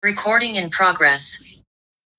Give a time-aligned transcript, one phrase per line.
[0.00, 1.60] Recording in progress。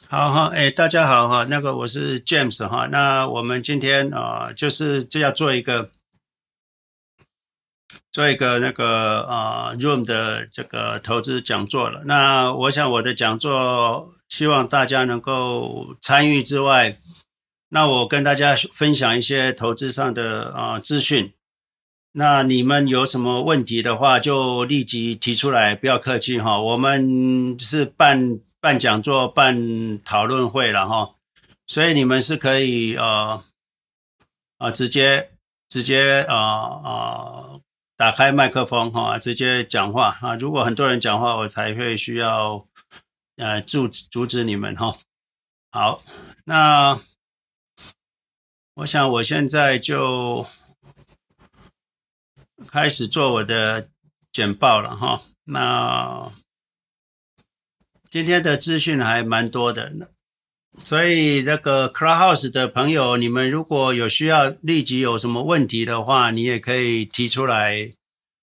[0.10, 5.90] 好哈，哎，大家好哈，那个我是 James 哈，那我们今天啊、就是就要做一个
[8.12, 12.04] 做一个那个啊、呃、Room 的这个投资讲座了。
[12.04, 16.98] 那我想我的讲座，希望大家能够参与之外，
[17.70, 21.34] 那我跟大家分享一些投资上的啊、资讯。
[22.12, 26.60] 那你们有什么问题的话，就立即提出来，不要客气哈。
[26.60, 31.14] 我们是办办讲座、办讨论会了哈，
[31.68, 33.44] 所以你们是可以呃
[34.58, 35.30] 啊直接
[35.70, 37.60] 直接啊啊
[37.96, 40.36] 打开麦克风哈，直接讲话啊。
[40.36, 42.66] 如果很多人讲话，我才会需要
[43.38, 44.98] 呃阻阻止你们哈。
[45.72, 46.02] 好，
[46.46, 47.00] 那
[48.74, 50.48] 我想我现在就。
[52.72, 53.90] 开始做我的
[54.32, 56.32] 简报了哈，那
[58.12, 59.92] 今天的资讯还蛮多的，
[60.84, 67.90] 所以那个 Clubhouse 的朋友，你们如果有需要立即有什么问题的话，你也可以提出来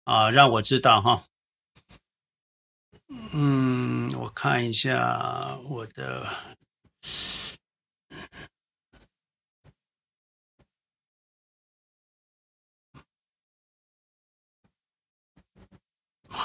[0.03, 1.23] 啊，让我知道哈。
[3.33, 6.27] 嗯，我看一下我的。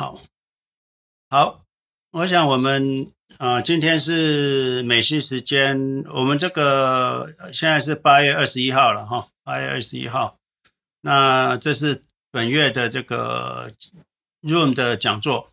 [0.01, 0.19] 好，
[1.29, 1.63] 好，
[2.09, 10.39] 我想我们啊、今天是美西时间，我们这个现在是八月二十一号了哈，八月二十一号，
[11.01, 13.71] 那这是本月的这个
[14.41, 15.51] Room 的讲座。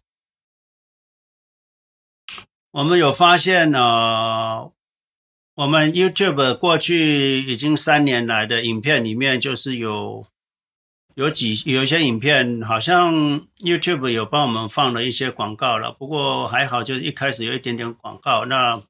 [2.71, 4.73] 我们有发现呢、
[5.57, 10.27] 我们 YouTube 过去已经三年来的影片里面，就是有。
[11.19, 13.13] 有几有一些影片，好像
[13.59, 18.45] YouTube 有帮我们放了一些广告了，不过还好，就是一开始有一点点广告。
[18.45, 18.81] 那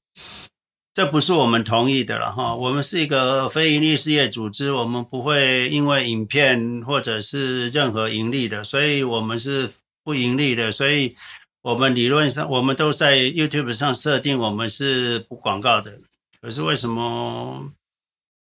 [0.92, 9.70] 这不是我们同意的了哈，我们是一个非盈利事业组织，我们不会因为影片或者是任何盈利的，所以我们是
[10.04, 11.16] 不盈利的，所以
[11.62, 15.98] 我们理论上我们都在 YouTube 上设定我们是不广告的。
[16.42, 17.72] 可是为什么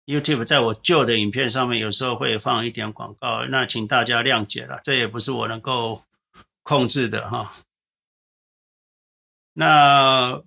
[0.05, 6.03] ？YouTube 在我旧的影片上面有时候会放一点广告，那请大家谅解了，这也不是我能够
[6.63, 7.57] 控制的哈。
[9.53, 10.41] 那。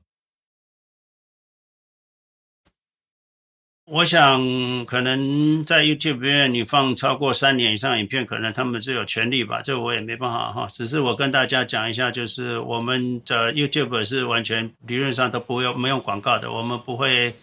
[3.91, 10.67] 我想，可能在 YouTube 里面你放超过三年以上影片，可能他们是有权利吧，这我也没办法哈。
[10.71, 17.35] 只是我跟大家讲一下，就是我们的 YouTube 是完全理论上都不用没有广告的，我们不会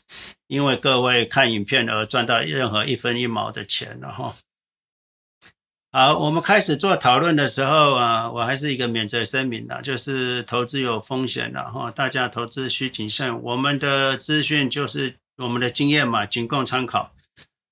[0.45, 4.35] 因为各位看影片而赚到任何一分一毛的钱了哈。
[5.91, 13.41] 好，我们开始做讨论的时候啊，我还是一个免责声明的，就是投资有风险的哈，大家投资需谨慎。
[13.41, 15.15] 我们的资讯就是。
[15.37, 17.13] 我们的经验嘛，仅供参考。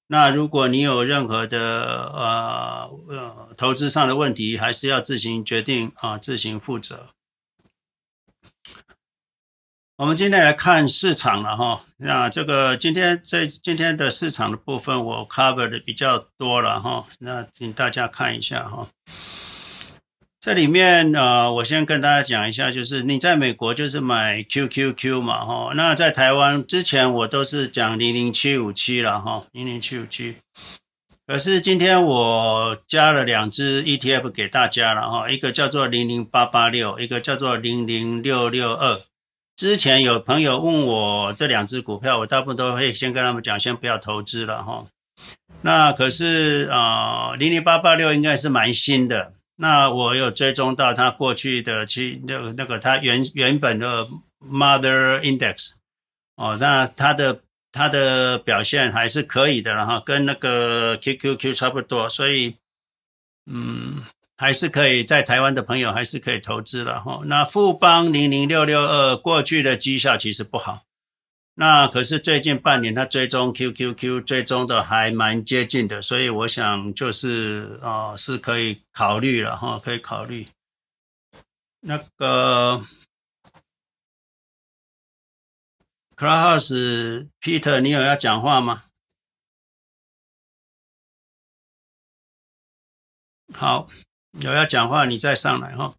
[0.07, 7.07] 那如果你有任何的呃呃投资上的问题，还是要自行决定啊，自行负责。
[9.96, 11.84] 我们今天来看市场了哈。
[11.97, 17.07] 那这个今天这今天的市场的部分，我 cover 的比较多了哈。
[17.19, 18.90] 那请大家看一下哈。
[20.44, 30.36] 这里面呃，我先跟大家讲一下，就是你在美国就是买 QQQ 嘛，哈，那在台湾之前我都是讲零零七五七了，哈，零零七五七。
[31.26, 39.00] 可是今天我加了两只 ETF 给大家了，哈，一个叫做零零八八六，一个叫做零零六六二。
[39.56, 44.86] 之前有朋友问我这两只股票，我大部分都会先跟他们讲，先不要投资了，哈。
[45.62, 49.31] 那可是啊，零零八八六应该是蛮新的。
[49.63, 54.06] 那我有追踪到它过去的去那那个它原原本的
[54.46, 55.75] Mother Index
[56.35, 57.40] 哦，那它的
[57.72, 62.57] 它的表现还是可以的了哈，跟那个 QQQ 差不多，所以
[63.50, 64.04] 嗯
[64.36, 67.21] 还是可以在台湾的朋友还是可以投资了哈。
[67.27, 70.83] 那富邦零零六六二过去的绩效其实不好。
[71.55, 80.47] 那可是最近半年，它追踪 QQQ 追踪的还蛮接近的，所以我想就是啊、是可以考虑了哈，可以考虑。
[81.81, 82.81] 那个
[86.15, 88.85] Clubhouse Peter，你有要讲话吗？
[93.53, 93.88] 好，
[94.41, 95.94] 有要讲话你再上来哈。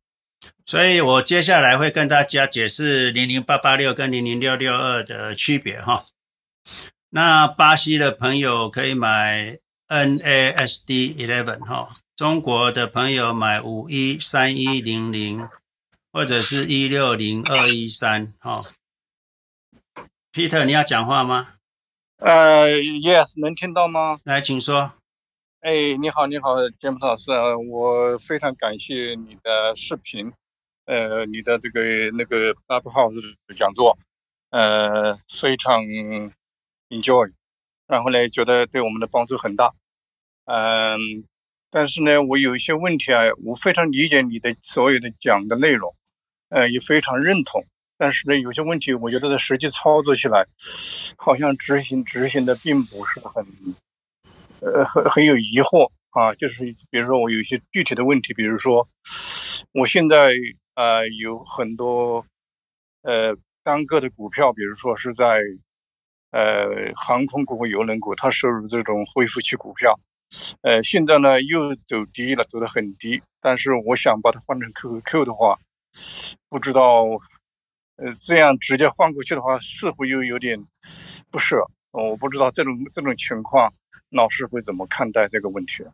[0.66, 6.06] 所以我接下来会跟大家解释零零八八六跟零零六六二的区别哈。
[7.10, 9.58] 那巴西的朋友可以买
[9.88, 15.48] NASD eleven 哈，中国的朋友买五一三一零零，
[16.10, 18.62] 或者是一六零二一三，哈。
[20.32, 21.54] Peter，你要讲话吗？
[22.16, 24.18] 呃，Yes，能听到吗？
[24.24, 24.94] 来，请说。
[25.60, 27.30] 哎，你好，你好，詹姆斯老师，
[27.70, 30.32] 我非常感谢你的视频，
[30.86, 33.20] 呃，你的这个那个 Clubhouse
[33.56, 33.96] 讲座，
[34.50, 35.82] 呃，非常
[36.88, 37.32] enjoy，
[37.86, 39.72] 然后呢，觉得对我们的帮助很大，
[40.44, 41.24] 嗯、
[41.70, 45.94] 但是呢，我有一些问题啊，我非常理解你的所有的讲的内容，
[46.48, 47.64] 呃，也非常认同，
[47.96, 50.46] 但是呢，有些问题我觉得在实际操作起来，
[51.16, 53.46] 好像执行执行的并不是很。
[54.60, 58.88] 呃，很很有疑惑啊，就是比如说我有一些具体的问题，比如说
[59.72, 60.32] 我现在
[60.74, 62.24] 呃有很多
[63.02, 65.42] 呃单个的股票，比如说是在
[66.30, 69.98] 呃航空股和邮轮股，它收入这种恢复期股票，
[70.62, 75.58] 呃现在呢又走低了，走得很低，但是我想把它换成 QQQ 的话，
[76.48, 77.04] 不知道
[77.96, 80.58] 呃这样直接换过去的话，似乎又有点
[81.30, 83.72] 不舍，我不知道这种这种情况。
[84.10, 85.84] 老师会怎么看待这个问题？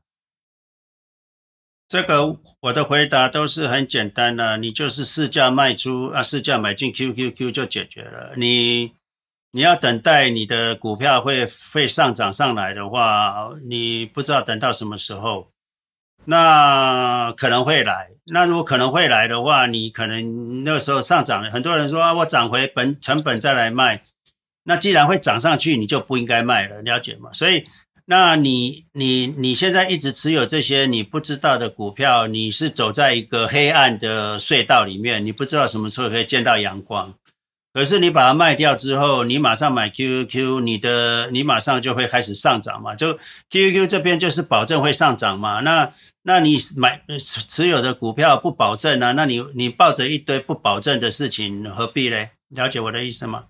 [1.90, 8.30] 这个我的回答都是很简单的，你就是市价卖出啊，市价买进 QQQ 就解决了。
[8.36, 8.92] 你
[9.50, 15.50] 你要等待你的股票会会上涨上来的话，你不知道等到什么时候，
[16.26, 18.10] 那可能会来。
[18.26, 24.00] 那如果可能会来的话，你可能那个时候上涨了，很多人说啊，我涨回本成本再来卖。
[24.62, 27.32] 那既然会涨上去，你就不应该卖了，了解吗？
[27.32, 27.64] 所以。
[28.10, 37.14] 那你你你现在一直持有这些你不知道的股票，你是走在一个黑暗的隧道里面，你不知道什么时候可以见到阳光。
[37.72, 42.96] 可是你把它卖掉之后，你马上买 QQQ，你的你马上就会开始上涨嘛。
[42.96, 43.16] 就
[43.48, 45.60] QQQ 这边就是保证会上涨嘛。
[45.60, 45.92] 那
[46.24, 47.00] 那你买
[47.48, 49.12] 持有的股票不保证啊？
[49.12, 52.30] 那你你抱着一堆不保证的事情，何必嘞？
[52.48, 53.44] 了解我的意思吗？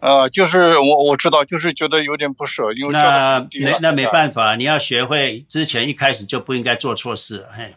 [0.00, 7.74] 呃，就是我我知道，就是觉得有点不舍，因为那没那没办法，你要学会之前一开始就不应该做错事，嘿，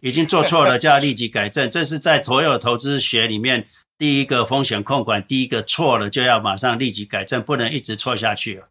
[0.00, 3.66] 已经做错了就要立即改正，这是在所有投资学里面
[3.96, 8.66] 第一个风险控管，第一个错了就要马上立即改正，不能一直错下去了。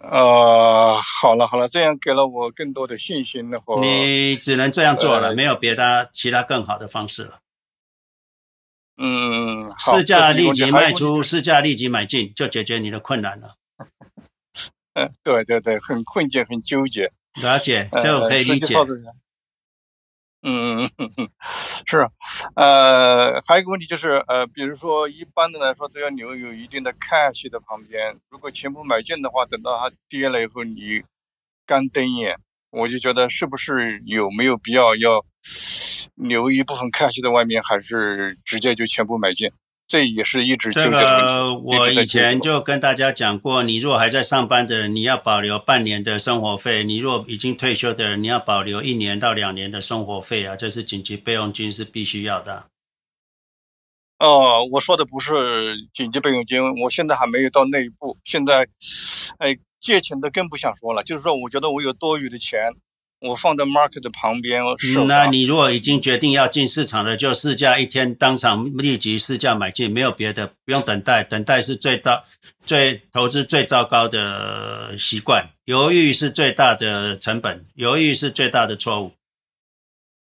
[0.00, 7.38] 呃，好了好了，这样给了我更多的信心的话，你只能这样做了，呃、没有别的其他更好的方式了。
[9.00, 13.54] 嗯，市价立即卖出，市价立即买进，就解决你的困难了。
[14.94, 17.12] 嗯，对对对，很困境，很纠结。
[17.40, 18.74] 了解，这我可以理解。
[20.42, 21.28] 嗯嗯嗯嗯，
[21.86, 22.08] 是。
[22.56, 31.02] 呃，还有一个问题就是，呃，比如说一般的来说都要留有一定的 cash 的旁边，如果全部买进的话，等到它跌了以后，你
[31.64, 32.36] 干瞪眼，
[32.70, 35.24] 我就觉得是不是有没有必要要？
[36.14, 39.50] 留一部分 cash 在外面，还是直接就全部买进？
[39.86, 52.66] 这也是一直这个我以前就跟大家讲过，你如果还在上班的人，你要保留半年的生活费；你若已经退休的人，你要保留一年到两年的生活费啊，这是紧急备用金，是必须要的。
[54.18, 58.14] 哦，我说的不是紧急备用金，我现在还没有到那一步。
[58.24, 58.68] 现在，
[59.38, 62.60] 哎，借钱的更不想说了，就是说，我觉得我有多余的钱。
[63.20, 72.22] 我放在 market 的旁边，嗯，那你如果已经决定要进市场了，就市价一天当场立即市价买进，没有别的，不用等待，等待是最大、
[72.64, 79.12] 最投资最糟糕的习惯，犹豫是最大的成本，犹豫是最大的错误。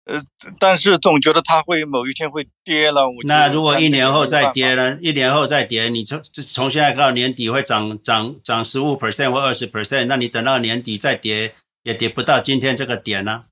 [0.05, 0.19] 呃，
[0.58, 3.03] 但是总觉得它会某一天会跌了。
[3.25, 4.98] 那如果一年后再跌呢？
[5.00, 11.53] 一年后再跌，你从从现在到年底会涨涨涨十五 percent 或二十 percent，那你等到年底再跌。
[11.83, 13.45] 也跌不到今天这个点呢、啊，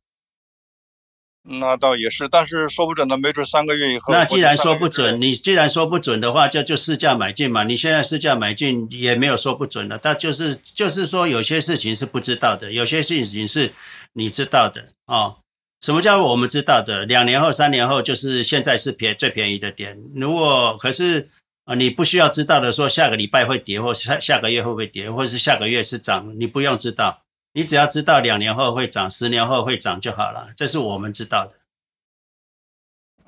[1.43, 4.13] 那倒也是，但是说不准的，没准三个月以后。
[4.13, 7.63] 那既然说不准，你既然说不准的话，就就市价买进嘛。
[7.63, 13.71] 你现在市价买进也没有说不准的，但就是就是说有些事情是不知道的，有些事情是
[14.13, 15.37] 你知道的哦。
[15.79, 17.05] 什么叫我们知道的？
[17.05, 19.95] 两年后、三年后就是现在是便最便宜的点。
[20.15, 21.29] 如果可是
[21.65, 27.21] 啊，你不需要知道的，说下个礼拜会跌，或下下个月会不会跌，或是下个月是涨，你不用知道。
[27.53, 31.53] 你只要知道两年后会涨，十年后会涨就好了，这是我们知道的。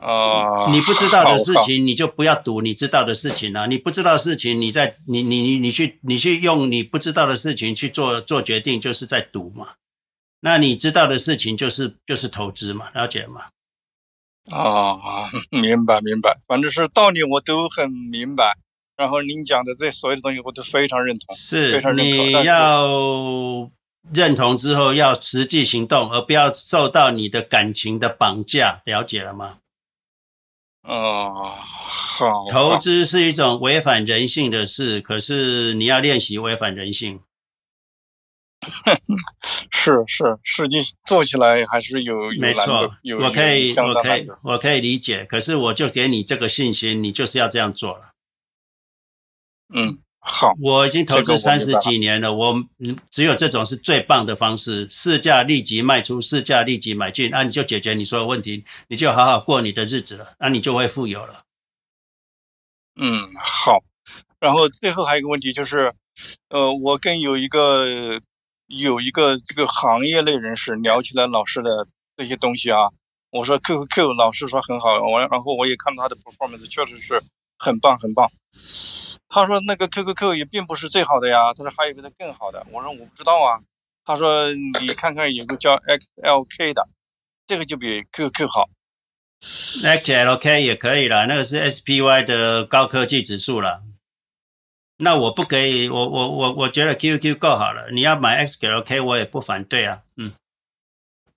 [0.02, 3.68] 哦、uh，你不知道的事情，你就不要赌你知道的事情了。
[3.68, 9.74] 你不知道的事情，你在你你你你去你去用你不知道的事情去做做决定，就是在赌嘛。
[10.40, 13.48] 那你知道的事情，就是就是投资嘛，了解吗？
[14.50, 18.58] 啊、uh，明白明白，反正是道理我都很明白。
[18.96, 22.26] 然后您讲的这所有的东西，我都非常认同，是非常认同。
[22.26, 23.70] 你要。
[24.14, 29.60] 认同之后要实际行动，而不要受到你的感情的绑架，了解了吗？
[30.84, 32.48] 哦，好。
[32.50, 37.20] 投资是一种违反人性的事，可是你要练习违反人性。
[39.72, 42.92] 是是，实际做起来还是有，有没错，
[43.22, 48.14] 我可以我可以我可以理解，可是我就给你这个信心，你就是要这样做了。
[49.74, 50.00] 嗯。
[50.22, 52.54] 好，我已经投资三十几年了，我
[53.10, 61.44] 只有这种是最棒的方式，市价立即卖出，市价立即买进，那、啊、你就解决你所有问题，你就好好过你的日子了，那、啊、你就会富有了。
[63.00, 63.82] 嗯，好。
[64.40, 65.92] 然后最后还有一个问题就是，
[66.50, 68.22] 呃，我跟有一个
[68.68, 72.78] 有一个这个行业内人士聊起来老师的这些东西啊，
[73.32, 77.22] 我说 QQQ 老师说很好，我然后我也看到他的 performance 确实是
[77.58, 78.30] 很棒很棒。
[79.30, 82.66] 他说那个 QQQ 也并不是最好的呀，他说还有一个更好的。
[82.72, 83.62] 我说我不知道啊。
[84.04, 86.88] 他说你看看有个叫 XLK 的，
[87.46, 88.68] 这个就比 QQ 好。
[89.84, 93.84] XLK 也可以了，那个是 SPY 的高科技指数了。
[94.98, 97.92] 那我不可以，我我我我觉得 QQ 够好了。
[97.92, 100.02] 你要买 XLK，我也不反对啊。
[100.18, 100.34] 嗯。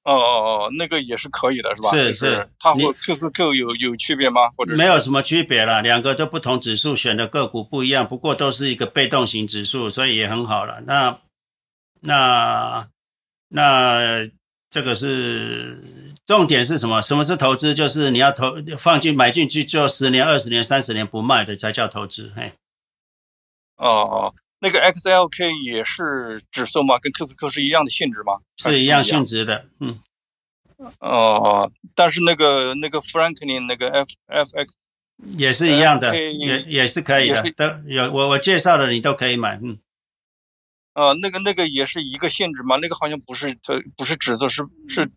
[0.04, 1.90] 哦哦哦，那个也是可以的，是吧？
[1.92, 4.48] 是是，它和 QQQ 有有区别吗？
[4.56, 10.82] 或者没有什么区别了，两个都不同指数，选的个股不一样，不过都是一个被动型指数，所以也很好了。
[10.86, 11.20] 那
[12.00, 12.88] 那
[13.48, 14.28] 那
[14.68, 15.78] 这个是
[16.26, 17.00] 重点是什么？
[17.00, 17.72] 什么是投资？
[17.72, 22.32] 就是你要投放进买进去就十年、二十年、三十年不卖的才叫投资。
[22.34, 22.52] 嘿，
[23.76, 24.34] 哦。
[24.62, 26.96] 那个 XLK 也是指数吗？
[27.00, 28.38] 跟 QQQ 是一样的性质吗？
[28.56, 30.00] 是一样性质的，嗯。
[31.00, 34.68] 哦，但是那个那个 Franklin 那个 FFX
[35.36, 39.78] 也是一样的，也也是可以的，都有我我介绍的你都可以买，嗯。
[40.94, 42.76] 哦，那个那个也是一个性质吗？
[42.80, 45.10] 那个好像不是它不是指数，是是。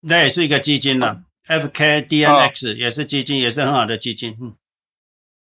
[0.00, 4.56] 那也是一个基金了，FKDNX 也是基金，也是很好的基金，嗯。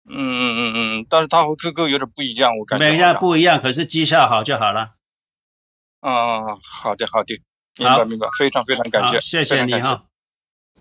[0.05, 2.85] 嗯嗯嗯嗯，但是它和 QQ 有点不一样，我感觉。
[2.85, 4.95] 每样不一样，可是绩效好就好了。
[6.01, 7.41] 嗯，好的好的，
[7.77, 10.03] 明白明白，非常非常感谢，谢谢你哈。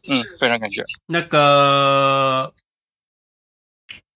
[0.08, 0.82] 嗯，非常感谢。
[1.06, 2.52] 那个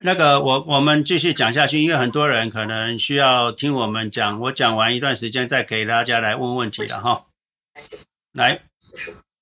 [0.00, 7.26] 那个，我我们继续讲下去，因为很多人可能需要听我们讲，我讲完一段时间再给大家来问问题了哈。
[8.32, 8.60] 来，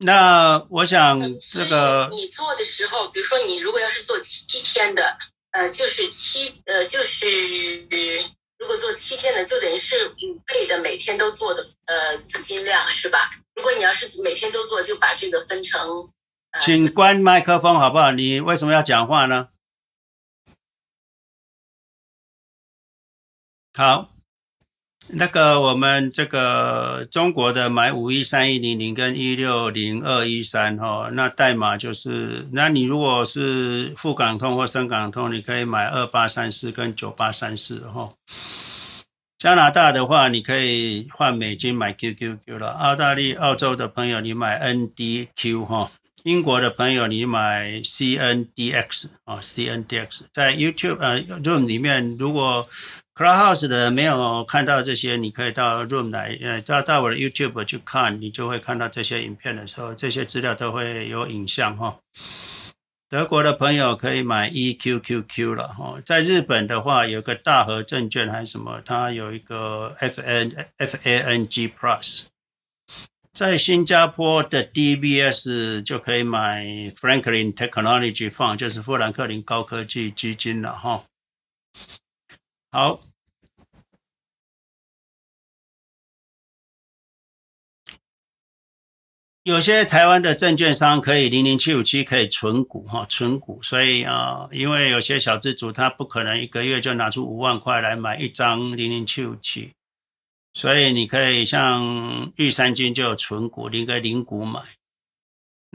[0.00, 5.16] 那我想这个你做的时候，比如说你如果要是做七天的。
[5.54, 7.82] 呃，就是七，呃，就是
[8.58, 13.30] 如果做七天的，就等于是五倍的每天都做的，呃，资金量是吧？
[13.54, 16.10] 如果你要是每天都做，就把这个分成。
[16.50, 18.10] 呃、请关麦克风好不好？
[18.10, 19.50] 你为什么要讲话呢？
[23.74, 24.13] 好。
[25.10, 38.10] 那个我们这个中国的买五一三一零零跟一六零二一三哈，那代码就是，那你如果是沪港通或深港通，你可以买二八三四跟九八三四哈。
[39.38, 42.70] 加拿大的话，你可以换美金买 QQQ 了。
[42.70, 45.90] 澳大利澳洲的朋友，你买 NDQ 哈。
[46.22, 52.66] 英国的朋友，你买 CNDX 啊，CNDX 在 YouTube 呃 Room 里面，如果
[53.14, 61.98] Clubhouse 的没有看到这些，你可以到 Room 来，呃，到到我的 YouTube 去看，你就会看到这些影片的时候，这些资料都会有影像哈。
[63.08, 66.02] 德国的朋友可以买 EQQQ 了哈。
[66.04, 72.22] 在日本的话，有个大和证券还是什么，它有一个 FN FANG Plus。
[73.32, 76.64] 在新加坡的 DBS 就可以买
[77.00, 81.04] Franklin Technology Fund，就是富兰克林高科技基金了哈。
[82.74, 82.98] 好，
[89.44, 99.72] 有些台湾的证券商可以零零七五七可以存股哈，存股，所以啊，因为有些小资族他不可能一个月就拿出五万块来买一张零零七五七，
[100.52, 104.60] 所以你可以像玉山金就有存股，你可以零股买。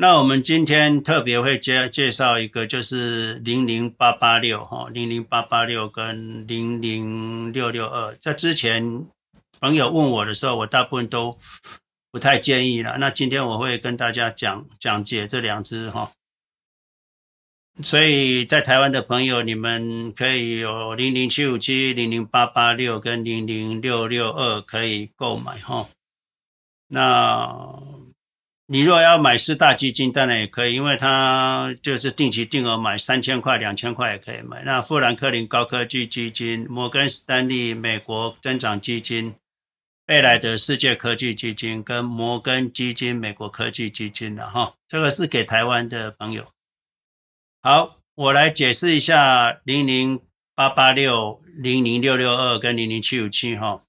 [0.01, 8.15] 那我们今天特别会介介绍一个，就是零零八八六哈，零零八八六跟零零六六二。
[8.15, 9.05] 在之前
[9.59, 11.37] 朋友问我的时候，我大部分都
[12.13, 12.97] 不太建议了。
[12.97, 16.13] 那今天我会跟大家讲讲解这两只哈。
[17.83, 25.89] 所以在台湾的朋友，你们可以有零零七五七、零零八八六跟零零六六二可以购买哈。
[26.87, 27.98] 那。
[28.71, 34.61] 你如果要买四大基金，当然也可以，因为它就是定期定额买三千块、两千块也可以买。
[34.63, 39.33] 那富兰克林高科技基金、摩根士丹利美国增长基金、
[40.05, 46.45] 贝莱德世界科技基金跟摩根基金美国科技基金的哈，这个是给台湾的朋友。
[47.63, 50.21] 好，我来解释一下零零
[50.53, 53.81] 八八六、零零六六二跟零零七五七哈。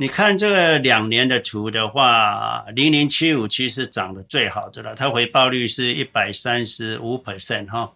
[0.00, 7.94] 你看这个两年的图的话，零零七五七是涨得最好的了，它回报率是一百三十五 percent 哈。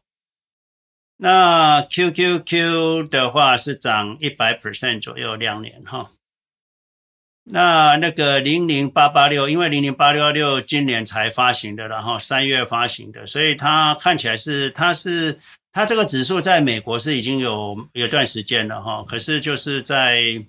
[1.19, 6.11] 那 QQQ 的话是涨一百 percent 左右，两年哈。
[7.45, 15.39] 那那个零零八八六，因为零零八六六今年才发行的，然后三月发行的，所以它看起来是它是
[15.73, 20.45] 它这个指数在美国是已经有有段时间了哈，可是就是在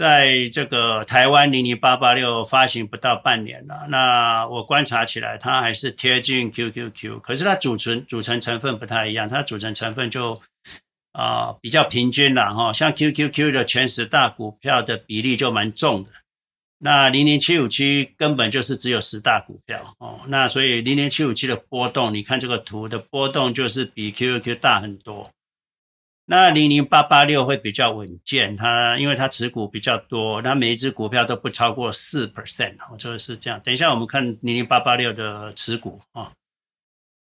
[0.00, 10.40] 在这个台湾零零八八六发行不到半年了，那我观察起来它还是贴近 QQQ，可是它组成组成成分不太一样，它组成成分就。
[11.12, 16.10] 啊、比较平均了哈，像 QQQ 的前十大股票的比例就蛮重的，
[16.78, 25.28] 那零零七五七根本就是只有十大股票哦，那所以零零七五七的波动，你看这个图的波动就是比 QQQ 大很多。
[26.30, 33.60] 那零零八八六会比较稳健，它因为它持股比较多，它每一只股票都不超过四 percent 哦，就是这样。
[33.64, 36.30] 等一下我们看零零八八六的持股啊。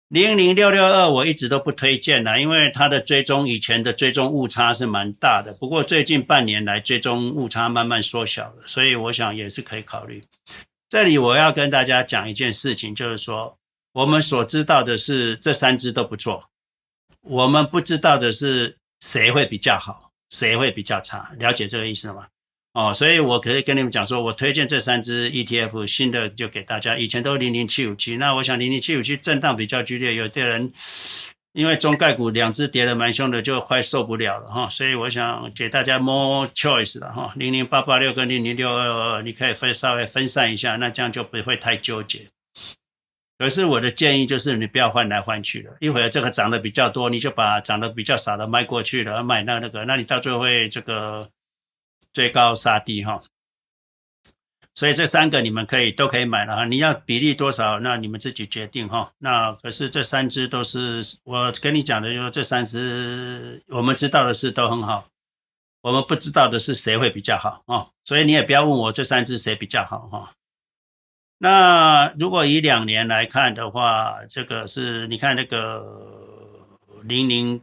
[0.09, 10.23] 零零六六二我一直都不推荐啦，因为它的追踪以前的追踪误差是蛮大的，不过最近半年来追踪误差慢慢缩小了，所以我想也是可以考虑。
[10.89, 13.59] 这里我要跟大家讲一件事情，就是说
[13.93, 16.49] 我们所知道的是这三只都不错，
[17.21, 22.27] 我们不知道的是谁会比较好，谁会比较差，了解这个意思吗？
[22.73, 26.97] 哦，所以我可以跟你们讲说，我推荐这三只 ETF，新的就给大家。
[26.97, 30.73] 以前都零零七五七，那我想零零七五七震荡比较剧烈，有的人
[31.53, 34.71] 因为中概股两只跌得蛮凶的，就快受不了了哈。
[34.71, 42.27] 所以我想给大家 more choice 了哈，零零八八六跟零零六二二，你可以分稍微分散一下，那这样就不会太纠结。
[43.39, 51.31] 可是我的建议就是你不要换来换去的，一会儿这个涨得比较多，你就把涨得比较少的卖过去了，买那那个，那你到最后会这个。
[52.15, 53.21] 追高杀低哈，
[54.73, 56.65] 所以这三个你们可以都可以买了哈。
[56.65, 59.11] 你要比例多少，那你们自己决定哈。
[59.19, 65.09] 那可是这三只都是我跟你讲的，就是这三只我们知道的是都很好，
[65.81, 67.89] 我们不知道的是谁会比较好啊。
[68.05, 70.33] 所以你也不要问我这三只谁比较好哈。
[71.45, 75.85] 那如果以两年来看的话，这个是你看那个
[77.03, 77.61] 零零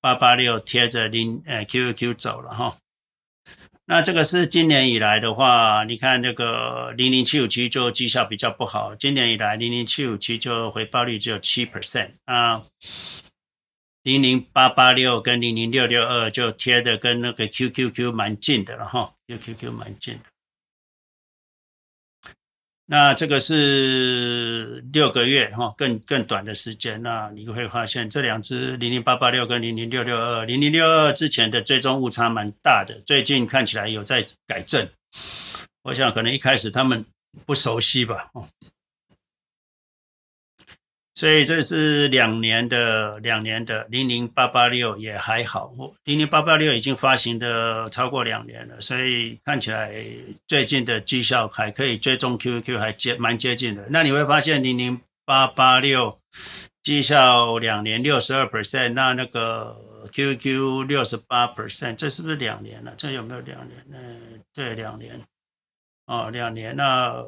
[0.00, 2.76] 八八六贴着零呃 QQQ 走了哈。
[3.86, 8.94] 那这个是今年以来的话，你看这个零零七五七就绩效比较不好。
[8.94, 12.62] 今年以来零零七五七就回报率只有七 percent 啊，
[14.04, 20.20] 零零八八六跟零零六六二就贴的跟那个 QQQ 蛮近的了哈，QQQ 蛮近的。
[22.88, 27.02] 那这个是六个月哈，更更短的时间。
[27.02, 34.88] 那你会发现这两只零零八八六跟零零六六二，零零六二之前的追踪误差蛮大的，最近看起来有在改正。
[35.82, 37.04] 我想可能一开始他们
[37.44, 38.30] 不熟悉吧。
[41.16, 45.72] 所以这是两年的，两年的零零八八六也还好，
[46.04, 49.94] 零零八八六已经发行的超过两年了，所以看起来
[50.46, 53.86] 最近的绩效还可以追踪 Q Q 还接蛮接近的。
[53.88, 56.20] 那你会发现零零八八六
[56.82, 59.74] 绩效两年六十二 percent，那那个
[60.12, 62.92] QQ 六十八 percent，这是不是两年了？
[62.94, 63.96] 这有没有两年呢？
[64.52, 65.18] 对，两年。
[66.04, 67.24] 哦，两年那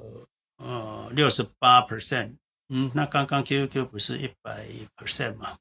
[0.59, 2.33] 呃六十八 percent。
[2.69, 5.59] 嗯，那刚刚 QQ 不是一百 percent 吗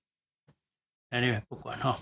[1.10, 2.00] ？Anyway，不管哈。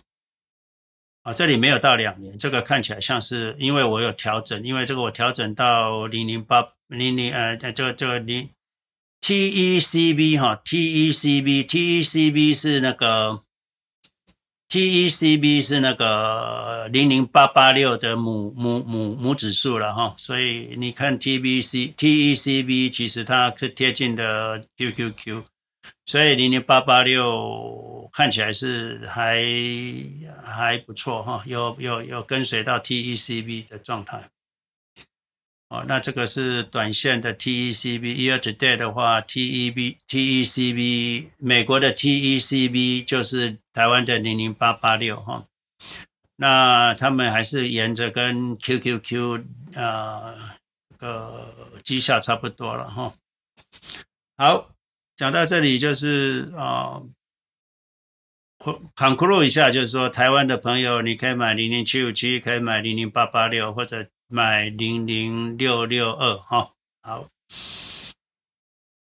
[1.23, 8.49] 啊，这里没有到两年，这个看起来像是因为我有调整，因为这个我调整到零零八零零呃，这个这个零
[9.21, 13.44] TECB 哈，TECB TECB 是那个。
[14.67, 25.43] TECB 是那个零零八八六的母母母母指数了哈，所以你看 TBC TECB 其实它是贴近的 QQQ，
[26.06, 29.45] 所以零零八八六看起来是还
[30.43, 34.30] 还不错哈，有有有跟随到 TECB 的状态。
[35.69, 45.45] 哦，那这个是短线的 TECB，year to date 的话，TEB TECB 美国的 TECB 就是台湾的零零八八六哈，
[46.36, 49.43] 那他们还是沿着跟 QQQ
[49.75, 50.36] 啊
[50.97, 53.13] 个绩效差不多了哈。
[54.38, 54.69] 好，
[55.15, 57.01] 讲到这里就是啊。
[58.95, 66.71] conclude 一下，就是说，台湾的朋友，你可以买零零七五七，可以买零零八八六，或者买零零六六二哈。
[67.01, 67.27] 好，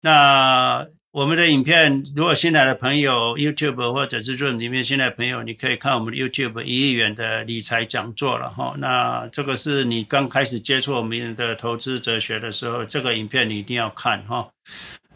[0.00, 0.86] 那。
[1.14, 8.74] 我们的影片，如果新来的朋友，YouTube 或者是 Room 里面新来朋友，你可以看我们的 YouTube 一亿元的理财讲座了哈。
[8.78, 14.50] 那这个是你刚开始接触我们的投资哲学的时候，这个影片你一定要看哈。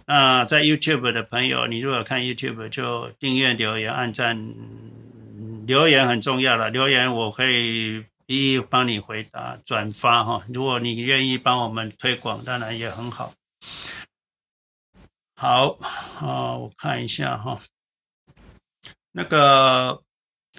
[0.07, 4.55] 那在 YouTube 的朋友，你如果看 YouTube 就订阅、留言、按赞，
[5.67, 10.45] 留言很重要了，留言我可以一一帮你回答、转发哈。
[10.53, 13.33] 如果你愿意帮我们推广，当然也很好。
[15.35, 15.79] 好，
[16.21, 17.59] 啊，我看一下哈，
[19.13, 20.03] 那个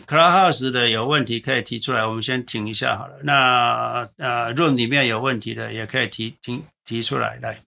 [0.08, 3.20] Clubhouse 的有问题可以提出来，我们先停一下好了。
[3.22, 7.62] 那呃，Room 里面有问题的也可以提提提出来来，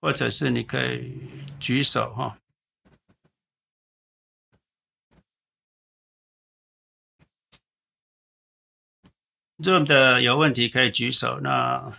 [0.00, 1.12] 或者是你可以
[1.58, 2.38] 举手哈。
[9.58, 11.98] Room 的有问题可以举手，那。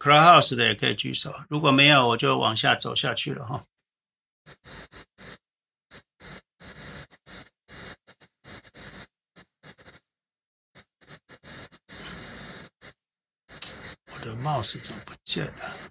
[0.00, 3.64] Clubhouse 的也可以举手，如果没有，我就往下走下去了哈。
[14.06, 15.90] 我的帽子怎么不见了？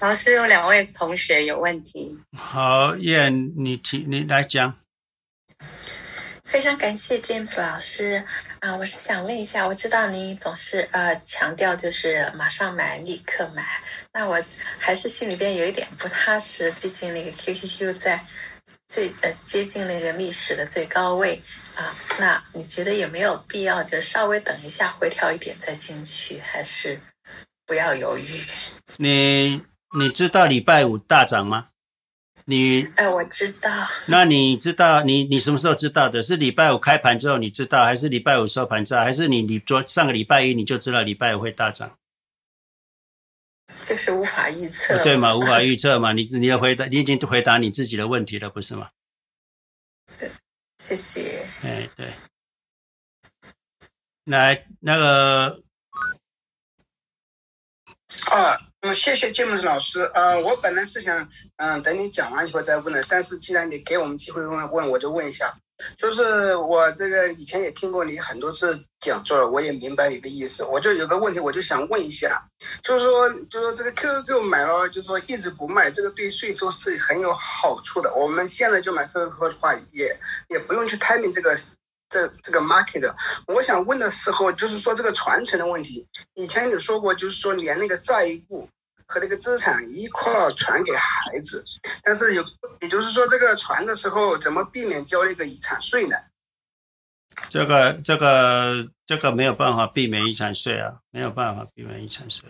[0.00, 2.18] 老师有两位同学有问题。
[2.36, 4.76] 好，燕，你提，你来讲。
[6.44, 8.24] 非常感谢 James 老师
[8.58, 8.78] 啊、呃！
[8.78, 13.64] 我是想问一下，我知道你总是呃强调就是马上买，立刻买。
[14.12, 14.42] 那我
[14.78, 18.24] 还是心里边有一点不踏实，毕竟那个 QQQ 在
[18.88, 21.40] 最呃接近那个历史的最高位
[21.76, 21.94] 啊。
[22.18, 26.98] 那你觉得有没有必要就稍微等一下回调一点再进去，还是
[27.64, 28.44] 不要犹豫？
[28.96, 29.62] 你
[29.98, 31.68] 你知道礼拜五大涨吗？
[32.46, 33.70] 你哎，我知道。
[34.08, 36.22] 那你知道你你什么时候知道的？
[36.22, 41.98] 是礼拜五开盘之后你知道，还是礼拜五收盘之后，还是你你昨上个礼拜一你就知道礼拜五会大涨？
[43.84, 45.36] 就是无法预测，对嘛？
[45.36, 46.12] 无法预测嘛？
[46.12, 48.90] 你你要回答，你已经回答你自己的问题了，不是吗？
[50.78, 51.46] 谢谢。
[51.62, 52.08] 哎，对。
[54.24, 55.62] 来，那个
[58.30, 58.69] 啊。
[58.82, 60.10] 嗯，谢谢詹姆斯老师。
[60.14, 63.04] 呃，我本来是想，嗯、等你讲完以后再问的。
[63.06, 65.54] 但是既然你给我们机会问问，我就问一下。
[65.98, 70.64] 就是我这个以前也听过你很多次讲座了，我也明白你的意思。
[70.64, 72.42] 我就有个问题，我就想问一下，
[72.82, 78.14] 就是说，就是说这个 QQQ 买了，就是说一直不卖，这个对税收是很有好处的。
[78.14, 81.54] 我们现在就买 QQQ 的话，也也不用去 timing 这个。
[82.10, 83.14] 这这个 market，
[83.46, 86.06] 我想问的时候，就是说这个传承的问题。
[86.34, 88.68] 以前你说过，就是说连那个债务
[89.06, 91.64] 和那个资产一块儿传给孩子，
[92.02, 92.44] 但是有，
[92.80, 96.16] 也就是说这个传的时候，怎么避免交那个遗产税呢？
[97.48, 102.44] 这个这个这个没有办法避免遗产税啊，没有办法避免遗产税。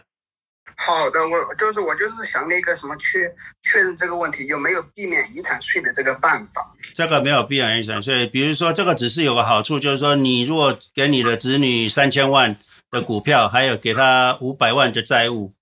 [0.82, 6.72] 好的，我就是我就是想那个什么去确认这个问题，有没有避免遗产税的这个办法？
[6.94, 12.56] 这个没有避免遗产税，比如说这个只是有个好处，就是说你如果给你的子女三千万
[12.90, 15.52] 的股票，还有给他五百万的债务，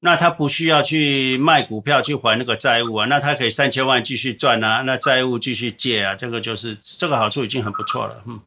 [0.00, 8.40] 那他不需要去卖股票去还那个债务啊，那他可以三千万继续赚啊，那债务继续借啊，这个就是这个好处已经很不错了，嗯。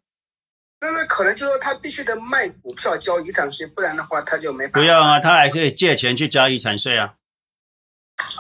[0.80, 4.80] 那那可能就是说他必须得卖股票交遗产税，不然的话他就没办法。
[4.82, 7.16] 不要啊，他还可以借钱去交遗产税啊。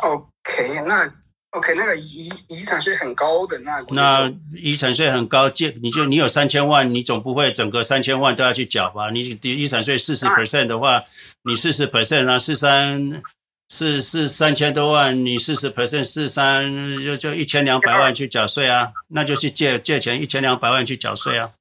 [0.01, 1.11] OK，那
[1.51, 3.83] OK，那个遗遗产税很高的那。
[3.89, 9.09] 那遗产税很高，借你就你有三千万，你总不会整个三千万都要去缴吧？
[9.09, 11.03] 你遗产税四十 percent 的话，
[11.43, 13.23] 你四十 percent 啊，四三
[13.69, 21.51] 四四三千多万，你四十 percent 四三就就一千两百万去缴税啊，那就去借借钱一千两百万去缴税啊。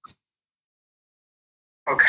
[1.86, 2.04] OK，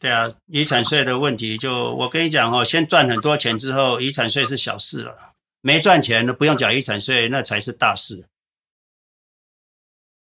[0.00, 5.34] 对啊，遗产税的问题就我跟你讲哦，先赚很多钱之后，遗产税是小事了。
[5.60, 8.26] 没赚钱的不用缴遗产税，那才是大事。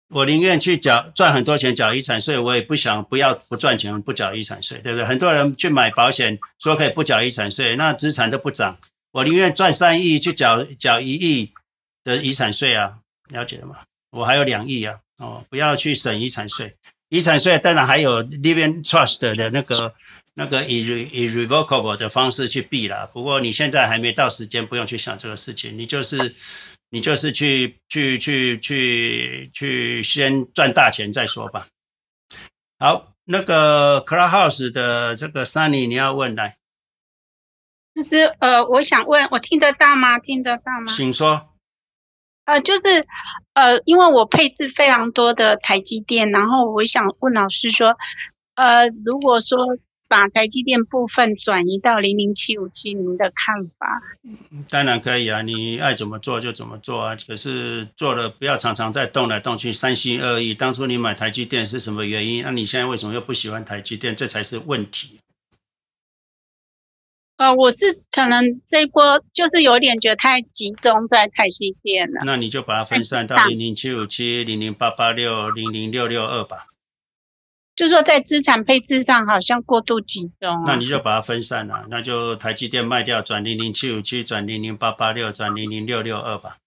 [0.08, 5.04] 我宁愿去缴赚很多钱缴遗产税，我也不想不要不赚钱不缴遗产税，对不对？
[5.04, 8.78] 很多人去买保险说可以不缴遗产税，那资产都不涨。
[9.12, 11.52] 我宁愿赚三亿去缴缴一亿
[12.02, 13.84] 的遗产税啊，了解了吗？
[14.10, 15.00] 我还有两亿啊。
[15.20, 16.74] 哦，不要去省遗产税，
[17.10, 19.92] 遗产税当然还有 living trust 的那个
[20.32, 23.08] 那个 irrevocable 的方式去避啦。
[23.12, 26.34] 不过你现在还没到时间，不用去想这个事情，你就是
[26.88, 31.66] 你就是去去去去去先赚大钱再说吧。
[32.78, 36.56] 好，那个 Clubhouse 的这个 Sunny 你要问来。
[37.94, 40.18] 就是呃，我想问，我听得到吗？
[40.18, 40.90] 听得到吗？
[40.96, 41.50] 请说。
[42.46, 43.06] 呃，就是
[43.60, 47.94] 呃，因为我配置非常多的台积电，然后我想问老师说，
[48.54, 49.58] 呃，如果说
[50.08, 54.00] 把台积电部分转移到零零七五七，您的看法？
[54.70, 57.14] 当然可以啊，你爱怎么做就怎么做啊。
[57.28, 60.54] 可是做了不要常常在动来动去，三心二意。
[60.54, 62.42] 当初你买台积电是什么原因？
[62.42, 64.16] 那、你现在为什么又不喜欢台积电？
[64.16, 65.20] 这才是问题。
[67.40, 72.20] 呃，我是可能这一波就是有点觉得太集中在台积电了。
[72.26, 76.66] 那你就把它分散到零零七五七、零零八八六、零零六六二吧。
[77.74, 86.58] 就说在资产配置上好像过度集中，啊，那你就把它分散了，那就台积电卖掉，转零零七五七，转零零八八六，转零零六六二吧。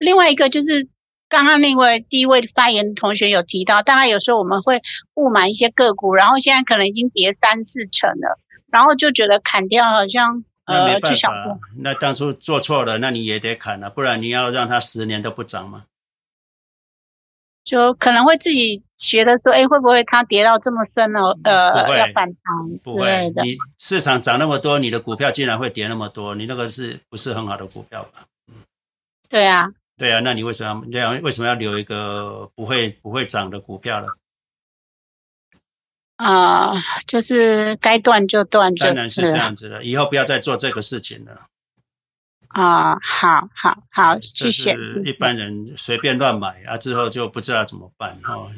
[0.00, 0.88] 另外一个就是
[1.28, 4.80] 刚刚那位第一位发言同学有提到，大概有时候我们会
[5.14, 15.84] 误买一些个股，然后现在可能已经跌三四成了，然后就觉得砍掉好像呃，没办法，那当初做错了，那你也得砍了，啊，不然你要让它十年都不涨吗？
[17.64, 21.38] 就可能会自己觉得说，哎，会不会它跌到这么深了？
[21.44, 22.34] 呃，要反弹
[22.84, 23.42] 之类的。
[23.42, 28.24] 你市场涨那么多，你的股票竟然会跌那么多，你那个是不是很好的股票吧？
[28.48, 28.54] 嗯，
[29.28, 31.20] 对啊，对啊，那你为什么这样？
[31.22, 34.06] 为什么要留一个不会不会涨的股票呢？
[36.18, 39.82] 啊、呃，就是该断就断，就是，当然是这样子的。
[39.82, 41.46] 以后不要再做这个事情了。
[42.48, 44.74] 啊、哦，好好好，谢谢。
[45.04, 48.50] 一般人随便乱买啊，之后就不知道怎么办哦。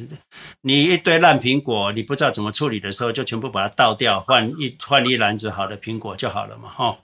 [0.62, 6.98] 你一堆烂苹果，你不知道怎么处理的时候，就全部把它倒掉，换一换一篮子好的苹果就好了嘛，哈、哦。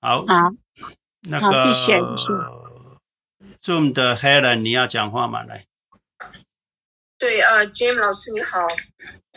[0.00, 0.52] 好，好，
[1.28, 1.72] 那个。
[3.64, 5.44] Zoom 的 Helen，你要讲话吗？
[5.44, 5.64] 来。
[7.22, 8.66] 对，呃，James 老师你好，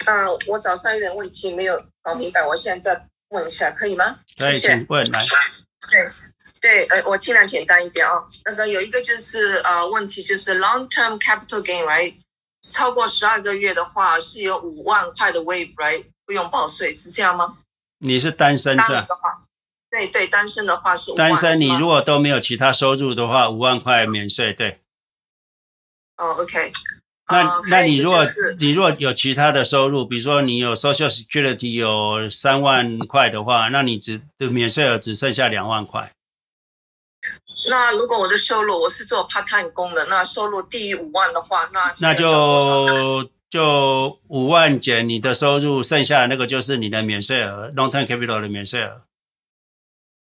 [0.08, 4.18] 呃，我早上有点问题没有搞明白，我现在再问一下，可以吗？
[4.40, 5.24] 可以，请问来。
[5.92, 6.02] 对。
[6.60, 8.14] 对，呃，我尽量简单一点啊。
[8.46, 12.16] 那个有一个就是呃问题，就是 long term capital gain，right？
[12.72, 16.06] 超过十二个月的话是有五万块的 waive，right？
[16.26, 17.56] 不用报税，是这样吗？
[18.00, 19.06] 你是单身是吧？
[19.92, 21.18] 对对，单身的话是万。
[21.30, 24.80] 单身，你如果都没有其他收入的话，五万块免税，对。
[26.18, 26.72] 哦，OK。
[27.28, 28.24] 那那你如果
[28.60, 36.12] 你如果有其他的收入，比如说你有 Social Security 有三万块的话，那你只的免税额只剩下两万块。
[37.68, 49.02] 那如果我的收入我是做 part time 工的，那收入低于五万的话，那那就就五万减你的收入，剩下的那个就是你的免税额，long term capital 的免税额。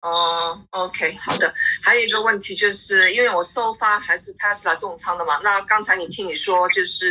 [0.03, 1.53] 哦，OK，好的。
[1.83, 7.11] 还有一个问题就是，因为我收发还是 Tesla 重仓的嘛，那刚才你听你说就是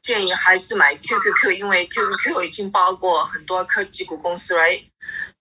[0.00, 4.84] 建议还是买 QQQ，因为 QQQ 已经包过很多科技股公司，right？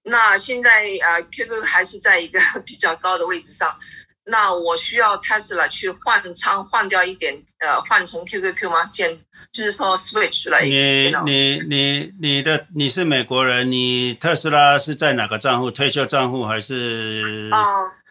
[0.04, 3.78] 那现在呃，QQ 还是在一个 比较高的位置上，
[4.28, 8.84] 那我需要 Tesla 去换仓换掉一点，呃，换成 QQQ 吗？
[8.86, 9.16] 建
[9.52, 10.64] 就是说 switch 来。
[10.64, 15.70] 你你你你的你是美国人，你特斯拉是在哪个账户？
[15.70, 17.52] 退休账户还是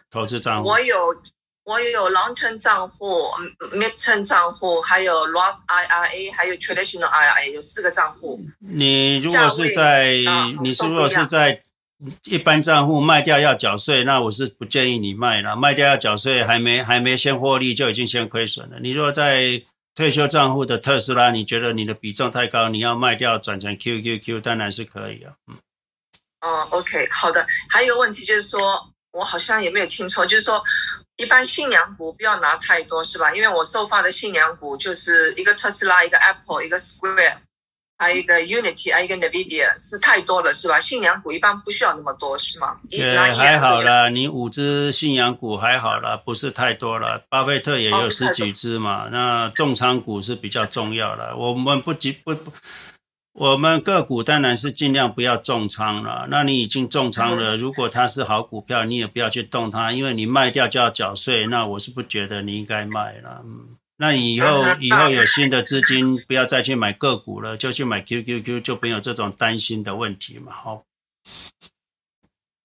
[0.09, 0.69] 投资账户？
[0.69, 0.95] 我有
[1.65, 3.23] 我有 long term 账户、
[3.73, 8.39] mid term 账户，还有 Roth IRA，还有 traditional IRA，有四个账户。
[8.59, 11.61] 你如果是在，啊、你如果是在。
[12.25, 15.55] 一般账户卖掉要缴税，那我是不建议你卖了。
[15.55, 18.77] 卖掉要缴税，还没还没先获利就已经先亏损了。
[18.81, 19.61] 你如果在
[19.95, 25.33] 退休账户的特斯拉，你觉得你的比重太高，你要卖掉转成 QQQ，当然是可以啊。
[25.47, 25.57] 嗯。
[26.41, 27.47] 哦，OK，好的。
[27.69, 30.61] 还有一个问题就是说，我好像也没有听错，就是说，
[31.15, 33.33] 一般信仰股不要拿太多，是吧？
[33.33, 37.37] 因为我收发的信仰股就是一个特斯拉，一个 Apple，一个 Square。
[37.97, 40.77] 还有一个 Unity，还有一个 Nvidia，是太多了，是吧？
[40.77, 42.75] 信仰股一般不需要那么多，是吗？
[42.89, 47.23] 对，还好啦，你五只信仰股还好啦，不是太多了。
[47.29, 51.37] 巴菲特也有十几只嘛，那重仓股是比较重要的。
[51.37, 52.51] 我们不急不不，
[53.31, 56.27] 我们个股当然是尽量不要重仓了。
[56.29, 61.47] 那你已经重仓了，如果它是好股票，你也不要去动它，因为你卖掉就要缴税。
[61.47, 63.41] 那我是不觉得你应该卖了。
[63.45, 63.74] 嗯。
[63.97, 70.51] 那你以后 以后有新的资金，不要再去买个股了，就去买 QQQ，就没有这种担心的问题嘛。
[70.51, 70.83] 好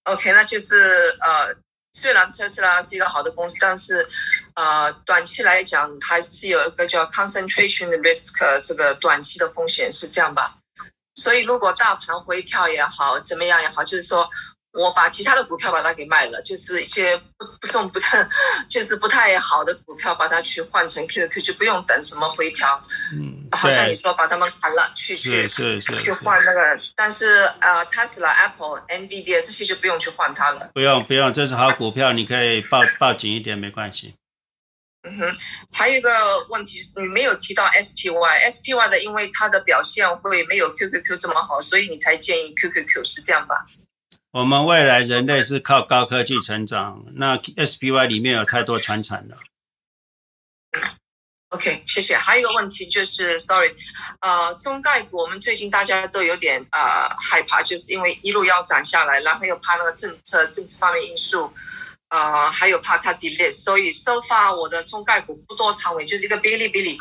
[0.03, 1.55] ，OK，那就是呃，
[1.93, 4.07] 虽然特斯拉是一个好的公司，但是
[4.55, 10.57] 呃，短期来讲它是有一个叫 concentration risk，这个短期的风险是这样吧。
[11.15, 14.29] 所以如果大盘回调也好，怎么样也好，就是说
[14.73, 18.25] 我把其他的股票把它给卖了，就是一些不不重不太，
[18.69, 22.81] 就是不太好的股票，把它去换成 QQQ，就不用等什么回调。
[23.13, 30.71] 嗯，好像你说把他们砍了，去去去换那个，但是呃，Tesla、Apple、NVIDIA 这些就不用去换它了。
[30.73, 34.15] 不用不用，这是好股票，你可以抱抱紧一点，没关系。
[35.03, 35.35] 嗯哼，
[35.73, 36.11] 还有一个
[36.51, 43.63] 问题是你没有提到 SPY，SPY 的，因为它的表现会没有 QQQ 这么好，所以你才建议 QQQ 是这样吧？
[44.31, 49.37] 我们未来人类是靠高科技成长，那 SPY 里面有太多传产了。
[51.49, 52.15] OK，谢谢。
[52.15, 53.69] 还有一个问题就是，Sorry，
[54.21, 61.51] 呃，中概股我们最近大家都有点呃害怕，就是因为一路要涨下来，然后又怕那个政策、政治方面因素，
[62.07, 66.97] 呃，还有怕它 delay，所以 so far 我的中概股不多仓位，就是一个哔哩哔哩，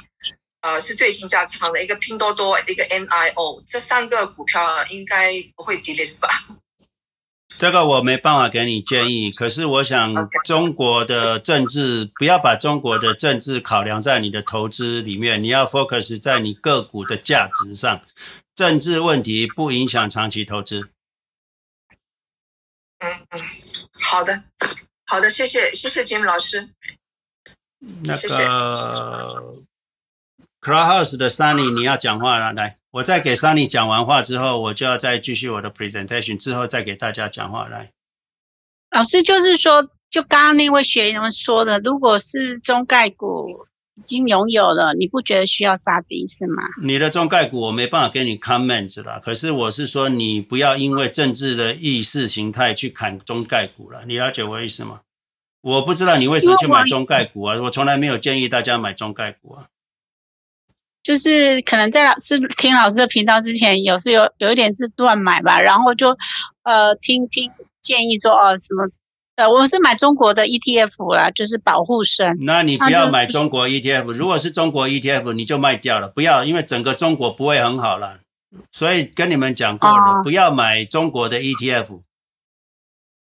[0.62, 6.28] 呃，是最新加仓的一个拼多多，一个 NIO，这三个股票应该不会 delay 吧？
[7.61, 10.14] 这个我没办法给你建议，可是我想
[10.46, 18.01] 中国的政治不要把中国的政治考量在你的投资里面，你要 focus 在你个股的价值上，
[18.55, 20.88] 政治问题不影响长期投资。
[23.01, 23.42] 嗯嗯，
[23.92, 24.42] 好的，
[25.05, 26.70] 好的，谢谢谢谢 Jim 老师。
[28.05, 29.51] 那个
[30.62, 32.79] Clubhouse 的 Sunny，你要讲话了，来。
[32.92, 37.90] 我在给 Sunny 讲完话之后，我就要再继续我的 presentation，之后再给大家讲话来。
[38.90, 46.64] 老师就是说，就刚刚那位学员说的，如果是中概股已经拥有了，你不觉得需要杀低是吗？
[46.83, 55.03] 你的中概股我没办法给你 comment 了，可是我是说，你不要因为政治的意识形态去砍中概股了，你了解我的意思吗？
[55.61, 59.68] 我不知道你为什么去买中概股啊，我从来没有建议大家买中概股啊。
[61.02, 66.16] 就是可能在老师听老师的频道之前，有是有有一点是乱买吧，然后就
[66.62, 68.90] 呃听听建议说哦什么
[69.36, 72.36] 呃我是买中国的 ETF 啦，就是保护神。
[72.42, 78.18] 那你不要买中国 ETF，如果是中国 ETF 你就卖掉了，不要，因为整个中国不会很好了。
[78.70, 82.02] 所以跟你们讲过了，哦、不要买中国的 ETF，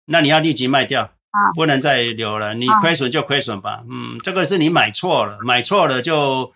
[0.05, 2.53] 那你要立即卖掉，哦、不能再留了。
[2.53, 6.53] 你亏损就亏损吧，哦、嗯，这个是你买错了，买错了就。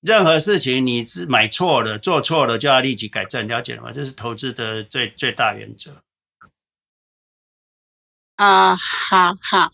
[0.00, 3.92] 哦任何事情你是买错了、做错了，就要立即改正，了解了吗？
[3.92, 6.02] 这是投资的最最大原则。
[8.36, 9.68] 啊、呃，好好，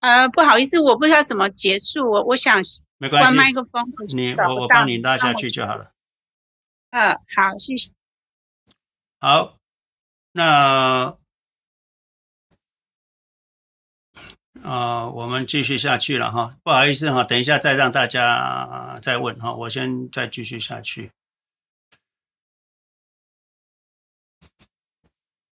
[0.00, 2.60] 呃，不好意思，我不知道怎么结束，我我想
[2.98, 3.82] 没关系，麦克风，
[4.14, 5.92] 你我我帮你拉下去就好了。
[6.90, 7.92] 嗯、呃，好，谢谢。
[9.20, 9.56] 好，
[10.32, 11.21] 那。
[14.62, 21.10] 啊、我们继续下去了哈，不好意思哈，等一下再让大家再问哈，我先再继续下去。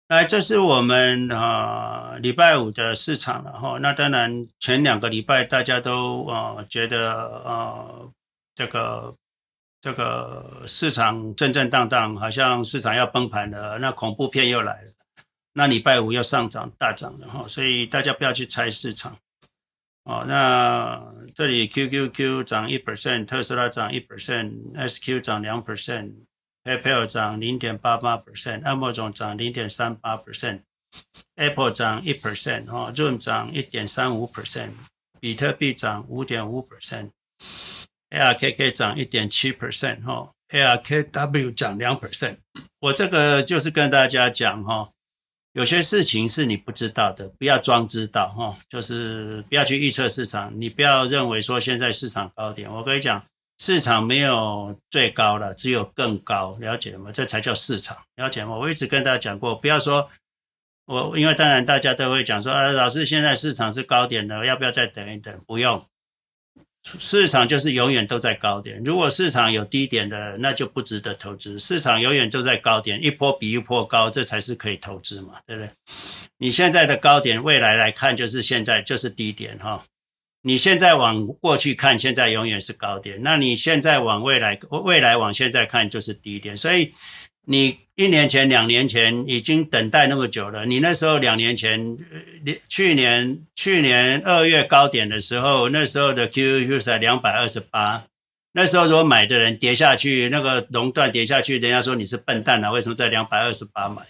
[0.09, 3.79] 来，这是我们啊、礼拜五的市场了哈。
[3.81, 7.85] 那当然前两个礼拜大家都啊、觉得啊、
[8.55, 9.15] 这个
[9.81, 14.93] 这个市场震震荡荡，好像市场要崩盘了，那恐怖片又来了。
[15.55, 19.19] 那礼拜五要上涨大涨了哈，所以大家不要去猜市场
[20.05, 20.25] 哦。
[20.29, 34.71] 那这里 QQQ 涨一 percent，特斯拉涨一 percent，SQ 涨两 percent，PayPal 涨零点八八 percent，Amazon 涨零点三八 percent，Apple 涨一 percent 哈，Zoom 涨一点三五 percent，
[35.19, 42.37] 比特币涨五点五 percent，ARKK 涨一点七 percent 哈，ARKW 涨两 percent。
[42.79, 44.89] 我这个就是跟大家讲哈。
[45.59, 50.53] 有些事情是你不知道的，不要装知道哈，就是不要去预测市场。
[50.55, 53.25] 你不要认为说现在市场高点，我跟你讲，
[53.59, 57.11] 市场没有最高了，只有更高，了解吗？
[57.11, 58.57] 这才叫市场，了解吗？
[58.57, 60.09] 我一直跟大家讲过，不要说
[60.87, 65.37] 我，因为当然大家都会讲说，啊，老师现在市场是高点的，要不要再等一等？
[65.45, 65.85] 不用。
[66.85, 71.59] 市场就是永远都在高点，如果市场有低点的，那就不值得投资。
[71.59, 75.71] 市场永远都在高点，一波比一波高，这才是可以投资嘛，对不对？
[76.39, 79.85] 你现在的高点，未来来看就是现在就是低点哈。
[80.43, 86.93] 你现在往过去看，现在永远是高点，那你现在往未来，未来往现在看就是低点，所以。
[87.51, 90.67] 你一年前、两年前已经等待那么久了。
[90.67, 91.97] 你那时候两年前，
[92.69, 98.05] 去年去年二月高点的时候，那时候的 QQQ 才两百二十八。
[98.53, 104.03] 那时候如果买的人跌下去，那个熔断跌下去，人家说你是笨蛋啊，为什么在两百二十八买？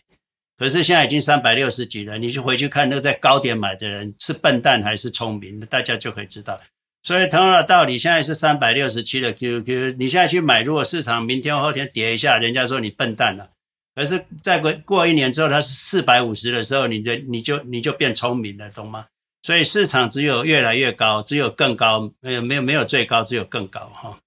[0.59, 6.61] 可是现在已经三百六十几了，你就回去看那个在高点买的人是笨蛋还是聪明，大家就可以知道。
[7.05, 13.51] 所以同样的道理，现在是三百六十七的 QQQ，你现在去买，如果市场明天后天跌一下，人家说你笨蛋了。
[13.95, 19.07] 可是再过过一年之后，它是四百五十的时候，你的你就你就变聪明了，懂吗？
[19.43, 24.19] 所以市场只有越来越高，只有更高，没有没有没有最高，只有更高哈。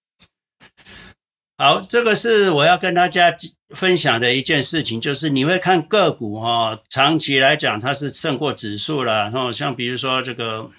[1.58, 3.36] 好，这个是我要跟大家
[3.76, 10.72] 分享的一件事情，就是你会看个股哈，长期来讲它是胜过指数了，然后像比如说这个。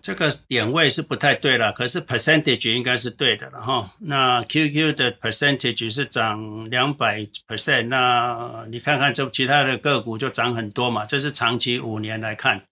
[0.00, 3.92] 这个点位是不太对了，可是 percentage 应该是对的了哈。
[4.00, 12.64] 那 QQ 的 percentage 是涨两百 percent，那你看看这其他的个股就涨很多嘛，这是长期五年来看。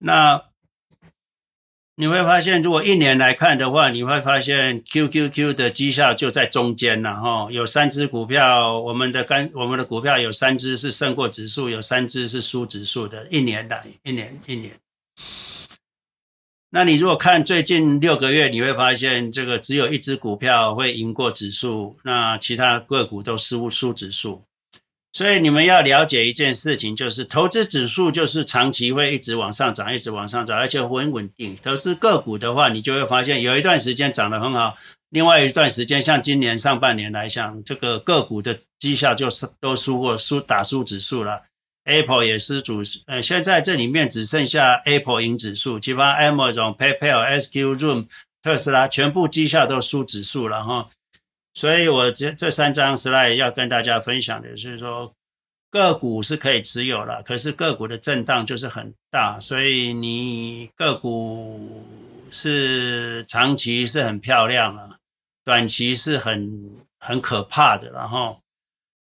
[0.00, 0.44] 那
[1.96, 7.48] 你会发现，如果一年来看的话，你会发现 QQQ 的绩效就在中间了哈。
[7.50, 14.72] 有三只股票，我们的干我们的股票有三只是胜过指数，有三只是输指数的，一年来一年一年。
[16.70, 24.42] 那你如果看最近六个月，你会发现这个只有一只股票会赢过指数，那其他个股都输输指数。
[25.14, 31.56] 所以你们要了解一件事情，就是投资指数就是长期会一直往上涨，一直往上涨，而且很稳定。
[31.62, 34.76] 投资个股的话，你就会发现有一段时间涨得很好，
[35.08, 41.40] 另外一段时间，像今年上半年来讲，这个个股的绩效就是都输过输打输指数了。
[41.88, 48.06] Apple 也是主，呃，现在这里面只剩下 Apple 赢指数，其他 Amazon、PayPal、SQ、Zoom、
[48.42, 50.90] 特斯拉全部绩效都输指数了哈。
[51.54, 55.14] 所以我这这三张 slide 要跟大家分享的是说，
[55.70, 61.86] 个股是可以持有了，可是个股的震荡就是很大，所以你个股
[62.30, 64.98] 是长期是很漂亮了，
[65.42, 68.38] 短期是很很可怕的，然后。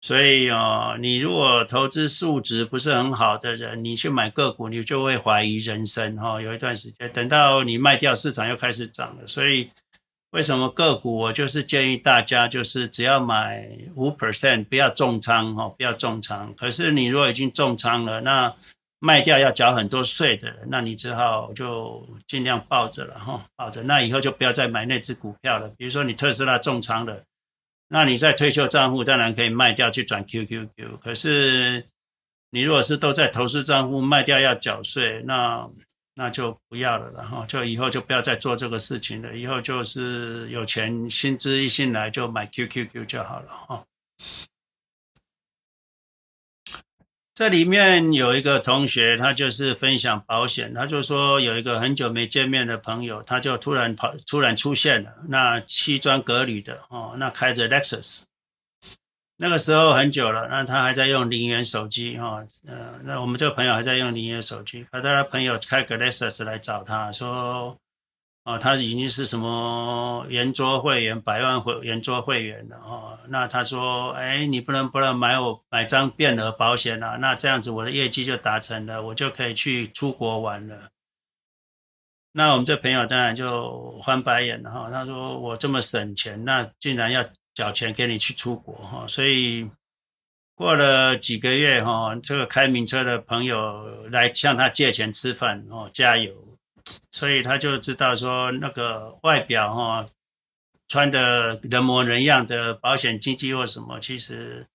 [0.01, 6.41] 所以哦，你如果投资数值不是很好的人，你去买个股，你就会怀疑人生哈。
[6.41, 9.27] 有一段时间，等到你卖掉，市场又开始涨了。
[9.27, 9.69] 所以，
[10.31, 16.55] 为什么个股我就是建议大家，就是只要买五 percent，不要重仓哈，不要重仓。
[16.55, 18.55] 可是你如果已经重仓了，那
[18.99, 23.83] 卖掉要缴很多税的，那你只好就尽量抱着了哈，抱着。
[23.83, 25.67] 那以后就不要再买那只股票了。
[25.77, 27.21] 比如说你特斯拉重仓了。
[27.91, 31.83] 那你在退休账户当然可以卖掉去转 QQQ，可是
[32.51, 35.67] 你如果是都在投资账户卖掉要缴税，那
[36.13, 43.83] 那就不要了，然后就以后就不要再做这个事情了，以后就是有钱薪资一进来就买 QQQ 就好了哈。
[47.39, 58.23] 这里面有一个同学，他就是分享保险，他就说有一个很久没见面的朋友，他就突然跑，突然出现了，那西装革履的哦，那开着 Lexus，
[59.37, 67.77] 那个时候很久了，那他还在用零元手机哈，呃，那我们这个朋友还在用零元手机，他他朋友开个 Lexus 来找他说。
[68.49, 73.15] 哦，他已经是什么圆桌会员、百万会圆桌会员了哦。
[73.27, 77.17] 那他说：“哎，你不能不能买我买张变额保险啊？
[77.17, 80.89] 那这样子我的业绩就达成了，我就可以去出国玩了。”
[82.33, 84.89] 那我们这朋友当然就翻白眼了哈。
[84.89, 87.23] 他说：“我这么省钱，那竟然要
[87.53, 89.69] 缴钱给你去出国哈？”所以
[90.55, 96.33] 过了几个月哈，这个开名车的朋友来向他借钱吃饭哦，加油。
[97.11, 100.05] 所以他就知道说，那个外表哈，
[100.87, 104.65] 穿的人模人样的保险经纪或什么，其实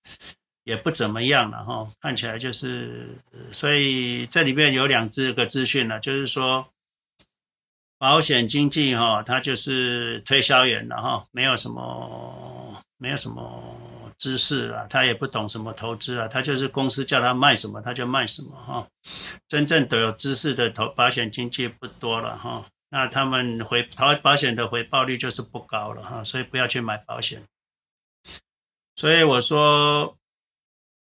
[0.63, 1.91] 也不怎么样了哈。
[1.99, 3.07] 看起来就是，
[3.51, 6.67] 所以这里面有两只个资讯了，就是说，
[7.97, 13.84] 保险经纪哈，他就是推销员了哈，没有什么，没有什么。
[14.25, 18.87] 知识啊，他也不懂什么投资啊，他就是公司叫他卖什么他就卖什么哈。
[19.47, 27.43] 真正的有知识的投保险经纪不多了哈，那他们回投保险的回报率就是不高了哈，所以不要去买保险。
[28.95, 30.17] 所以我说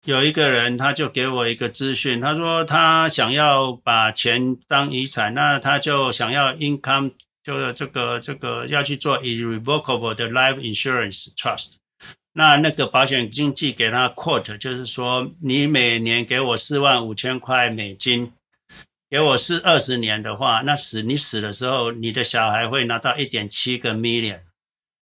[0.05, 11.80] 有一个人他就给我一个资讯，他说他想要把钱当遗产，那他就想要 income 就是这个这个要去做 irrevocable 的 life insurance trust。
[12.33, 18.33] 那那个保险经纪给他 quote，就是说你每年给我四万五千块美金，
[19.09, 24.39] 给我是二十年的话，那死你死的时候，你的小孩会拿到一点七个 million，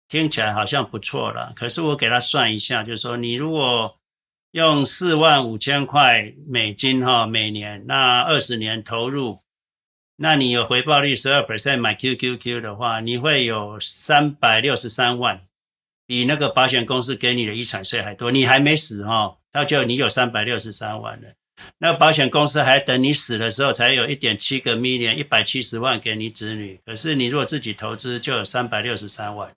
[0.07, 1.51] 听起来好像不错了。
[1.55, 3.97] 可是我给他算一下，就是说你如果
[4.51, 9.39] 用四万五千块美金哈每年，那二十年投入，
[10.17, 15.41] 那你有回报率十二 percent 买 QQQ 的话，你会有三百六十三万。
[16.07, 21.29] 比那个保险公司给你的遗产税还多，你还没死哦，他就你有三百六十三万了。
[21.77, 26.79] 那保险公司还等你死的时候才有一点七个 million，一百七十万给你子女。
[26.85, 29.49] 可是你如果自己投资，就有三百六十三万。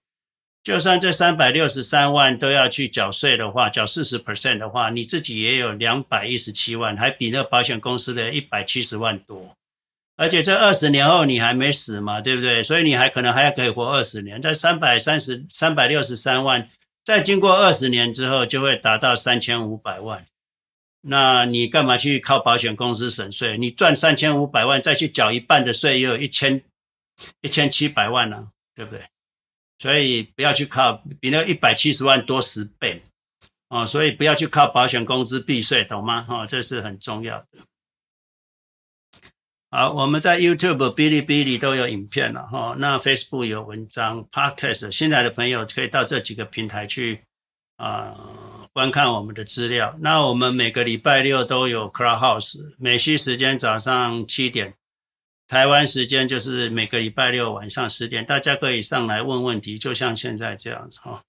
[0.62, 9.56] 就算这三百六十三万都要去缴税的话，缴四十 percent 的话，你自己也有两百一十七万，还比那个保险公司的一百七十万多。
[10.18, 12.60] 而且这二十年后你还没死嘛，对不对？
[12.64, 14.42] 所以你还可能还可以活二十年。
[14.42, 16.68] 在三百三十三百六十三万，
[17.04, 20.26] 再经过二十年之后，就会达到三千五百万。
[21.02, 23.56] 那你干嘛去靠保险公司省税？
[23.56, 26.60] 你赚三千五百万，再去缴一半的税，又有一千
[27.42, 29.00] 一千七百万呢、对不对？
[29.78, 33.00] 所以不要去靠，比那一百七十万多十倍
[33.68, 33.86] 哦。
[33.86, 36.26] 所以不要去靠保险公司避税，懂吗？
[36.28, 37.46] 哦，这是很重要的。
[39.70, 42.74] 好，我们在 YouTube、哔哩哔哩都有影片了哈。
[42.78, 47.20] 那 Facebook 有文章、Podcast，新来的朋友可以到这几个平台去
[47.76, 48.14] 啊。
[48.72, 49.94] 观看我们的资料。
[50.00, 54.74] 那我们每个礼拜六都有 Clubhouse，美西时间早上七点，
[55.48, 61.22] 台湾时间就是每个礼拜六晚上十点，大家可以上来问问题，就像现在这样子哈。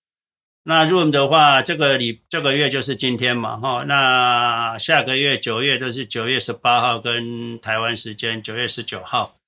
[0.69, 3.83] 那 Room 的话，这个礼这个月就是今天嘛哈。
[3.87, 9.39] 那下个月九月就是九月十八号跟台湾时间九月十九号，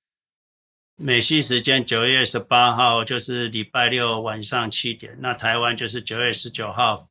[0.96, 7.06] 美西时间九月十八号就是礼拜六晚上七点，那台湾就是九月十九号。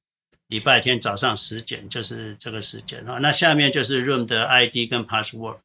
[0.47, 5.59] 礼拜天早上十点就是这个时间哈，那下面就是 Room 的 ID 跟 Password。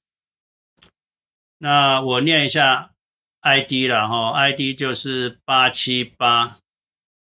[1.59, 2.93] 那我念一下
[3.41, 6.59] ID 了哈，ID 就是八七八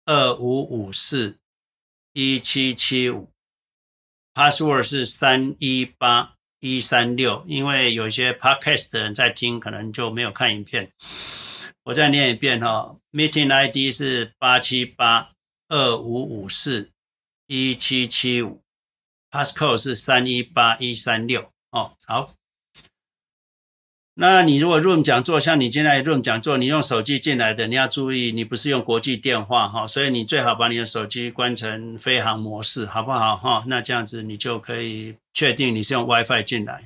[0.05, 1.39] 二五五四
[2.11, 3.31] 一七七五
[4.33, 7.43] ，Password 是三一八一三六。
[7.47, 10.91] 因为有些 Podcast 的人在听，可能就没有看影片，
[11.83, 15.31] 我再念一遍哈，Meeting ID 是八七八
[15.69, 16.91] 二五五四。
[17.47, 18.63] 一七七五
[19.29, 21.95] ，Passcode 是三一八一三六哦。
[22.07, 22.33] 好，
[24.15, 33.63] 那你如果 Room 讲座，像你现在 Room 讲座，你用手机进来的，你要注意，你不是用国际电话哈，所以你最好把你的手机关成飞航模式，好不好哈？
[33.67, 36.83] 那这样子你就可以确定你是用 WiFi 进来。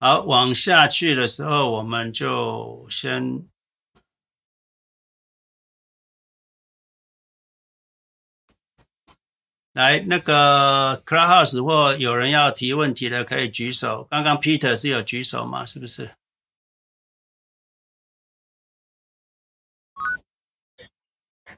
[0.00, 3.44] 好，往下去的时候，我们就先。
[9.78, 14.08] 来，那个 Clubhouse 或有人要提问题的可以举手。
[14.10, 15.64] 刚刚 Peter 是有举手吗？
[15.64, 16.10] 是不是？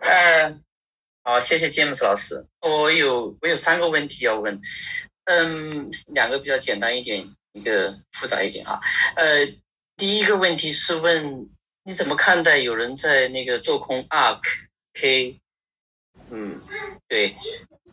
[0.01, 0.61] 呃，
[1.23, 2.47] 好，谢谢 James 老师。
[2.61, 4.61] 我有我有三个问题要问，
[5.25, 8.79] 嗯，两个比较简单一点，一个复杂一点啊。
[9.17, 9.47] 呃，
[9.97, 11.49] 第一个问题是问
[11.85, 14.43] 你怎么看待有人在那个做空 ARK
[14.93, 15.40] K？
[16.31, 16.61] 嗯，
[17.09, 17.35] 对。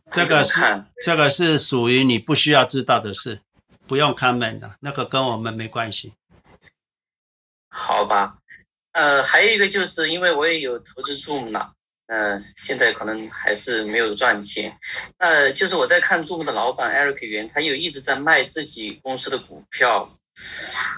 [0.09, 0.61] 这个是
[1.01, 3.41] 这个是属于你不需要知道的事，
[3.85, 6.13] 不用 comment 的，那个跟我们没关系。
[7.69, 8.37] 好吧，
[8.93, 11.73] 呃，还有一个就是因为我也有投资 Zoom 了，
[12.07, 14.79] 嗯、呃，现在可能还是没有赚钱。
[15.17, 20.09] 呃，就是我在看 Zoom 的老板 Eric Yuan，他有一直在卖自己公司的股票，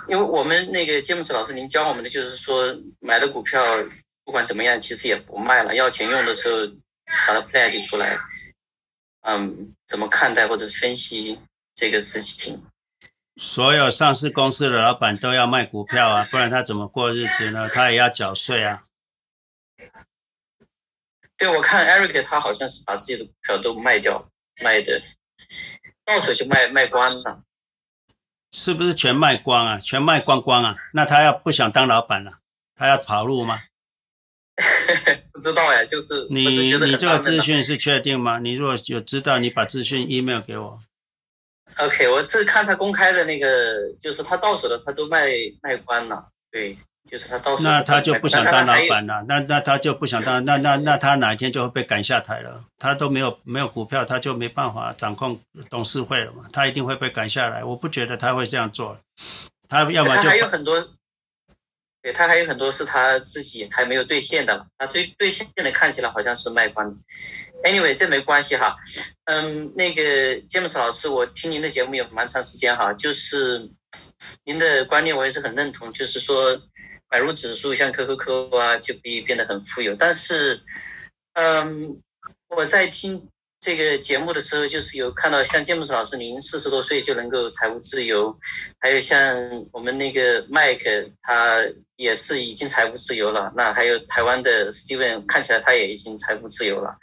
[0.08, 3.66] 因为我们那个詹姆斯老师您教我们的就是说，买的股票
[4.24, 6.72] 不管怎么样，其实也不卖了，要钱用的时候
[7.28, 8.18] 把它 pledge 出来。
[9.22, 11.39] 嗯，怎么看待或者分析
[11.76, 12.64] 这个事情？
[13.36, 17.70] 所有上市公司的老板都要卖股票啊，不然他怎么过日子呢？
[17.70, 18.84] 他也要缴税啊。
[21.38, 24.30] 对，我看 Eric 他好像是把自己的股票都卖掉，
[24.62, 25.01] 卖的
[26.03, 27.43] 到手就卖卖光了。
[28.51, 29.78] 是不是全卖光啊？
[29.78, 30.76] 全卖光光啊？
[30.93, 32.39] 那他要不想当老板了，
[32.76, 33.60] 他要跑路吗？
[35.32, 36.45] 不知道呀，就是你
[36.78, 38.39] 你这个资讯是确定吗？
[38.39, 40.80] 你如果有知道，你把资讯 email 给我。
[41.78, 45.28] OK，我是看他公开的那个，就是他到手的他都卖
[45.62, 46.28] 卖光了。
[46.51, 46.76] 对，
[47.10, 47.64] 就是他到手。
[47.64, 52.66] 那他就不想当老板了，那那他就不想当，那那那他哪一天就会被赶下台了？
[52.78, 55.39] 他都没有没有股票，他就没办法掌控
[55.70, 56.43] 董事会了嘛？
[56.51, 57.64] 他一定会被赶下来。
[57.64, 58.99] 我不觉得他会这样做，
[59.70, 60.76] 他要么就还有很多。
[62.14, 66.95] 他还有很多是他自己还没有兑现的嘛，他兑兑现的看起来好像是卖光的。
[67.64, 68.76] Anyway，这没关系哈。
[69.26, 73.70] 嗯，那个詹姆斯老师，我听您的节目有蛮长时间哈，就是
[74.45, 76.62] 您的观念我也是很认同，就是说
[77.12, 79.95] 买入指数像 QQQ 啊就可以变得很富有。
[79.95, 80.62] 但是，
[81.34, 82.01] 嗯，
[82.49, 83.30] 我在听。
[83.60, 88.38] 这个节目的时候，就是有看到像詹姆斯老师，您四十多岁就能够财务自由，
[88.80, 91.66] 还有像我们那个麦克，他
[91.97, 93.51] 也是已经财务自由了。
[93.57, 96.95] 那还有台湾的 Steven，看起来他也已经财务自由了。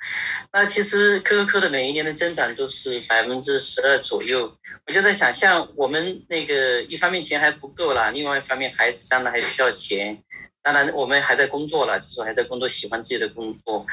[0.50, 4.57] 那其实 QQQ 的每一年的增长都是百分之十二左右。
[4.86, 10.22] 我就在想，像我们那个一方面钱还不够啦，另外一方面孩子将来还需要钱。
[10.66, 13.86] 当然我们还在工作了，就是还在工作，喜欢自己的工作，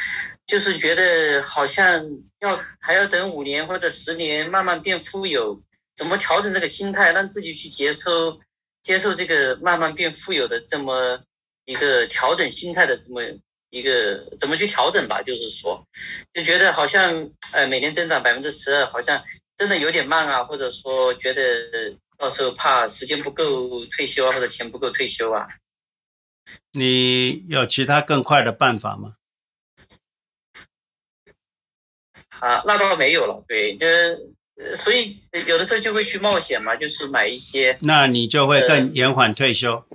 [0.48, 2.04] 就是觉得好像
[2.40, 5.62] 要还要等五年或者十年慢慢变富有，
[5.96, 8.40] 怎么调整这个心态，让自己去接受
[8.82, 11.22] 接受这个慢慢变富有的这么
[11.66, 13.22] 一个调整心态的这么
[13.70, 15.22] 一个怎么去调整吧？
[15.22, 15.86] 就是说，
[16.34, 19.24] 就觉得好像呃每年增长百分之十二，好像
[19.56, 25.46] 真的有点慢啊，或者说觉得到时候怕时间不够退休啊，或者钱不够退休啊。
[26.74, 29.16] 你有其他更快的办法吗？
[32.40, 33.46] 啊，那倒没有了。
[33.48, 33.88] 对，就
[34.76, 35.16] 所以
[35.46, 37.78] 有的时候就会去冒险嘛，就是买一些。
[37.82, 39.86] 那你就会更延缓退休。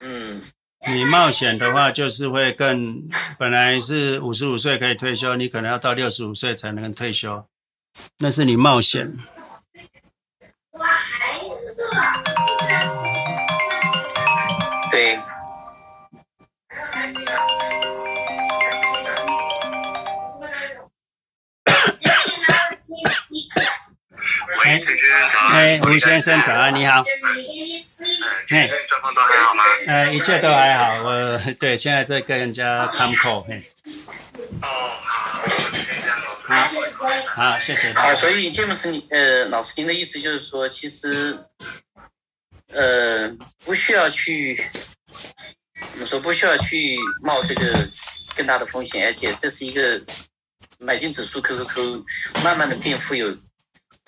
[0.00, 0.40] 嗯，
[0.88, 3.02] 你冒险的话，就是会更
[3.38, 7.46] 本来是五十五岁可以退休，你可能要到六十五岁才能退休，
[8.18, 9.12] 那是你冒险。
[10.72, 13.29] 哇，孩子。
[24.70, 24.80] 哎，
[25.50, 27.02] 哎，吴先生早安，你好。
[28.50, 29.64] 哎，状况都还好吗？
[29.88, 31.02] 哎，一切都还好。
[31.02, 33.44] 我 对，现在在跟人家 come call。
[34.62, 34.96] 哦，
[36.46, 36.64] 好，
[37.34, 37.92] 好，好，谢谢。
[37.94, 41.36] 好，所以詹姆斯，你呃，老师您的意思就是说，其实。
[42.72, 43.28] 呃，
[43.64, 44.64] 不需要去
[45.90, 46.20] 怎么说？
[46.20, 47.84] 不需要去冒这个
[48.36, 50.00] 更大的风险，而且这是一个
[50.78, 52.04] 买进指数 QQQ，
[52.44, 53.36] 慢慢的变富有，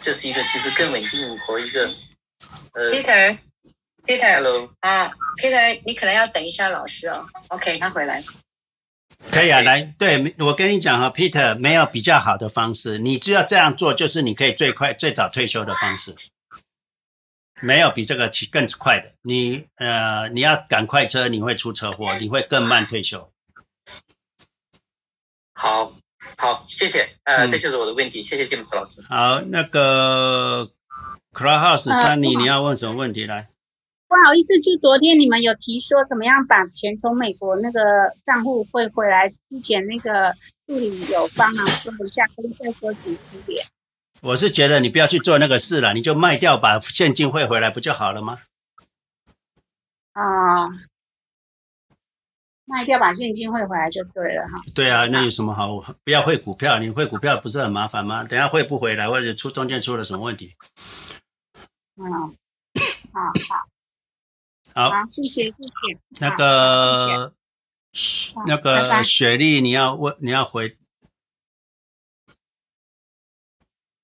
[0.03, 1.89] 这是一个其实更稳定和一个
[2.73, 2.91] 呃。
[2.93, 7.27] Peter，Peter，Hello，啊，Peter，你可能要等一下老师哦。
[7.49, 8.23] OK，他回来。
[9.31, 16.13] 可以啊，来，对，我跟你讲哈，Peter，没有比较好的方式，你只要这样做，就是你可以最快、最早退休的方式。
[17.61, 23.31] 没有比这个更快的，你呃，你要赶快车，你会出车祸，你会更慢退休。
[25.55, 25.93] 好，
[26.39, 29.03] 好，谢谢，呃，嗯、这就是我的问题，谢谢詹姆斯老师。
[29.09, 30.69] 好，那个
[31.33, 33.49] Clubhouse Sunny，你要问什么问题来？
[34.09, 37.81] 不好意思，就昨天你们有提说怎么样把钱从美国那个
[38.23, 40.35] 账户汇回来，之前那个
[40.67, 43.65] 助理有帮忙说一下，可以再说仔细点。
[44.21, 48.39] 我是觉得你不要去做那个事了，你就卖掉把现金汇回来不就好了吗？
[50.13, 50.69] 啊，
[52.65, 54.55] 卖掉把现金汇回来就对了哈。
[54.75, 55.69] 对啊，那有什么好？
[56.05, 58.25] 不要汇股票，你汇股票不是很麻烦吗？
[58.25, 60.55] 等下汇不回来或者出中间出了什么问题？
[61.97, 62.11] 嗯，
[63.13, 63.21] 好
[64.75, 65.99] 好好，谢谢谢谢。
[66.21, 67.35] 那个
[68.47, 70.79] 那个雪莉，你要问你要回。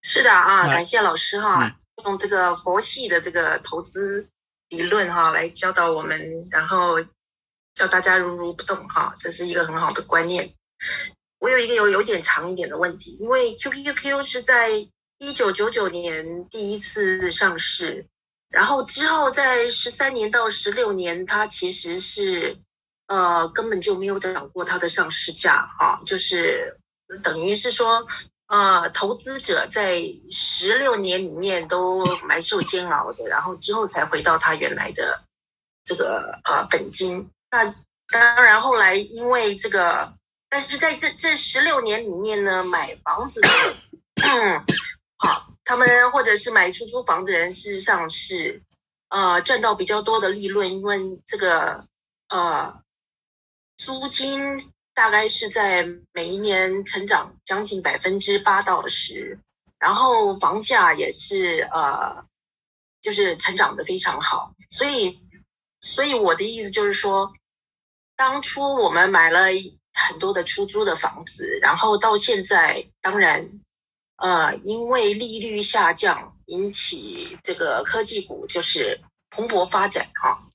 [0.02, 4.30] 是的啊，感谢老师哈，用这个佛系的这个投资
[4.68, 6.98] 理论哈来教导我们，然后
[7.78, 10.52] 叫大家如如不动哈，这是一个很好的观念。
[11.38, 14.70] 我有一个有有点长一点的问题，因为 QQQ 是在
[15.18, 18.04] 一九九九年第一次上市，
[18.50, 22.58] 然后之后在十三年到十六年，它其实是
[23.06, 26.78] 呃根本就没有涨过它的上市价啊，就是
[27.22, 28.06] 等于是说。
[28.50, 35.22] 呃，投资者在十六年里面都蛮受煎熬的，然后之后才回到他原来的
[35.84, 37.28] 这个呃本金。
[37.50, 37.64] 那
[38.10, 40.14] 当然后来因为这个，
[40.48, 43.48] 但是在这这十六年里面呢，买房子的，
[44.22, 44.64] 嗯，
[45.18, 48.62] 好，他们或者是买出租房的人，事实上是
[49.08, 51.86] 呃赚到比较多的利润，因为这个
[52.28, 52.82] 呃
[53.76, 54.60] 租金。
[54.94, 59.38] 大概是在每一年成长将近百分之八到十，
[59.78, 62.24] 然后房价也是呃，
[63.00, 64.52] 就是成长的非常好。
[64.68, 65.20] 所以，
[65.80, 67.32] 所以我的意思就是说，
[68.18, 69.46] 当初我们买了
[69.94, 73.48] 很多的出租的房子，然后到现在，当然，
[74.16, 79.00] 呃，因为利率下降，引起这个科技股就是
[79.30, 80.46] 蓬勃发展哈。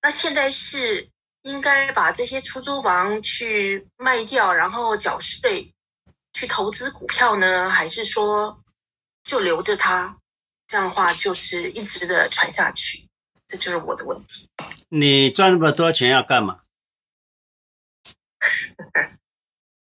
[0.00, 1.10] 那现在是。
[1.42, 5.72] 应该把这些出租房去卖掉，然后缴税，
[6.32, 7.70] 去投资股票呢？
[7.70, 8.60] 还是说
[9.22, 10.18] 就留着它？
[10.66, 13.06] 这样的话就是一直的传下去，
[13.46, 14.48] 这就是我的问题。
[14.90, 16.58] 你赚那么多钱要干嘛？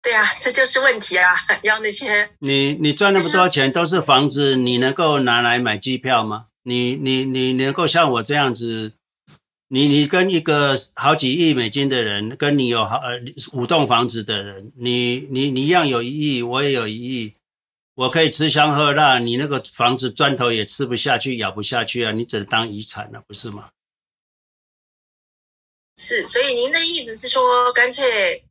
[0.02, 1.34] 对啊，这就是问题啊！
[1.62, 6.46] 要那些你你赚那么多钱都是房子，你能够拿来买机票吗？
[6.62, 8.92] 你你你能够像我这样子？
[9.68, 13.20] 你你跟一个好几亿美金的人，跟你有好呃
[13.52, 17.34] 五栋房子的人，你你你一样有一亿，我也有一亿，
[17.96, 23.70] 我可以吃香喝辣，你那个房子砖头也吃不下去，咬不下去啊，你只能当遗产了，不是吗？
[25.96, 28.45] 是，所以您的意思是说，干脆，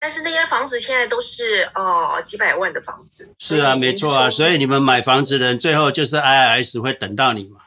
[0.00, 3.34] 但是那些房子现在都是哦几百万的房子。
[3.38, 7.64] 是啊，没错啊，所以你们买房子的人最后就是 IRS 会等到你嘛。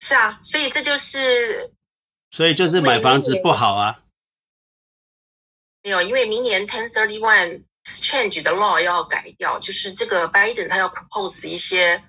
[0.00, 1.72] 是啊，所以这就是，
[2.30, 4.00] 所以就是买房子不好啊。
[5.84, 12.02] 没有，因为明年 Ten Thirty One Change 的 law 要改掉，就是这个 Biden 他要 propose 一些，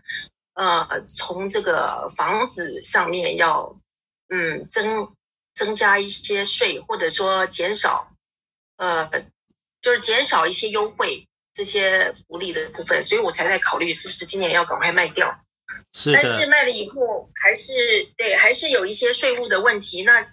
[0.54, 3.76] 呃，从这个房子上面要，
[4.30, 5.16] 嗯，增
[5.54, 8.12] 增加一些税，或者说减少，
[8.78, 9.10] 呃，
[9.82, 15.40] 就是减少一些优惠这些福利的部分，所以我才在考虑是不是今年要赶快卖掉。
[15.94, 20.04] 是但是卖了以后，还是对，还是有一些税务的问题。
[20.04, 20.28] 那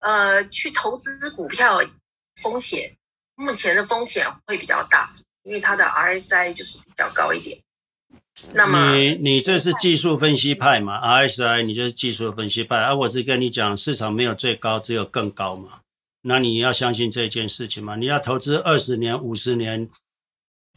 [0.00, 1.80] 呃，去投资股票
[2.40, 2.96] 风险，
[3.34, 7.60] 目前的风险会比较大，因为它的 RSI 就是比较高一点。
[8.52, 15.80] 那么你你这是技术分析派嘛？RSI 你就是技术分析派，而、啊、我只跟你讲，市场没有最高，只有更高嘛。
[16.22, 17.96] 那你要相信这件事情嘛？
[17.96, 19.88] 你要投资二十年、五十年，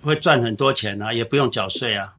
[0.01, 2.15] 会赚很多钱啊，也不用缴税啊。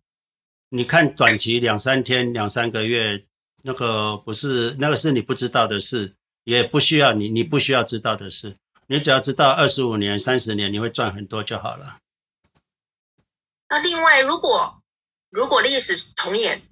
[0.71, 3.25] 你看短期两三天、两三个月，
[3.63, 6.15] 那个不是那个是你不知道的事，
[6.45, 8.57] 也不需要你，你不需要知道的事，
[8.89, 11.99] 你只要知道二十五年、三十年你会赚很多就好了。
[13.69, 14.83] 那另外，如果
[15.35, 16.63] 如果历史重演，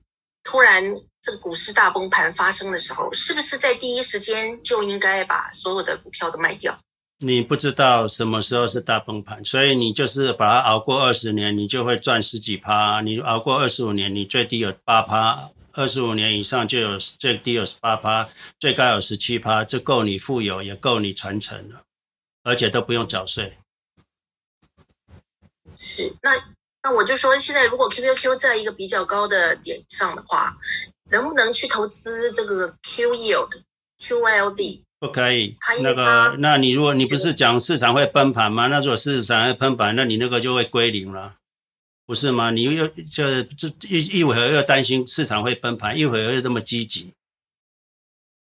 [0.44, 6.78] 突然这个股市大崩盘发生的时候，是不是在第一时间就应该把所有的股票都卖掉？
[7.18, 13.00] 你不知道什么时候是大崩盘，所以你就是把它熬过二十年，你就会赚十几趴。
[13.00, 18.28] 你熬过二十五年，你最低有八趴；二十五年以上就有最低有十八趴，
[18.60, 21.82] 最高有十七趴，这够你富有，也够你传承了，
[22.44, 23.58] 而且都不用缴税。
[25.76, 26.30] 是，那
[26.82, 30.56] 那我就说，现在如果 QQQ 在一个比较高的点上的话，
[31.10, 33.62] 能不能去投资这个 Q Yield、
[33.98, 34.82] QLD？
[34.98, 38.68] 不可以，那个，那你如果你不是讲市场会崩盘吗？
[38.68, 41.36] 那如果市场会崩盘，那你那个就会归零了，
[42.06, 42.50] 不是吗？
[42.50, 47.12] 你又就就一一会儿又担心市场会崩盘，一会儿又这么积极。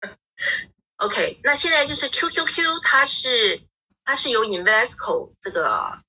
[0.98, 3.62] OK，那现在就是 QQQ，它是
[4.04, 6.00] 它是由 Invesco 这个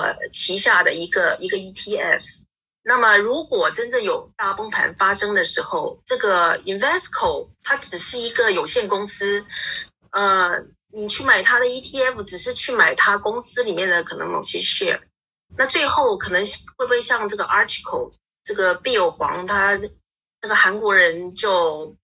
[0.00, 2.42] 呃旗下的一个一个 ETF。
[2.84, 9.44] 那么，如果真正有大崩盘发生的时候，这个 Invesco 它只是一个有限公司，
[10.10, 10.50] 呃，
[10.92, 15.00] 你去买它的 ETF，只是去买它公司里面的可能某些 share，
[15.56, 16.44] 那最后可能
[16.76, 19.78] 会不会像这个 Archegos 这个 Bill 黄他
[20.40, 21.94] 那个韩国人就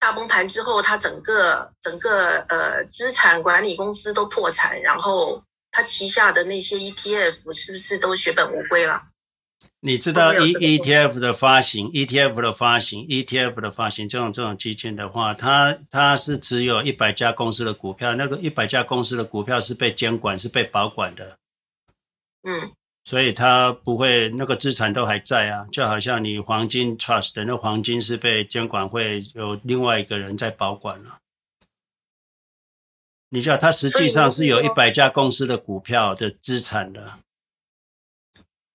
[0.00, 5.40] 大崩盘之后，他整个整个呃资产管理公司都破产，然后
[5.74, 9.08] 他旗下的那些 ETF 是不是都血本无归了？
[9.80, 21.36] 你知道 E ETF 的发行，ETF 的发行，ETF 的发行这种这种基金的话，它它是只有一百家公司的股票，那个一百家公司的股票是被监管，是被保管的，
[22.44, 22.70] 嗯，
[23.04, 31.18] 所以它不会那个资产都还在啊，就好像你黄金 Trust 的那黄金是被监管会有另外一个人在保管了，
[33.34, 37.18] 你知道它实际上是有一百家公司的股票的资产的。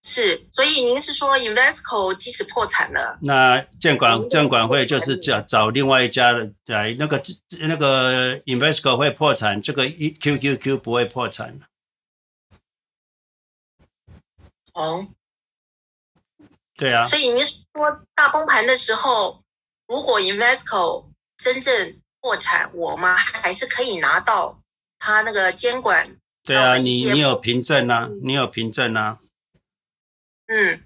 [0.03, 7.23] 是，所以您是说 Investco 即使破产了，那监管监管会就是找找另外一家的来那个
[7.61, 11.57] 那个 Investco 会破产，这个 QQQ 不会破产。
[14.73, 15.07] 哦，
[16.75, 17.01] 对啊。
[17.03, 19.41] 所以您说大崩盘的时候，
[19.87, 21.07] 如果 Investco
[21.37, 24.59] 真正破产，我们还是可以拿到
[24.97, 26.17] 他那个监管。
[26.43, 29.19] 对啊，你你有凭证啊，你有凭证啊。
[30.47, 30.83] 嗯，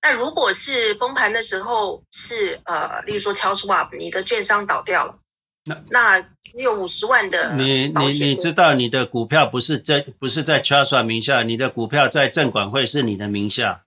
[0.00, 5.18] 那如果是崩盘的时候是呃，例如说 Charles Schwab，你的券商倒掉了，
[5.64, 6.18] 那那
[6.54, 13.84] 你有五十万的你你你知道你的股票不是在不是在 Charles Schwab 名下，你的股票在证管会是你的名下。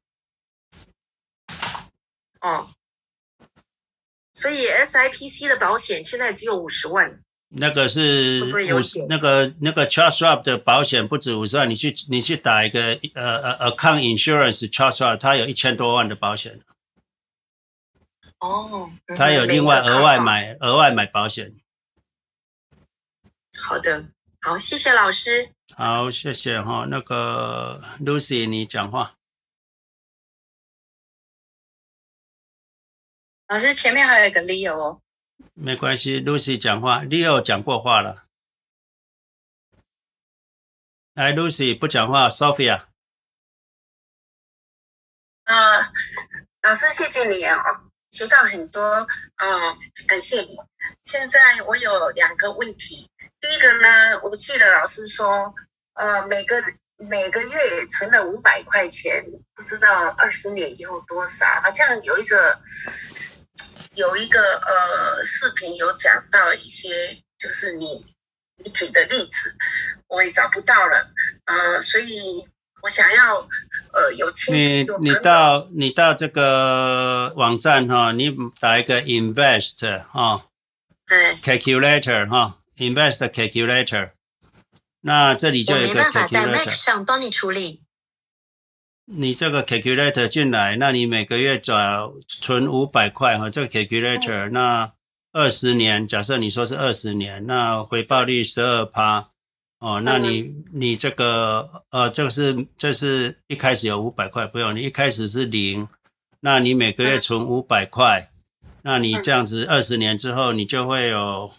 [2.41, 2.68] 哦，
[4.43, 7.21] 所以 SIPC 的保险现在只有五十万。
[7.47, 8.41] 那个是
[8.73, 16.59] 五十，那个那个 Charles Schwab 的保险不止五十万，你去你去打一个呃呃 Account Insurance Charles Schwab，它有一千多万的保险。
[18.39, 21.53] 哦，他有另外额外买额外买保险。
[23.57, 24.07] 好的，
[24.41, 25.51] 好，谢谢老师。
[25.73, 26.85] 好，谢谢哈。
[26.89, 29.15] 那个 Lucy，你讲话。
[33.47, 35.01] 老师前面还有一个 Leo 哦。
[35.53, 38.25] 没关系，Lucy 讲话，Leo 讲过话了。
[41.13, 42.87] 来，Lucy 不讲话，Sophia。
[45.43, 45.79] 啊，
[46.61, 47.59] 老师谢谢你哦。
[48.09, 48.81] 学到很多
[49.37, 49.77] 嗯、呃，
[50.07, 50.55] 感谢你。
[51.01, 55.53] 现在我有两个问题，第一个呢，我记得老师说，
[55.93, 56.55] 呃，每个
[57.10, 59.26] 每个月存了五百块钱，
[59.56, 62.62] 不知道二十年以后多少，好像有一个
[63.95, 66.89] 有一个呃视频有讲到一些，
[67.38, 68.06] 就是你
[68.64, 69.56] 你举的例子，
[70.08, 71.12] 我也找不到了，
[71.45, 72.47] 呃，所以。
[72.84, 73.38] 我想要，
[73.93, 78.30] 呃，有你你到你到这个网站哈，你
[78.60, 80.47] 打一个 invest 哈，
[81.08, 84.10] 对，calculator 哈，invest calculator，
[85.06, 86.04] 那这里就有一个 calculator。
[86.04, 87.84] 我没办法在 Mac 上帮你处理。
[89.06, 94.93] 你这个 calculator 进来，那你每个月找存五百块哈，这个 calculator，那
[95.34, 99.30] 二十年，假设你说是二十年，那回报率十二趴。
[99.80, 105.86] 哦，那你你这个呃，这个是这是一开始有五百块，不用，你一开始是零，
[106.39, 108.30] 那你每个月存五百块，
[108.84, 111.51] 那你这样子二十年之后，你就会有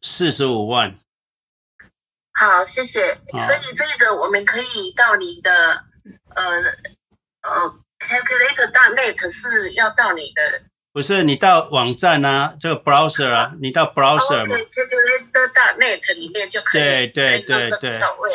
[0.00, 0.98] 四十五万。
[2.38, 3.18] 好，谢谢。
[3.32, 5.84] 哦、所以这个我们可以到你的
[6.36, 6.44] 呃
[7.42, 10.62] 呃 calculator.net 是要到你的。
[10.92, 14.56] 不是你到网站啊，这个 browser 啊，你到 browser 嘛。
[15.78, 17.90] net 里面就可以，对对对对，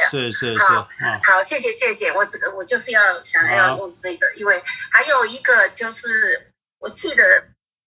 [0.10, 0.64] 是是是。
[0.64, 0.88] 好，
[1.24, 7.24] 好，谢谢谢谢，我这个我就是要想要用这个，因为还有一个就是，我记得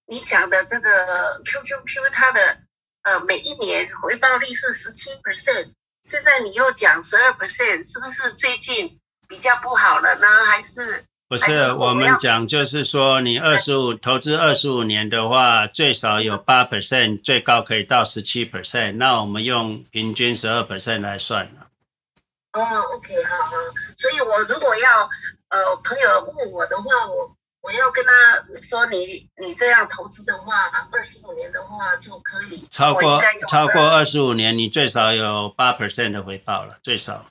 [0.07, 2.59] 你讲的这个 QQQ 它的
[3.03, 5.71] 呃每一年回报率是十七 percent，
[6.07, 8.97] 现在你又讲十二 percent，是不是最近
[9.27, 10.27] 比较不好了呢？
[10.47, 11.05] 还是？
[11.29, 18.93] 不是，我们讲就是说，你二十五投资二十五年的话，最少有八 percent，最高可以到十七 percent。
[18.99, 21.67] 那我们用平均十二 percent 来算了。
[22.53, 23.51] 哦，OK，好好。
[23.99, 25.11] 所以我如果要
[25.49, 27.37] 呃朋友问我的话，我
[27.67, 28.13] 我要跟他
[28.63, 37.27] 说你，你你这样投资的话，二十五年的话就可以超过超过二十五年，你最少有八 percent 的回报了，最少。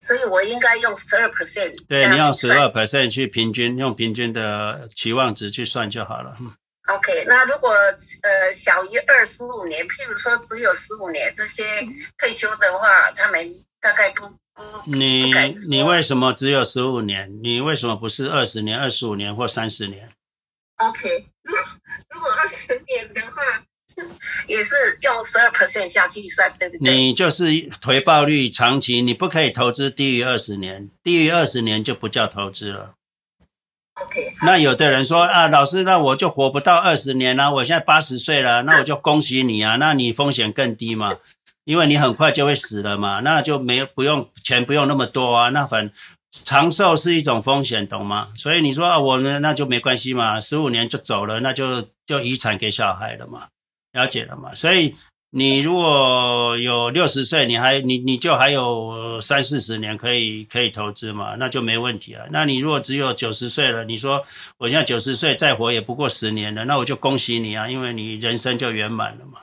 [0.00, 6.36] 所以我应该用十二 percent，对，你用十二 percent 去平均，用平均的期望值去算就好了。
[6.86, 7.70] OK，那如果
[8.22, 11.62] 呃小于二十五年，譬如说只有十五年，这些
[12.16, 14.36] 退休的话，他们大概不不
[14.86, 15.32] 你
[15.70, 17.38] 你为什么只有十五年？
[17.42, 20.10] 你为什么不是二十年、二十五年或三十年
[20.76, 21.08] ？OK，
[21.42, 21.62] 如果
[22.14, 23.64] 如果二十年的话。
[24.46, 26.94] 也是用十二 percent 下去算，对不对？
[26.94, 27.46] 你就是
[27.82, 32.92] 回报率长期，你不可以投资低于二十年，低于二十年就不叫投资了。
[33.94, 34.34] OK。
[34.42, 41.18] 那有的人说啊，老师，那我就活不到二十年了，啊，我现在八十岁了，那我就恭喜你啊，那你风险更低嘛，
[41.66, 45.90] 因为你很快就会死了嘛，那就没不用钱不用那么多啊，那反
[46.30, 48.28] 长寿是一种风险，懂吗？
[48.36, 53.48] 所以你说啊，我呢那就没关系嘛，十五年就走了，那就就遗产给小孩了嘛。
[53.92, 54.54] 了解了嘛？
[54.54, 54.94] 所以
[55.30, 62.26] 你如果有六十岁，你还你你就还有三四十年可以可以投资嘛，那就没问题了。
[62.30, 64.24] 那你如果只有九十岁了，你说
[64.58, 69.40] 我现在九十岁再活也不过十年了，那我就恭喜你啊，因为你人生就圆满了嘛。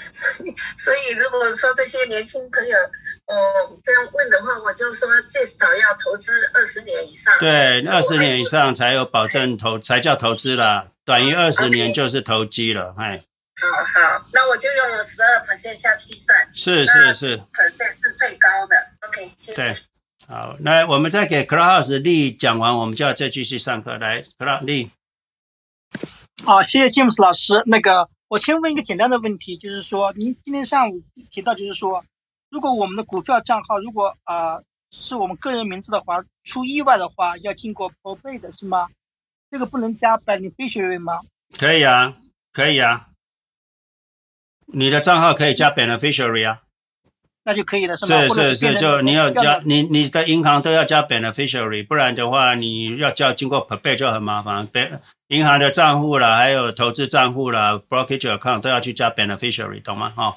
[0.10, 2.78] 所以所以如果说这些年轻朋友
[3.26, 7.36] 哦这样问的话，我就说最少要投资二十年以上。
[7.38, 10.86] 对，二十年以上才有保证投 才叫投资啦。
[11.04, 13.22] 短于二十年就是投机了，哎。
[13.60, 16.48] 好好，那我就用了十二 percent 下去算。
[16.54, 17.36] 是是是。
[17.36, 18.76] percent 是最高的。
[19.08, 19.56] OK，谢谢。
[19.56, 19.76] 对，
[20.28, 23.98] 好，那我们再给 Clubhouse 力讲完，我们就要再继续上课。
[23.98, 24.92] 来，Clubhouse 力。
[26.44, 27.64] 好，谢谢 James 老师。
[27.66, 32.04] 那个，我先问一个简单的问题，就是说，您今天上午提到，就是说，
[32.50, 38.88] 如果我们的股票账号如果啊、呃、是我们个人名字的话，出意外的话，要经过 probate 的是吗？
[39.50, 41.20] 这个不能加 beneficiary 吗？
[41.58, 42.18] 可以啊，
[42.52, 43.08] 可以啊。
[44.66, 46.64] 你的账号可以加 beneficiary 啊，
[47.44, 48.28] 那就可以了，是吗？
[48.28, 54.68] 是是是，就你要加，你你的银行都要加 beneficiary，不然的话，你要叫经过 probate 就很麻烦。
[55.28, 60.10] 银行的账户啦，还有投资账户啦，brokerage account 都要去加 beneficiary，懂吗？
[60.16, 60.36] 哈、哦。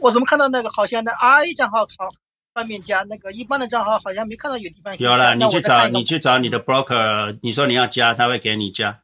[0.00, 2.08] 我怎么看到那个好像的 I 账号好？
[2.54, 9.00] 方便加那个一般的账号好像没看到有地方有了，你去找你去找你的 broker，你说你要加，他会给你加。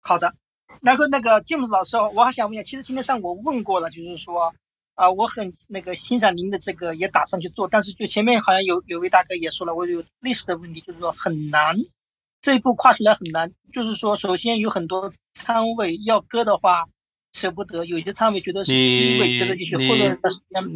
[0.00, 0.32] 好的，
[0.80, 4.44] 然后那个 James 老师，我还想问一下，其实今天上午我问过了，就是说
[4.94, 11.76] 啊、呃，我很那个欣赏您的这个，也打算去做，但是就前面好像有有位大哥也说了，我有类似的问题，就是说很难，
[12.44, 16.84] 这一步跨出来很难，就是说首先有很多仓位要割的话，
[17.32, 20.18] 舍不得，有些仓位觉得是第一位，觉得就是后面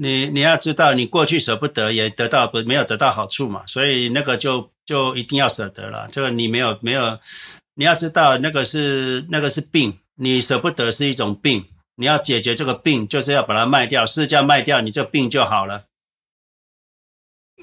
[0.00, 6.08] 你你要知道，你过去舍不得也得到不没有得到好处嘛，所以那个就就一定要舍得了。
[6.10, 7.18] 这个你没有没有，
[7.74, 11.62] 你要知道那个是那个是病，你舍不得是一种病，
[11.96, 15.84] 你要解决这个病，就是要把它卖掉，市价卖掉，你这病就好了。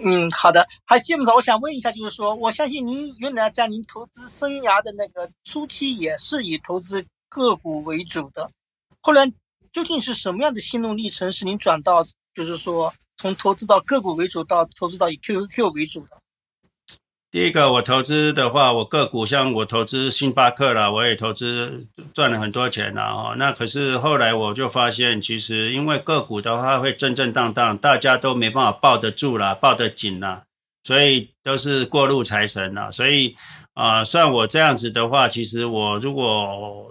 [0.04, 0.68] 嗯，好的。
[0.86, 8.50] 还基本上我想问一下，就是说，我相信您原来在您投资生涯的那个初期也是以投资个股为主的。
[9.02, 9.26] 后来
[9.72, 16.18] 究竟是什么样的心路历程，使您转到就是说从投资到个股为主，到投资到以 QQQ 为主的？
[17.36, 23.36] 第一个，我投资的话，我个股像我投资星巴克啦，我也投资赚了很多钱啦哦。
[23.38, 30.44] 那可是后来我就发现，其实因为个股的话会震震荡荡，大家都没办法抱得住啦，抱得紧啦，
[30.86, 32.90] 所以都是过路财神啦。
[32.90, 33.36] 所以
[33.74, 36.90] 啊，算我这样子的话，其实我如果。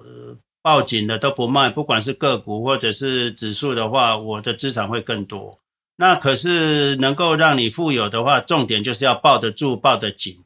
[0.63, 5.59] 抱紧的都不卖，不管是个股或者是指数的话，我的资产会更多。
[5.97, 10.43] 那可是能够让你富有的话，重点就是要抱得住、抱得紧。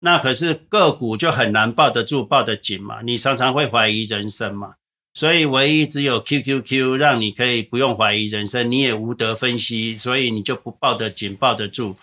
[0.00, 4.74] 那可是个股就很难抱得住、抱得紧嘛，你常常会怀疑人生嘛。
[5.14, 11.96] 所以唯一只有 QQQ 让你可以不用怀疑人生，你也无得分析，所以你就不抱得紧、抱得住。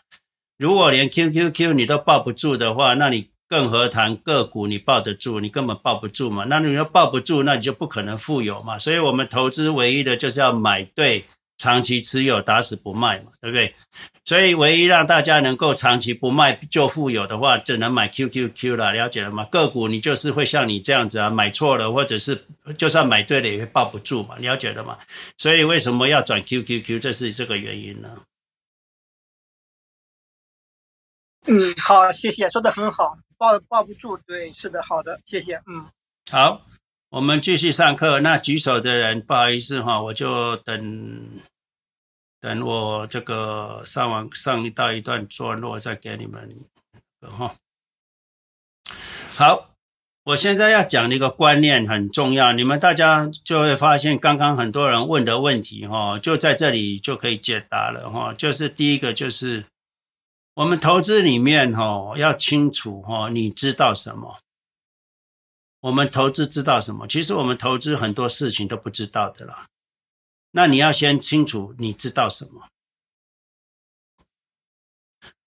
[0.58, 3.30] 如果连 QQQ 你都抱不住的话，那你。
[3.52, 5.42] 更何谈个股，你抱得住？
[5.42, 6.46] 你根本抱不住嘛。
[6.48, 8.80] 那你要抱不住，那你就不可能富有嘛。
[8.80, 11.26] 所以，我们投资唯一的就是要买对，
[11.62, 13.72] 长期持有，打死不卖嘛，对不对？
[14.26, 18.92] 所以，唯一让大家能够长期不卖就富有的话，只能买 QQQ 了。
[18.92, 19.46] 了解了吗？
[19.46, 22.48] 个股你就是会像你这样子啊，买错了，或者是
[22.80, 24.36] 就算买对了也会抱不住嘛。
[24.38, 24.98] 了解了吗？
[25.38, 27.00] 所以，为什么要转 QQQ？
[27.00, 28.10] 这是这个原因呢。
[31.46, 33.16] 嗯，好，谢谢，说的很好。
[33.38, 35.86] 抱抱不住，对，是的，好的，谢谢，嗯，
[36.32, 36.62] 好，
[37.10, 38.20] 我们继续上课。
[38.20, 41.42] 那举手的人，不好意思哈，我就等
[42.42, 46.66] 等我这个上完上一到一段段落再给你们
[47.22, 47.56] 哈。
[49.36, 49.70] 好，
[50.26, 58.34] 我现在要讲的一个观念很重要，你们大家就会发现，刚刚很多人问的问题哈，就在这里就可以解答了哈。
[58.34, 59.66] 就是第一个就是。
[60.56, 64.40] 我们投资里面哈，要清楚哈，你知道什么？
[65.80, 67.08] 我们投资知道什么？
[67.08, 69.70] 其实我们投资很多事情都不知道的啦。
[70.52, 72.68] 那你要先清楚你知道什么。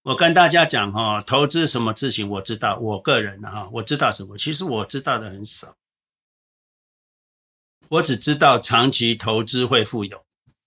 [0.02, 4.36] 我跟大家讲哈，投资什么事情我知道，我个人哈，我知道什么？
[4.36, 5.74] 其实我知道的很少。
[7.88, 10.24] 我只知道长期投资会富有，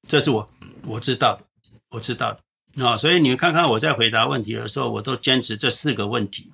[0.08, 0.50] 这是我
[0.84, 1.46] 我知道的，
[1.90, 2.44] 我知道的。
[2.84, 6.52] 啊、所以你们看看我在回答问题的时候，我都坚持这四个问题。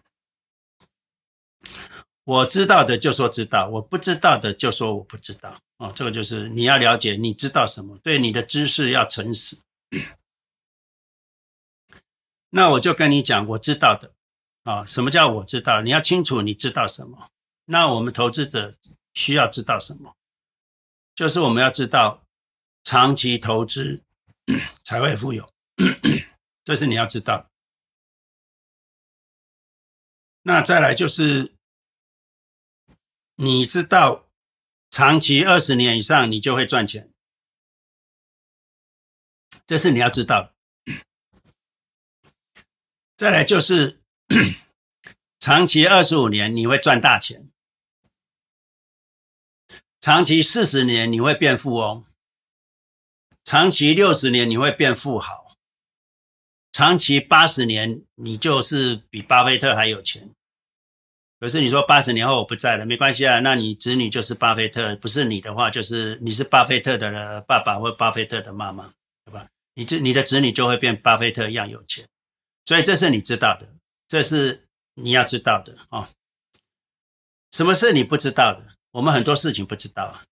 [2.26, 5.62] 我知道的就说知道，我不知道的就说我不知道。
[5.78, 9.58] 哦，这个就是你要了解你知道什么，对你的知识要诚实。
[12.52, 14.12] 那我就跟你讲我知道的。
[14.64, 15.82] 啊、什么叫我知道？
[15.82, 17.30] 你要清楚你知道什么。
[17.66, 18.78] 那我们投资者
[19.14, 20.16] 需要知道什么？
[21.14, 22.24] 就是我们要知道
[22.84, 24.02] 长期投资
[24.84, 25.50] 才会富有。
[26.64, 27.50] 这是你要知道。
[30.44, 31.52] 那再来就是，
[33.44, 34.30] 你知道
[34.90, 37.12] 长期二十年以上你就会赚钱，
[39.68, 40.54] 这是你要知道。
[43.18, 44.02] 再来就是，
[45.42, 47.52] 长期二十五年你会赚大钱，
[50.00, 52.06] 长期四十年你会变富翁，
[53.44, 55.58] 长期六十年你会变富豪。
[56.72, 60.34] 长期八十年，你就是比巴菲特还有钱。
[61.44, 68.90] 可是你说八十年后我不在了，没关系啊，那你子女就是巴菲特，不是你的话，就是你是巴菲特的爸爸或巴菲特的妈妈，
[69.26, 69.46] 对吧？
[69.74, 72.08] 你这你的子女就会变巴菲特一样有钱。
[72.66, 73.68] 所以这是你知道的，
[74.08, 74.64] 这是
[74.94, 76.10] 你要知道的啊。
[77.52, 78.64] 什么是你不知道的？
[78.92, 80.24] 我们很多事情不知道啊，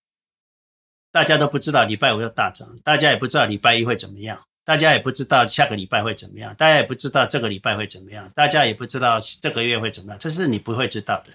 [1.11, 4.41] 大家都不知道礼拜五要大涨，大家也不知道礼拜一会怎么样。
[4.63, 11.31] 大家也不知道下个礼拜会怎么样，大家也不知道这个礼拜会怎么样，大家也不知道这个月会怎么样，这是你不会知道的。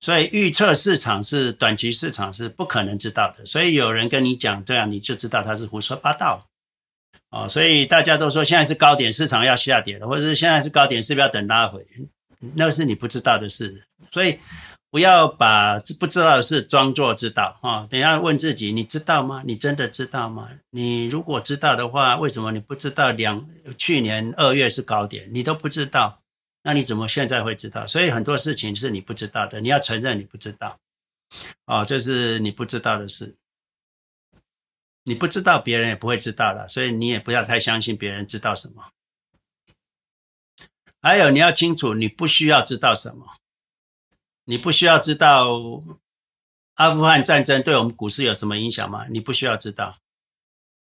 [0.00, 3.44] 所以预测市场是短期市场是不可能知道的。
[3.44, 6.46] 所以有人跟你讲这样，你就知道他是胡说八道。
[7.30, 11.84] 哦，所以大家都说现在是高点，市场要下跌了，或者是现在是高点，是不是要等拉回？
[12.54, 13.84] 那是你不知道的事。
[14.12, 14.38] 所以。
[14.90, 17.86] 不要把不知道的事装作知道啊！
[17.90, 19.42] 等下问自己，你知道吗？
[19.44, 20.50] 你真的知道吗？
[20.70, 25.28] 你如果知道的话，为什么你不知道两去年二月是高点？
[25.30, 26.22] 你都不知道，
[26.62, 27.86] 那你怎么现在会知道？
[27.86, 30.78] 所以很多事情是你不知道的，你要承认你不知道。
[31.66, 33.36] 哦，这是你不知道的事。
[35.04, 38.90] 你不知道，别人也不会知道了，所以你也不要太相信别人知道什么。
[41.02, 43.37] 还有，你要清楚，你不需要知道什么，
[44.50, 45.60] 你不需要知道
[46.76, 49.04] 阿富汗战争对我们股市有什么影响吗？
[49.10, 49.98] 你不需要知道。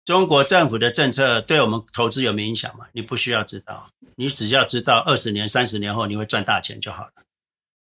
[0.05, 2.87] 中国政府的政策对我们投资有没有影响吗？
[2.91, 7.13] 你不需要知道，你只要知道二十年、三十年后你会赚大钱就好了。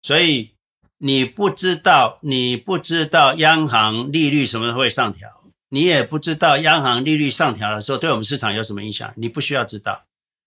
[0.03, 0.55] 所以
[0.97, 5.29] 你不知道，你不知道央行利率什么时候会上调，
[5.69, 10.07] 你也不知道央行利率上调的时候对我们市场有什么影响，你不需要知道。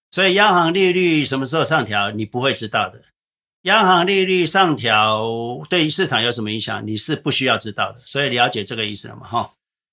[0.09, 2.99] 所以央行利率什么时候上调，你不会知道的。
[3.63, 5.27] 央行利率上调
[5.69, 7.97] 对市场有什么影响，你是不需要知道的。
[7.97, 9.27] 所以了解这个意思了吗？
[9.27, 9.51] 哈。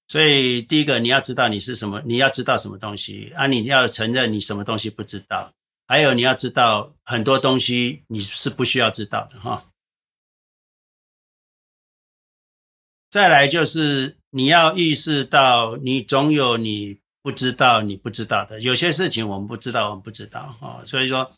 [0.09, 3.47] 所以第一个你要知道你是什么，你要知道什么东西啊？
[3.47, 5.53] 你要承认你什么东西不知道，
[5.89, 9.65] 还有你要知道很多东西你是不需要知道的哈。
[13.11, 16.99] 再来就是你要意识到，你总有你。
[17.27, 20.81] 不知道你不知道的，有些事情我们不知道，我们不知道哦。
[20.87, 21.29] 所以说，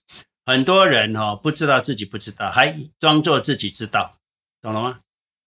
[0.48, 4.18] 很多人哦不知道自己不知道，还装作自己知道，
[4.62, 5.00] 懂了吗？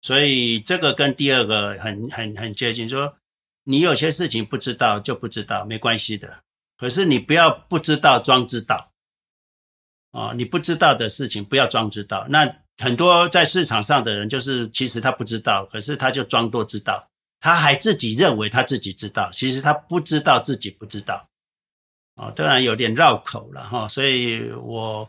[0.03, 3.17] 所以这个跟第二个很很很接近，说
[3.65, 6.43] 你有些事情不知道就不知道，没关系的。
[6.77, 8.93] 可是你不要不知道装知道，
[10.11, 12.27] 哦，你不知道的事情不要装知道。
[12.29, 17.09] 那很多在市场上的人，就是其实他不知道，可是他就装作知道。
[17.41, 21.27] 他还自己认为他自己知道，其实他不知道自己不知道，
[22.21, 25.09] 啊，当然有点绕口了哈，所以我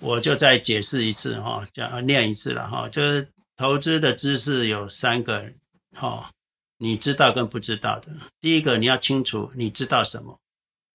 [0.00, 5.52] 我就再解释一次哈，讲念一次了哈，就是投资的知识有三个
[5.92, 6.30] 哈，
[6.78, 8.10] 你知道跟不知道的。
[8.40, 10.38] 第一个你要清楚你知道什么，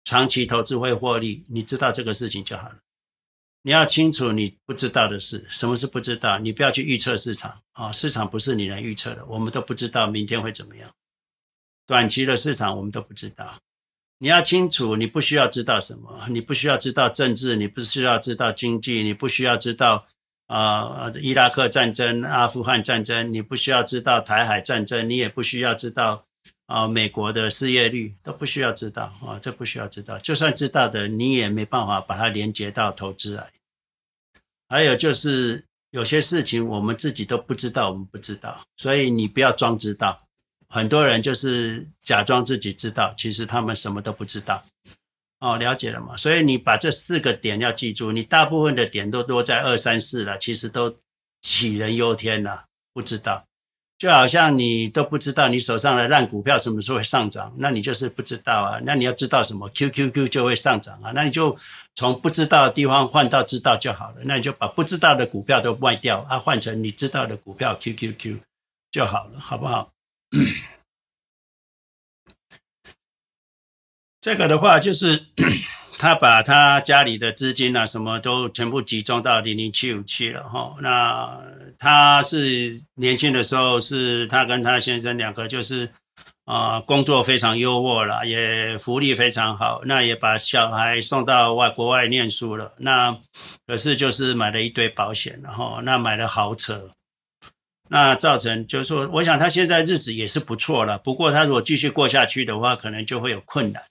[0.04, 2.78] 长期投资会获利，你知道这个事情就好了。
[3.62, 6.40] 你要清楚你不知道的事，什么是不知道？
[6.40, 10.92] 你不要去预测市场啊，市场不是你能预测的，我们都不知道明天会怎么样。
[11.86, 13.60] 短期的市场我们都不知道。
[14.24, 20.06] 你要清楚，你不需要知道什么，你不需要知道政治，你不需要知道经济，你不需要知道
[20.48, 26.24] 啊、伊拉克战争、阿富汗战争，你不需要知道台海战争，你也不需要知道。
[26.68, 30.18] 啊，美国的失业率都不需要知道啊，这不需要知道。
[30.20, 33.52] 就算知道的，你也没办法把它连接到投资来。
[34.70, 40.18] 还有就是有些事情我们自己都不知道，我们不知道，所以你不要装知道。
[40.74, 44.64] 很多人就是假装自己知道，其实他们什么都不知道。
[45.40, 46.18] 哦，了解了吗？
[46.18, 50.98] 所以你把这四个点要记住，你大部分的点都落在二三四了，其实都
[51.44, 53.46] 杞人忧天了，不知道。
[54.00, 58.80] 就好像你都不知道你手上的烂股票什么时候会上涨，那你就是不知道啊。
[58.84, 61.12] 那你要知道什么？QQQ 就会上涨啊。
[61.14, 61.56] 那你就
[61.94, 64.16] 从不知道的地方换到知道就好了。
[64.24, 68.40] 那你就把不知道的股票都卖掉啊，换成你知道的股票 QQQ
[68.90, 69.93] 就好了，好不好？
[74.20, 75.28] 这个的话就是。
[76.00, 80.76] 他把他家里的资金啊，什么都全部集中到零零七五七了哈。
[80.82, 81.42] 那
[81.80, 85.90] 他是年轻的时候，是他跟他先生两个就是
[86.44, 89.82] 啊，工作非常优渥了，也福利非常好。
[89.86, 92.76] 那也把小孩送到外国外念书了。
[92.80, 93.18] 那
[93.66, 96.92] 可是就是买了一堆保险，然后那买了豪车，
[97.94, 100.98] 那造成就是说，我想他现在日子也是不错了。
[100.98, 103.84] 不过他如果继续过下去的话，可能就会有困难。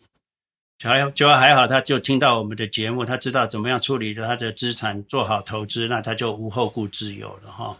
[0.80, 7.78] 还就还好，他就听到我们的节目，他知道怎么样处理他的资产，做好投资，那他就无后顾之忧了哈。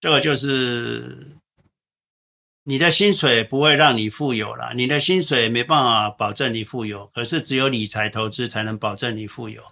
[0.00, 1.36] 这个就是
[2.64, 9.62] 你的薪水不会让你富有了，你的薪水没办法保证你富有，可是只有理财投资才能保证你富有。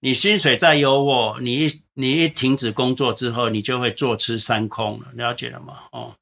[0.00, 5.78] 你薪水再优渥，你一你一停止工作之后，你就会坐吃山空了，了解了吗？
[5.92, 6.16] 哦，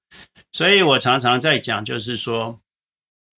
[0.53, 2.59] 所以我常常在讲，就是说。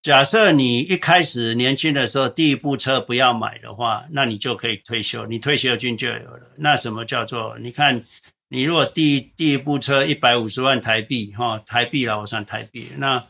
[0.02, 6.52] 假设你一开始年轻的时候第一部车不要买的话，那你就可以退休，你退休金就有了。
[6.58, 7.56] 那什么叫做？
[7.58, 8.04] 你看，
[8.50, 12.88] 你如果第一第一部车一百五十万台币，哈，台币啦，我算台币。
[12.98, 13.24] 那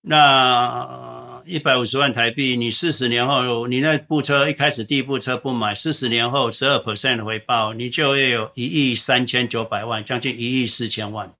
[0.00, 11.32] 那一百五十万台币，你四十年后，你那部车一开始第一部车不买，四十年后十二 percent 的回报，你就会有一亿三千九百万，将近一亿四千万。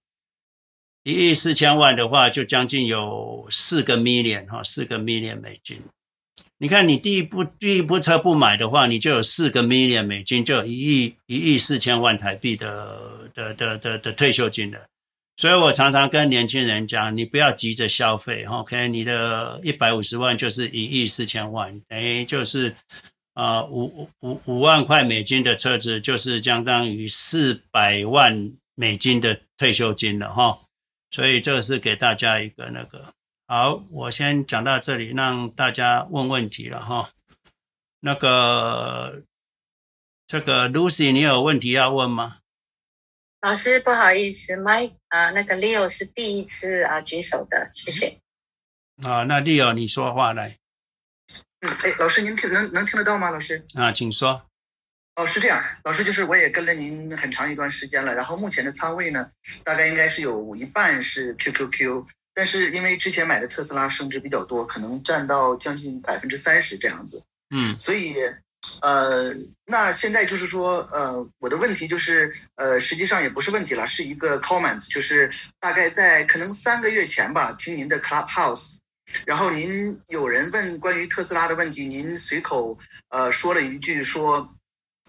[1.02, 5.78] 一亿四千万的话，就将近有四个 million 哈，四个 million 美金。
[6.58, 10.72] 你看，你第一部第一部车不买的话，你就有四个 million 美金，就有一
[11.04, 14.78] 亿一亿四千万台币的的的的的退休金了。
[15.36, 18.88] 所以我常常跟年轻人讲，你不要急着消费，OK？
[18.88, 22.74] 你的一百五十万就是一亿四千万，哎，就是
[23.34, 30.58] 啊五五五万块美金的车子，就是相当于四百万美金的退休金了哈。
[31.10, 33.12] 所以这个是给大家一个那个
[33.46, 37.10] 好，我先讲到这里，让大家问问题了哈。
[38.00, 39.22] 那个，
[40.26, 42.38] 这个 Lucy，你有问题要问吗？
[43.47, 48.20] 老师，不好意思，Mike 啊，那个 Leo 是第一次啊举手的，谢谢。
[49.05, 50.56] 啊，那 Leo 你说话来。
[51.60, 53.31] 嗯，哎，老师您听能能听得到吗？
[53.31, 54.43] 老师啊，请说。
[55.14, 59.31] 哦，是这样，老师就是我也跟了您很长一段时间了，然后目前的仓位呢，
[59.62, 62.05] 大概应该是有一半是 QQQ。
[62.35, 68.16] 但是因为之前买的特斯拉升值比较多，可能占到将近百分之三十这样子，嗯，所以，
[68.82, 69.32] 呃，
[69.64, 75.30] 那现在就是说，呃，我的问题就是，呃，实际上也不是问题了，是一个 comments，就是
[75.60, 78.76] 大概在可能三个月前吧，听您的 Clubhouse，
[79.24, 82.76] 然后您有人问关于特斯拉的问题，您随口
[83.10, 84.55] 呃说了一句说，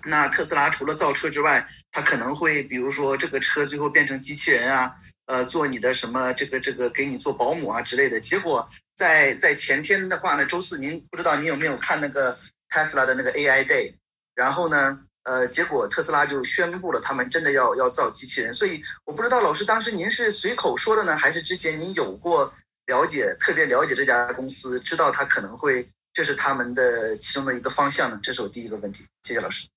[0.05, 4.95] 那特斯拉除了造车之外，它可能会比如说这个车最后变成机器人啊。
[5.27, 8.65] 呃，做你的什么这个这个给你做保姆啊之类的，结果
[8.95, 13.93] 在在前天的话呢，周四您不知道您有没有看那个特斯拉的那个 AI Day，
[14.35, 22.53] 然后呢，呃，结果特斯拉就宣布了他们真的要要造机器人，所以我不知道老师当时您是随口说的呢，还是之前您有过
[22.87, 28.19] 了解，特别了解这家公司，知道他可能会这是他们的其中的一个方向呢？
[28.23, 29.67] 这是我第一个问题，谢谢老师。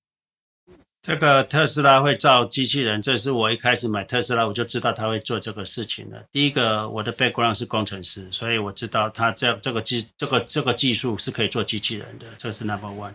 [1.01, 6.23] 这个特斯拉会造机器人，这是我一开始买特斯拉我就知道他会做这个事情的。
[6.31, 13.13] 第一个，我的 background 是工程师，所以我知道他这这个技这个这个技术是可以做机器人的，这是 number one。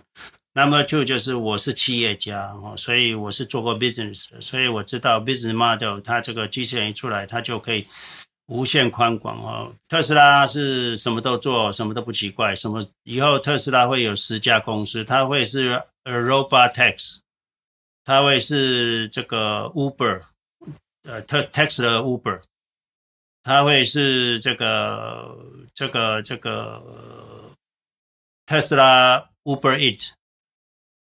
[0.54, 7.86] number two 就是我是企业家哦，所以我是做过 business 的，所以我知道 business model 它这个机器人一出来，它就可以
[8.46, 9.72] 无限宽广哦。
[9.88, 17.18] 特斯拉是什么都做，什么都不奇怪，什么以后特斯拉会有十家公司，它会是 a robotaxi。
[18.06, 20.22] 它会是这个 Uber，
[21.02, 22.40] 呃，特 Tesla Uber，
[23.42, 25.36] 它会是这个
[25.74, 27.52] 这个这个
[28.46, 30.12] 特斯拉 Uber Eat，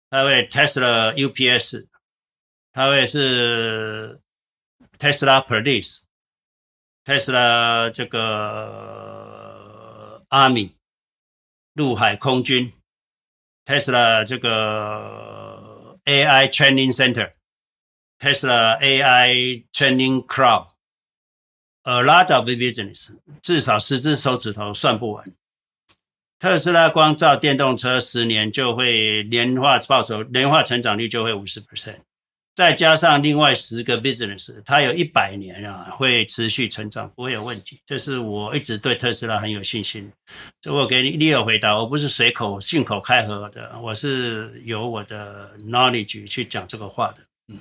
[0.09, 1.87] 它会 Tesla UPS，
[2.73, 4.19] 它会是
[4.97, 5.45] Tesla
[7.05, 8.25] Police，Tesla 这个
[10.29, 10.73] Army，
[11.73, 12.73] 陆海空军
[13.63, 15.34] ，Tesla 这个。
[16.05, 17.33] AI Training Center,
[18.19, 20.67] Tesla AI Training Cloud,
[21.83, 25.25] a lot of business，至少十只手指头算不完。
[26.37, 31.99] 特斯拉光照电动车十年就会年化报酬、年化成长率就会五十 percent。
[32.55, 37.81] 再加上另外十个 business，它有一百年啊，会持续成长，不会有问题。
[37.85, 40.09] 这是我一直对特斯拉很有信心。
[40.61, 47.17] 这我给你 Leo 回答，我不是随口信口开河的，我是有我的 knowledge 去讲这个话的。
[47.49, 47.59] 嗯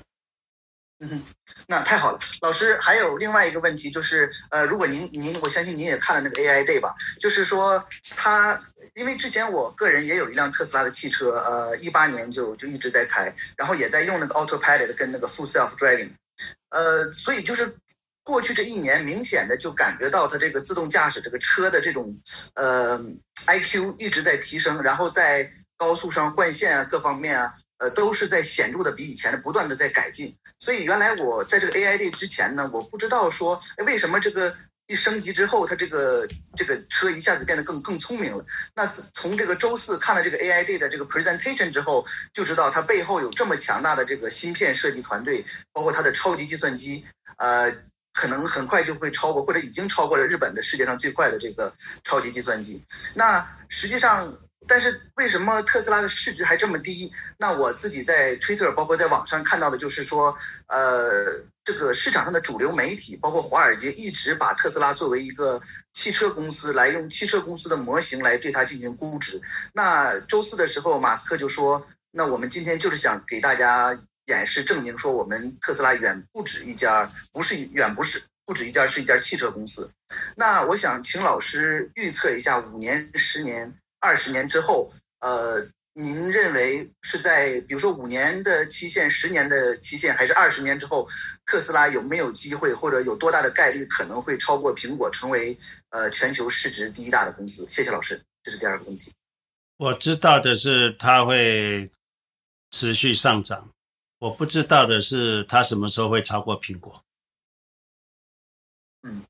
[1.00, 1.22] 嗯，
[1.66, 2.18] 那太好了。
[2.42, 7.84] 老师还有另外一个问题就是，呃，如果您您，我相信您也看了那个 AI Day 吧，就是说
[8.14, 8.54] 它。
[8.94, 16.10] 因为之前我个人也有一辆特斯拉的汽车，呃，一八年就就一直在开，然后也在用那个 Autopilot 跟那个 Full Self Driving，
[16.70, 17.76] 呃，所以就是
[18.22, 22.16] 过去这一年，明显的就感觉到它这个自动驾驶这个车的这种
[22.54, 22.98] 呃
[23.46, 30.36] IQ 一直在提升，然后在高速上换线啊，各方面啊，呃，都是在显著的比以前的不断的在改进。
[30.60, 34.56] 所以原来我在这个 AID 之前呢，我不知道说，为什么这个。
[34.86, 38.44] 一升级之后，它这个这个车一下子变得更更聪明了。
[38.77, 42.05] 那自从这个周四看了这个 A.I.D 的这个 presentation 之后，
[42.35, 45.43] 就知道它背后有这么强大的这个芯片设计团队，
[45.73, 47.02] 包括它的超级计算机，
[47.39, 47.74] 呃，
[48.12, 52.85] 可能很快就会超过或者已经超过了日本的世界上最快的这个超级计算机。
[53.15, 54.39] 那实际上，
[54.69, 57.11] 但是为什么特斯拉的市值还这么低？
[57.39, 60.36] 那我自己在 Twitter 包括在网上看到的就是说，
[60.69, 61.43] 呃。
[61.64, 65.58] 这个市场上的主流媒体，包括华尔街，一直把特斯拉作为一个
[65.94, 69.40] 汽车公司，来用汽车公司的模型来对它进行估值。
[69.72, 79.90] 那周四的时候，马斯克就说：“那我们今天就是想给大家演示证明，说我们特斯拉远不止一家，不是远不是不止一家，是一家汽车公司。”
[80.36, 85.66] 那我想请老师预测一下，五年、十年、二十年之后，呃。
[85.96, 91.08] 您认为是在比如说五年的期限、十年的期限，还是二十年之后，
[91.46, 95.56] 特斯拉有没有机会，或者有多大的概率可能会超过苹果，成为
[95.90, 97.64] 呃全球市值第一大的公司？
[97.68, 99.12] 谢谢老师，这是第二个问题。
[99.76, 101.88] 我知道的是它会
[102.72, 103.70] 持续上涨，
[104.18, 107.04] 我不知道的是它什么时候会超过苹果。
[109.02, 109.22] 嗯，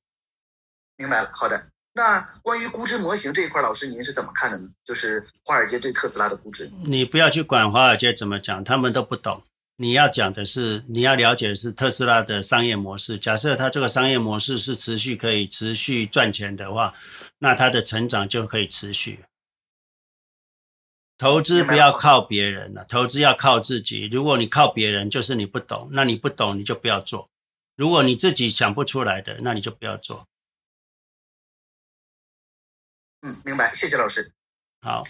[0.97, 1.74] 明白了，好的。
[1.95, 4.69] 那关于估值模型这一块，老师您是怎么看的呢？
[4.85, 6.69] 就是华尔街对特斯拉的估值。
[6.85, 9.43] 你不要去管华尔街怎么讲，他们都不懂。
[9.77, 13.16] 你要讲的是，你要了解的是特斯拉的商业模式。
[13.19, 16.95] 假设它这个商业模式是持续可以持续赚钱的话，
[17.39, 19.25] 那它的成长就可以持续。
[21.16, 24.07] 投资不要靠别人了，投资要靠自己。
[24.07, 27.29] 如果你靠别人，就是你不懂，那你不懂你就不要做。
[27.77, 30.27] 如果你自己想不出来的，那你就不要做。
[33.25, 34.33] 嗯，明白，谢谢老师。
[34.83, 35.03] 好。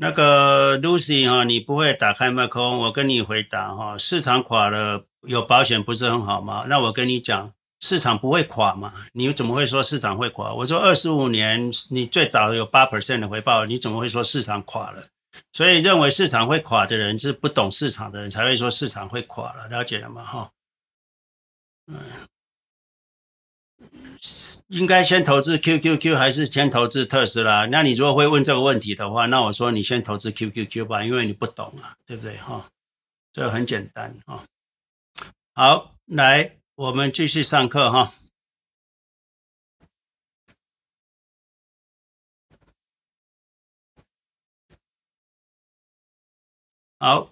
[0.00, 6.66] 那个 Lucy 哈，你不会打开麦克风，我跟你回答哈，市场垮了，有保险不是很好吗？
[6.68, 8.94] 那我跟你讲，市场不会垮嘛？
[9.12, 10.54] 你怎么会说市场会垮？
[10.54, 15.08] 我说二十五年，你最早有八 percent 的回报，你怎么会说市场垮了？
[15.52, 20.24] 所以认为市场会垮的人是不懂市场的人才会说市场会垮了，了解了吗？
[20.24, 20.52] 哈，
[21.88, 21.98] 嗯。
[24.68, 27.64] 应该先投资 QQQ 还是先投资特斯拉？
[27.66, 32.36] 那你如果会问这个问题的话，那我说你先投资 QQQ 吧，因为你不懂啊，对不对？
[32.36, 32.68] 哈，
[33.32, 34.44] 这很简单啊。
[35.54, 38.12] 好，来，我们继续上课哈。
[47.00, 47.30] 好，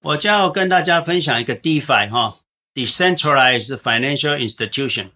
[0.00, 2.40] 我将要跟大家分享一个 DeFi 哈
[2.74, 5.12] ，Decentralized Financial Institution。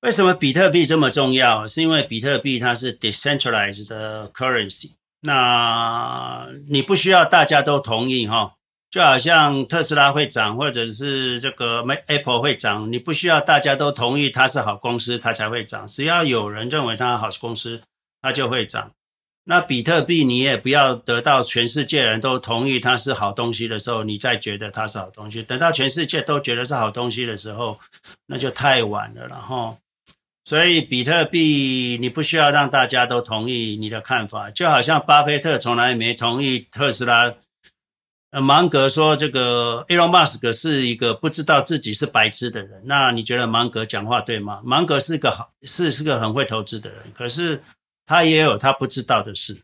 [0.00, 1.66] 为什么比特币这么重要？
[1.66, 4.92] 是因为比特币它是 decentralized 的 currency，
[5.22, 8.54] 那你不需要大家都同意哈，
[8.92, 15.84] 就好像特斯拉会涨，或者是这个 Apple 会涨，你不需要大家都同意它是好公司，它才会涨。
[15.88, 17.82] 只要有人认为它好公司，
[18.22, 18.92] 它就会涨。
[19.46, 25.42] 那比特币你也不要得到全世界人都同意它是好东西的时候，你再觉得它是好东西。
[25.42, 27.76] 等到全世界都觉得是好东西的时候，
[28.26, 29.76] 那就太晚了，然后。
[30.48, 37.34] 所以比特币你不需要让大家都同意你的看法，就好像巴菲特从来没同意特斯拉。
[38.30, 44.62] 呃，芒格说这个 Elon Musk 是一个不知道自己是白痴的人，那你觉得芒格讲话对吗？
[44.64, 47.62] 芒格是个好是是个很会投资的人，可是
[48.06, 49.60] 他也有他不知道的事。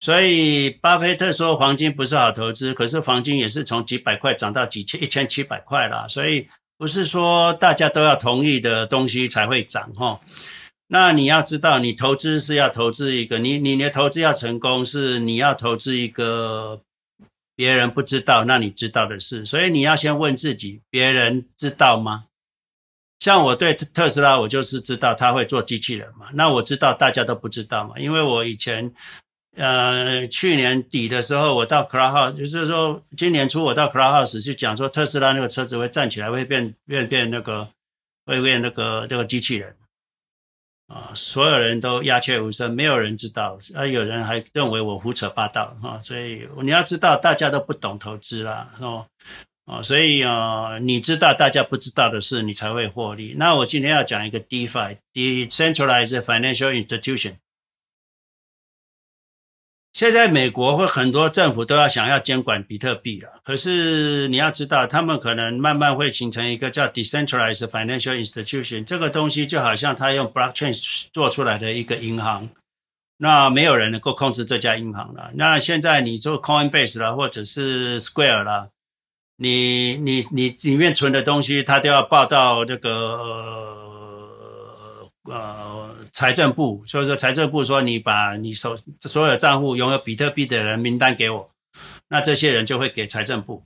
[0.00, 6.48] 所以巴菲特说黄金不是好投资，可是黄金也是从几百块涨到几千一千七百块了，所以。
[6.78, 10.20] 不是说大家都要同意的东西才会涨哈，
[10.88, 16.82] 那你要知道，你投资是要投资一个，你你的投资要成功，是你要投资一个
[17.54, 22.26] 别人不知道，那你知道的事，所以你要先问自己，别人知道吗？
[23.20, 28.92] 像我对特斯拉，我就是知道他会做机器人嘛，那我知道大家都不知道嘛，因为我以前。
[29.56, 37.66] 呃，去年底的时候，我到 Clubhouse，就是说今年初我到 Clubhouse 去讲说特斯拉那个车子会站起来，会变变变那个，
[38.26, 39.74] 会变那个这个机器人
[40.88, 49.06] 啊，所有人都鸦雀无声，没有人知道，啊，有人还认为我胡扯八道啊，所以你要知道大家都不懂投资啦，哦，
[49.64, 53.34] 哦，所以啊，你知道大家不知道的事，你才会获利。
[53.38, 57.36] 那我今天要讲一个 DeFi，Decentralized Financial Institution。
[59.96, 70.78] 现在美国会很多政府都要想要监管比特币了，可是你要知道，他们可能慢慢会形成一个叫 decentralized financial institution，这个东西就好像他用 blockchain
[71.14, 72.46] 做出来的一个银行，
[73.16, 75.30] 那没有人能够控制这家银行了。
[75.32, 78.68] 那现在你做 Coinbase 啦，或者是 Square 啦，
[79.38, 83.86] 你你你里面存的东西，他都要报到这个呃。
[85.28, 91.50] 呃财政部，所以说财政部说，你把你手所有账户拥有比特币的人名单给我，
[92.08, 93.64] 那这些人就会给财政部。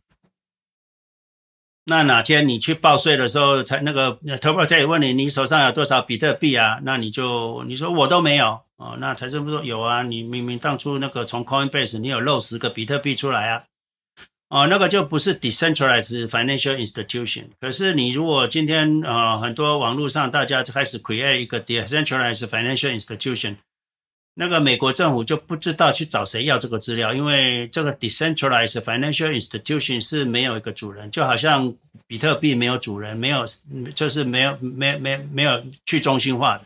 [1.85, 6.81] 那哪天你去报税的时候，才那个 TurboTax 问你，你手上有多少比特币啊？
[6.83, 8.97] 那你就你说我都没有哦。
[8.99, 13.63] 那财政部说有啊，你明明当初那个从 Coinbase 你有漏十个比特币出来啊。
[14.51, 17.45] 哦，那个就不是 decentralized financial institution。
[17.61, 23.55] 可是你如果今天呃很多网络上大家就开始 create 一个 decentralized financial institution，
[24.35, 31.73] 那个美国政府就不知道去找谁要这个资料，因为这个 decentralized financial institution 是没有一个主人，就好像
[32.09, 33.47] 比特币没有主人，没有
[33.95, 36.65] 就是没有没没没有去中心化的。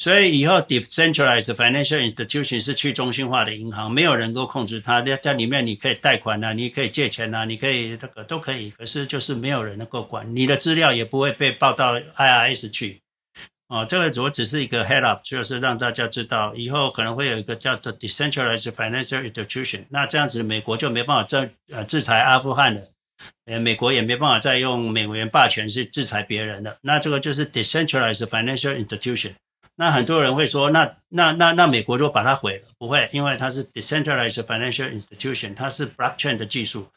[0.00, 5.02] 所以以后 decentralized financial institution 是去中心化的银行，没有人能够控制它。
[5.02, 8.70] 在在里面你可以贷款啊，你可以借钱啊，你可以这个都可以。
[8.70, 13.00] 可是就是没有人能够管，你的资料也不会被报到 IRS 去。
[13.66, 19.84] 哦，这个我只是一个 head up，就是让大家知道以后可能会有一个叫做 decentralized financial institution。
[19.90, 22.80] 那这样子美国就没办法制呃制裁阿富汗了，
[23.46, 26.78] 呃，美国也没办法再用美元霸权去制裁别人了。
[26.82, 29.32] 那这个就是 decentralized financial institution。
[29.80, 32.62] 那很多人会说，那那那那美国就把它毁了？
[32.78, 36.88] 不会，因为它是 decentralized financial institution，它是 blockchain 的技术，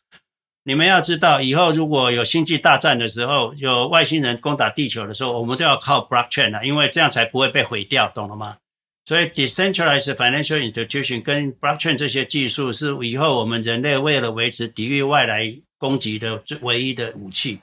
[0.63, 8.57] 你们要知道，以后如果有星际大战的时候，有外星人攻打地球的时候，我们都要靠 blockchain 啊，因为这样才不会被毁掉，懂了吗？
[9.05, 17.59] 所以 decentralized financial institution 跟 blockchain 这些技术是以后我们人类为了维持抵御外来攻击的唯一的武器。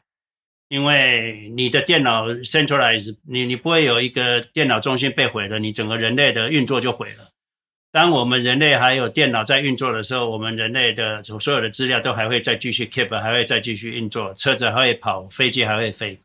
[0.69, 7.29] 因为你的电脑 centralize，你你不会有一个电脑中心被毁了，你整个人类的运作就毁了。
[7.91, 16.19] 当我们人类还有电脑在运作的时候，我们人类的所有的资料都还会再继续 keep，还会再继续运作，车子还会跑，飞机还会飞。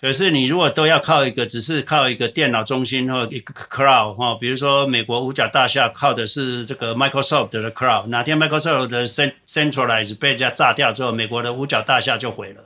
[0.00, 12.64] 可是你如果都要靠一个，只是靠一个电脑中心或一个 cloud 哈，比如说美国五角大厦靠的是这个 Microsoft 的 cloud，哪天 Microsoft 的 centralize 被人家炸掉之后，美国的五角大厦就毁了。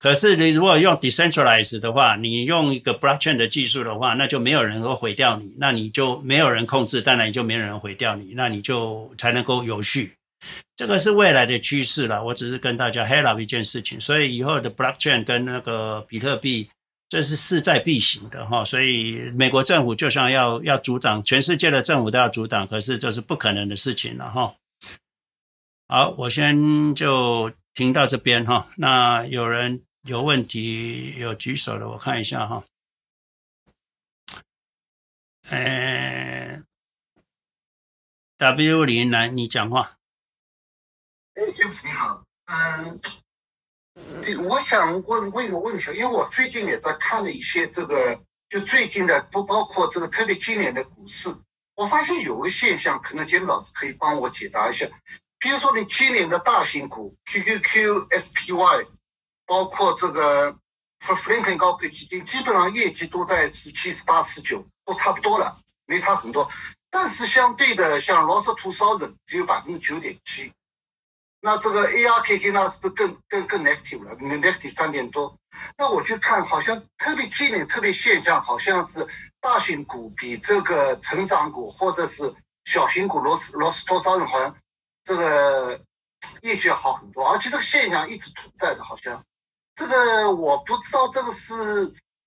[0.00, 10.14] 可是你如果用 decentralized 的话，你用一个 blockchain 的技术的话，那就没有人会毁掉你，那你就没有人控制，当然也就没有人毁掉你，那你就才能够有序。
[10.74, 12.24] 这个是未来的趋势了。
[12.24, 16.66] 我只是跟大家 highlight 一件事情，所以以后的 blockchain 跟那个比特币，
[17.10, 18.64] 这是势在必行的哈。
[18.64, 24.54] 所以美国政府就像要要阻挡，全世界的政府都要阻挡，可是这是不可能的事情了哈。
[25.88, 28.66] 好，我先就停到这边哈。
[28.78, 29.82] 那有人。
[30.02, 32.64] 有问题有举手的，我看一下哈。
[35.50, 36.62] 呃
[38.38, 39.98] ，W 零来，你讲话。
[41.34, 42.98] 哎，James 你好，嗯，
[44.48, 51.28] 我想问问一个问题，因为我最近也在看了一些这个，就最近的不包括这个，特别今年的股市，
[51.74, 54.88] 我发现有个现象，可能 James 老师可以帮我解答一下。
[55.38, 58.86] 比如说，你今年的大型股 QQQ、SPY。
[59.50, 60.56] 包括这个
[61.00, 66.48] 弗弗林肯高配基金，基本上业绩都在十七、十八、十九，都差不多了，没差很多。
[66.88, 70.52] 但是相对的，像罗斯图烧人只有百分之九点七，
[71.40, 75.36] 那这个 ARKK 呢是更更更 negative 了，negative 三点多。
[75.76, 79.04] 那我就看，好像特别今年特别现象，好像是
[79.40, 82.32] 大型股比这个成长股或者是
[82.66, 84.56] 小型股罗斯罗斯托烧人好像
[85.02, 85.80] 这个
[86.42, 89.20] 业绩要好很多，而且这个现象一直存在的，好像。
[89.80, 91.54] 这个我不知道这个是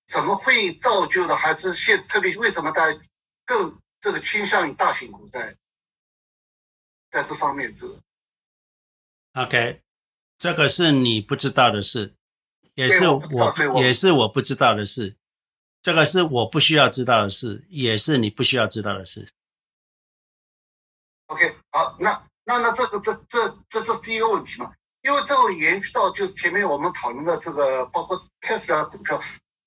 [0.08, 3.00] 怎么会造就的，还是现特别为什么大家
[3.44, 5.56] 更这个倾向于大型股在
[7.10, 8.00] 在这方面这个。
[9.34, 9.82] OK，
[10.36, 12.16] 这个是你不知道的事，
[12.74, 13.20] 也是我，
[13.74, 15.14] 我也是我不知道的事。
[15.80, 19.32] 这个是我不需要知道的事，也是你不需要知道的事。
[21.26, 24.74] OK，好，那那那这个这这这这是第一个问题嘛？
[25.04, 29.20] 因为这个延续到就是前面我们讨论的这个，包括特斯拉股票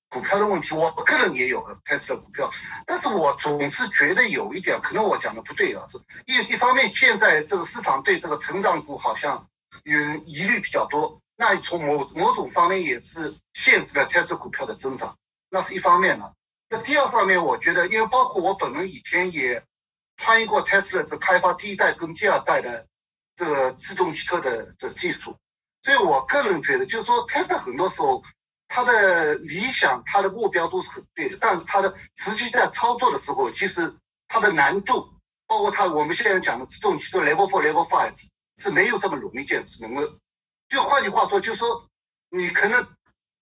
[0.08, 2.50] 股票的问题，我个人也有特斯拉股票，
[2.84, 5.84] 但是我总是觉得有一点，可能我讲的不对啊。
[5.88, 5.96] 这
[6.26, 9.46] 一一方面，现在这个市场对这个成长股好像
[9.84, 15.16] 有疑虑比较多，那从某某种方面也是限制了特斯拉股票的增长，
[15.50, 16.34] 那是一方面了。
[16.68, 19.62] 那第二方面，我觉得，因为包括我本人以前也
[20.16, 22.88] 参与过特斯拉这开发第一代跟第二代的。
[23.38, 25.36] 这个自动汽车的的技术，
[25.80, 28.20] 所以我个人觉得，就是说，特斯拉很多时候，
[28.66, 33.94] 它的理想、它的目标都是很对的，但是它的实际在操作的时候，其实
[34.26, 35.14] 它的难度，
[35.46, 38.12] 包括它我们现在讲的自动汽车 Level Four、Level Five
[38.56, 40.18] 是没有这么容易建设，能够，
[40.68, 41.88] 就换句话说，就是说，
[42.30, 42.84] 你可能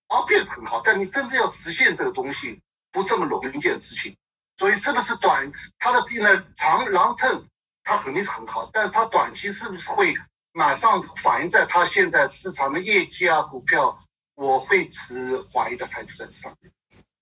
[0.09, 2.61] obvious 很好，但你真正要实现这个东西，
[2.93, 4.15] 不这么容易一件事情。
[4.59, 7.45] 所以，是不是短它的这个长 long term？
[7.89, 10.13] 它肯定是很好，但是它短期是不是会
[10.53, 13.41] 马上反映在它现在市场的业绩啊？
[13.43, 13.97] 股票，
[14.35, 16.73] 我会持怀疑的态度在这上面。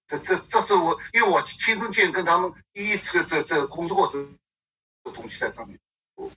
[0.07, 4.19] 这这这是我，因为我亲身见跟他们一次这这工作过这
[5.05, 5.79] 这东西在上面，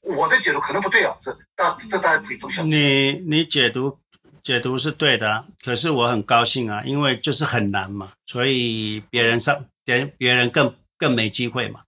[0.02, 2.70] 我的解读可能不对啊，这大这大家可以分享。
[2.70, 3.98] 你你解读
[4.44, 11.84] 解读是对的，可是我很高兴啊，因为就是很难嘛，所以别人上别别人更更没机会嘛。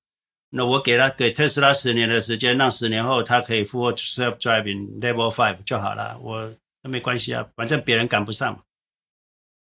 [0.51, 6.17] 那我给他给特斯拉十年的时间，让十年后他可以 full self driving level five 就好了。
[6.19, 6.51] 我
[6.81, 8.59] 那没关系啊，反正别人赶不上。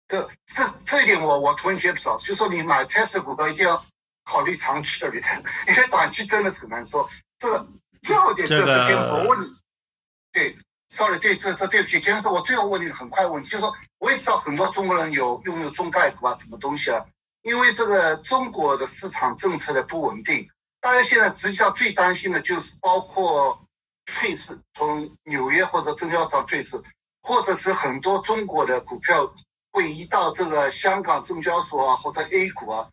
[0.06, 3.84] 这这这一点我我同意不少，就是说你买特斯拉股票一定要
[4.24, 7.08] 考虑长期的利润，因为短期真的是很难说。
[7.38, 7.66] 这个
[8.02, 9.56] 最后一点，这这我问你，
[10.32, 10.54] 对
[10.88, 17.04] ，sorry，对，这这对不起，节目说我最后问你很快问题，就是说我也知道很多中国人有拥有中概股啊，什么东西啊，
[17.42, 20.48] 因为这个中国的市场政策的不稳定。
[20.80, 23.66] 大家现在实际上最担心的就是包括
[24.06, 26.82] 退市，从纽约或者证交所退市，
[27.22, 29.32] 或者是很多中国的股票
[29.72, 32.88] 会移到这个香港证交所啊，或者 A 股啊。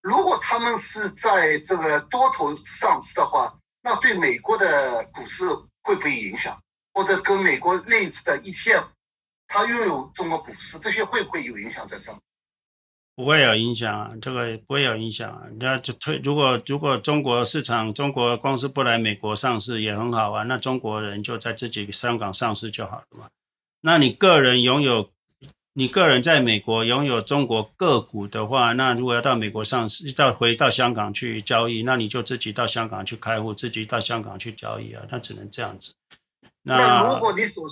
[0.00, 5.48] 如果他们是在这个多头上市的话，那对美国的股市
[5.82, 6.60] 会不会影响？
[6.92, 8.88] 或者跟美国类似的 ETF，
[9.46, 12.22] 它拥有中国股市，这些会不会有影响在上面？
[13.18, 15.42] 不会有影响啊，这个不会有影响啊。
[15.58, 23.26] 那就退，如果如果中国市场中国公司不来美国上市也很好啊，那中国人就在自己香港上市就好了嘛。
[23.80, 25.10] 那你个人拥有，
[25.72, 35.02] 你个人在美国拥有中国个股的话，那如果要到美国上市，到回到香港去交易，那你就自己到香港去开户，自己到香港去交易啊。
[35.10, 35.92] 那只能这样子。
[36.62, 37.64] 那，如果你所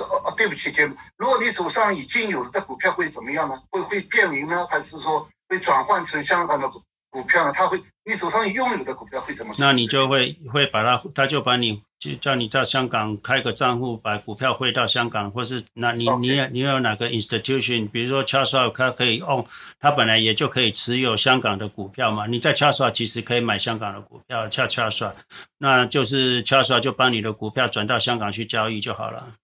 [0.00, 0.86] 哦哦，对不起，姐，
[1.16, 3.60] 如果你手上已经有了这股票会怎么样呢？
[3.70, 7.52] 会会变零呢，还是说会转换成香港的股股票呢？
[7.52, 9.54] 他会，你手上拥有的股票会怎么？
[9.58, 17.90] 那你就会会把它，他就把你就叫你到香港开个账户，把股票汇到香港，或是那你.你你有哪个 institution？
[17.90, 19.44] 比如说 Charles，他可以哦，
[19.78, 22.26] 他本来也就可以持有香港的股票嘛。
[22.26, 25.12] 你在 Charles 其实可以买香港的股票，恰 Charles，
[25.58, 29.34] 那就是 Charles 就把你的股票转到香港去交易就好了。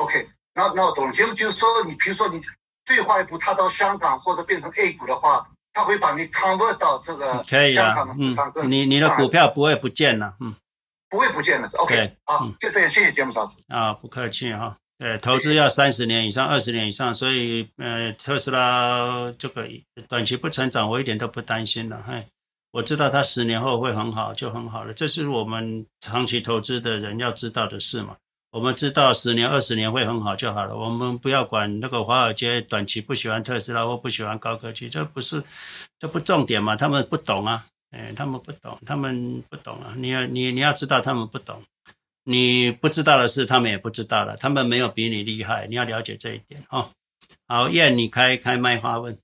[0.00, 1.12] OK，那那我懂了。
[1.12, 2.40] 就就是说，你比如说你
[2.84, 8.50] 最坏一步他到香港或者变成 A 股的话，他会把你 convert 到这个香港的市场。
[8.54, 10.54] 嗯，你你的股票不会不见了，嗯，
[11.08, 12.16] 不会不见了是 OK。
[12.24, 13.62] 好，就这样，谢谢节目老师。
[13.68, 14.76] 啊，不客气哈。
[14.98, 19.66] 对，投资要三十年以上，二十年以上，所以呃，特斯拉这个
[20.08, 22.02] 短期不成长，我一点都不担心了。
[22.06, 22.26] 嘿，
[22.72, 24.92] 我知道它十年后会很好，就很好了。
[24.92, 28.16] 这是我们长期投资的人要知道的事嘛。
[28.52, 30.76] 我们知道十年、二十年会很好就好了。
[30.76, 35.42] 我们不要管那个华尔街短期不喜欢特斯拉或不喜欢高科技，这不是
[36.00, 36.74] 这不重点嘛？
[36.74, 39.94] 他们不懂啊，哎，他们不懂，他们不懂啊。
[39.96, 41.62] 你要你你要知道他们不懂，
[42.24, 44.36] 你不知道的事他们也不知道了。
[44.36, 46.90] 他们没有比你厉害，你要了解这一点哦。
[47.46, 49.16] 好，燕，你开开麦发问。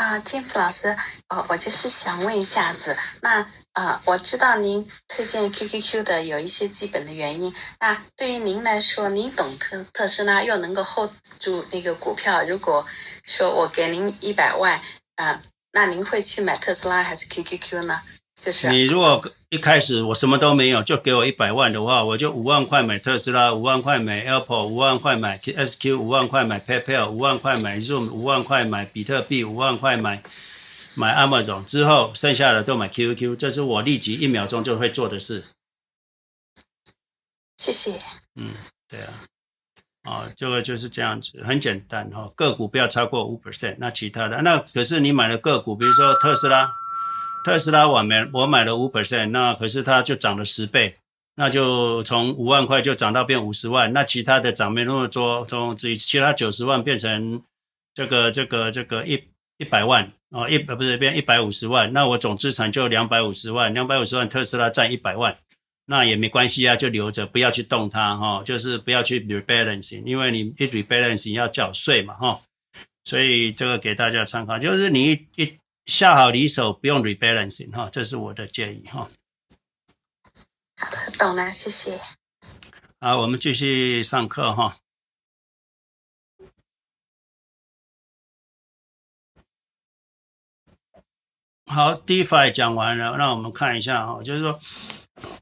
[0.00, 0.96] 啊，uh，James 老师，
[1.28, 12.86] 我，我就是想问一下子，那呃，我知道您推荐 QQQ 的有一些基本的原因，那对于您来说，您懂特特斯拉又能够 hold 住那个股票，如果
[13.26, 14.80] 说我给您一百万，
[15.16, 15.38] 啊，
[15.72, 18.00] 那您会去买特斯拉还是 QQQ 呢？
[18.40, 30.22] 就是你如果一开始我什么都没有，就给我一百万的话，我就五万块买特斯拉，五万块买 Apple，五万块买 SQ，五万块买 PayPal，五万块买 Zoom，五万块买比特币，五万块买
[30.96, 35.44] 买 Amazon，之后剩下的都买 QQ，这是我立即一秒钟就会做的事。
[37.58, 38.00] 谢谢。
[38.36, 38.48] 嗯，
[38.88, 39.12] 对啊，
[40.04, 46.79] 哦，这个就是这样子，很简单哈、哦，个股不要超过五 percent，那其他的那可是你买了个股，比如说特斯拉。
[47.42, 50.94] 特斯拉我买我买了五 percent，那可是它就涨了十倍，
[51.36, 57.42] 那就从五万块就涨到变五十万，那其他的涨没那么多，从其其他九十万变成
[57.94, 59.24] 这个这个这个一
[59.56, 65.34] 一百万哦，一不是变一百五十万，那我总资产就两百五十万，两百五十万特斯拉占一百万，
[65.86, 72.40] 那也没关系啊，就留着不要去动它哈，就是不要去 rebalancing，因为你一 rebalancing 要缴税嘛哈，
[73.06, 75.58] 所以这个给大家参考，就是你一。
[75.90, 79.10] 下好离手，不用 rebalancing 哈，这是我的建议哈。
[80.76, 82.00] 好的，懂了，谢谢。
[83.00, 84.76] 好，我们继续上课哈。
[91.66, 94.60] 好，DeFi 讲完了，那我们看一下哈，就是说，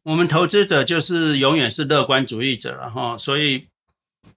[0.05, 3.69] 我们投资者就是永远是乐观主义者了哈，所以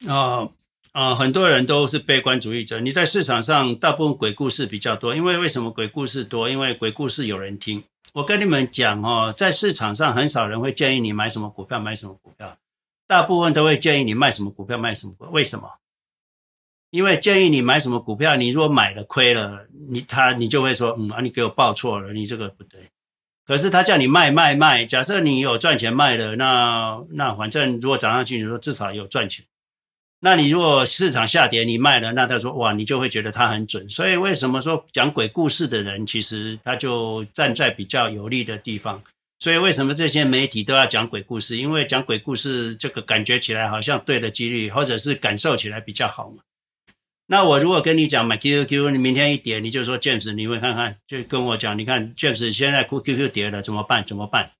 [0.08, 0.44] 啊。
[0.44, 0.54] 呃
[0.92, 2.82] 啊、很多人都是悲观主义者。
[2.82, 5.16] 你在市场上，大部分鬼故事比较多。
[5.16, 6.50] 因为为什么鬼故事多？
[6.50, 7.82] 因为鬼故事有人听。
[8.12, 12.58] 我跟你们讲哦，在市场上很少人会建议你买什么股票，买什么股票。
[13.08, 15.26] 大部分都会建议你卖什么股票，卖什么股。
[15.32, 15.70] 为什么？
[16.90, 22.82] 因为建议你买什么股票，你如果买了亏了，你他你就会说，嗯啊，你给我报错了，你这个不对。
[23.46, 29.46] 可是他叫你卖卖卖，假设你有赚钱卖了，那那反正如果涨上去，你说至少有赚钱。
[30.24, 33.90] 那你如果市场下跌，你卖了，那他说哇，你就会觉得他很准。
[33.90, 39.02] 所以为什么说讲鬼故事的人，其实他就站在比较有利的地方。
[39.40, 41.58] 所以为什么这些媒体都要讲鬼故事？
[41.58, 46.44] 因为讲鬼故事，这个感觉起来好像对的几率，或者是感受起来比较好嘛。
[47.26, 54.06] 那我如果跟你讲买 QQQ，你明天一跌，你就说 James，你会看看，就跟我讲，你看 James 现在 QQQ 跌了，怎么办？
[54.06, 54.52] 怎么办？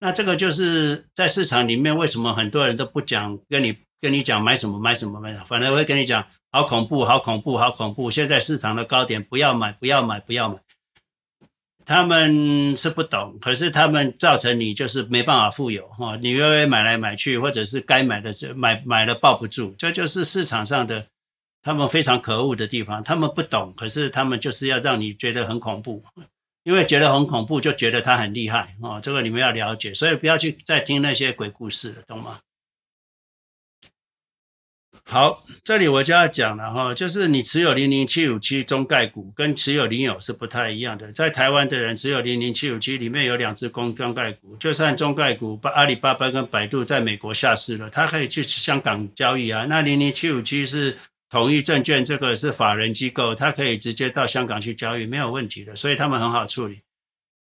[0.00, 3.78] 那这个就是在市场里面，为什么很多人都不讲跟你。
[4.00, 8.10] 跟你讲买什么买什么买什么，反正我会跟你讲，好恐怖，好恐怖，好恐怖！
[8.10, 10.58] 现在市场的高点，不要买，不要买，不要买。
[11.84, 16.16] 他们是不懂，可是他们造成你就是没办法富有哈。
[16.16, 21.06] 你因为买来买去，或者是该买的买买了抱不住，这就是市场上的
[21.62, 23.02] 他们非常可恶的地方。
[23.04, 26.04] 他们不懂，可是他们就是要让你觉得很恐怖。
[26.64, 29.00] 因为觉得很恐怖，就觉得他很厉害哦。
[29.00, 32.40] 这个你们要了解，所以不要去再听那些鬼故事了，懂吗？
[35.08, 41.12] 好，这里我就要讲了哈，就是你持有零零七五七中概股跟持有零有是不太一样的。
[41.12, 49.64] 在台湾的人持有零零七五七里面有两只公中概股，就算中概股把阿里巴巴跟百度在美国下市了，他可以去香港交易啊。
[49.66, 50.98] 那零零七五七是
[51.30, 56.78] 统一证券，这个是法人机构，他可以直接到香港去交易，没有问题的，所以他们很好处理。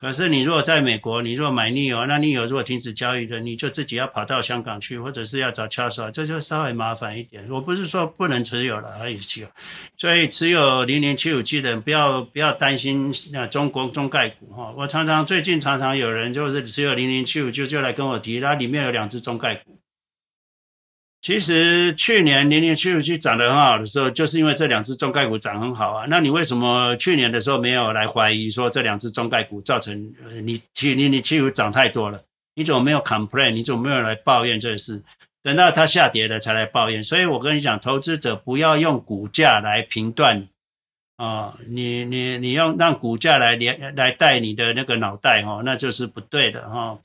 [0.02, 7.48] 可是你如果在美国，你如果买 NIO，那 NIO 如果停止交易的，你就自己要跑到香港去，或者是要找敲手，这就稍微麻烦一点。
[7.52, 9.48] 我不是说不能持有了，而已持有。
[9.96, 14.74] 所以持有零零七五七的人不要不要担心那中国中概股哈。
[14.76, 19.81] 我常常最近常常有人就是持有零零七五七就来跟我提，它里面有两只中概股。
[21.22, 26.08] 其实去年零零七五七涨得很好的时候，就是因为这两只中概股涨很好啊。
[26.10, 30.12] 那你为什么去年的时候没有来怀疑说这两只中概股造成
[30.44, 32.20] 你七零零七五涨太多了？
[32.56, 33.52] 你怎么没有 complain？
[33.52, 35.04] 你怎么没有来抱怨这事？
[35.44, 37.04] 等到它下跌了才来抱怨。
[37.04, 40.48] 所以我跟你讲，投资者不要用股价来评断
[41.18, 46.98] 啊，你你你用让股价来连来带你的那个脑袋哈，那就是不对的哈。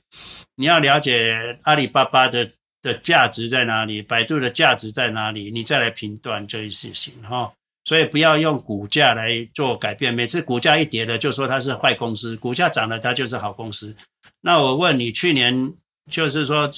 [0.55, 2.49] 你要了解阿里巴巴的。
[2.87, 4.01] 的价值在哪里？
[4.01, 5.51] 百度的价值在哪里？
[5.51, 7.51] 你再来评断这一事情哈。
[7.83, 10.13] 所以不要用股价来做改变。
[10.13, 13.95] 每次股价一跌了，就说它是坏公司；股价涨了，它就是好公司。
[14.41, 15.73] 那我问你，去年
[16.11, 16.69] 就是说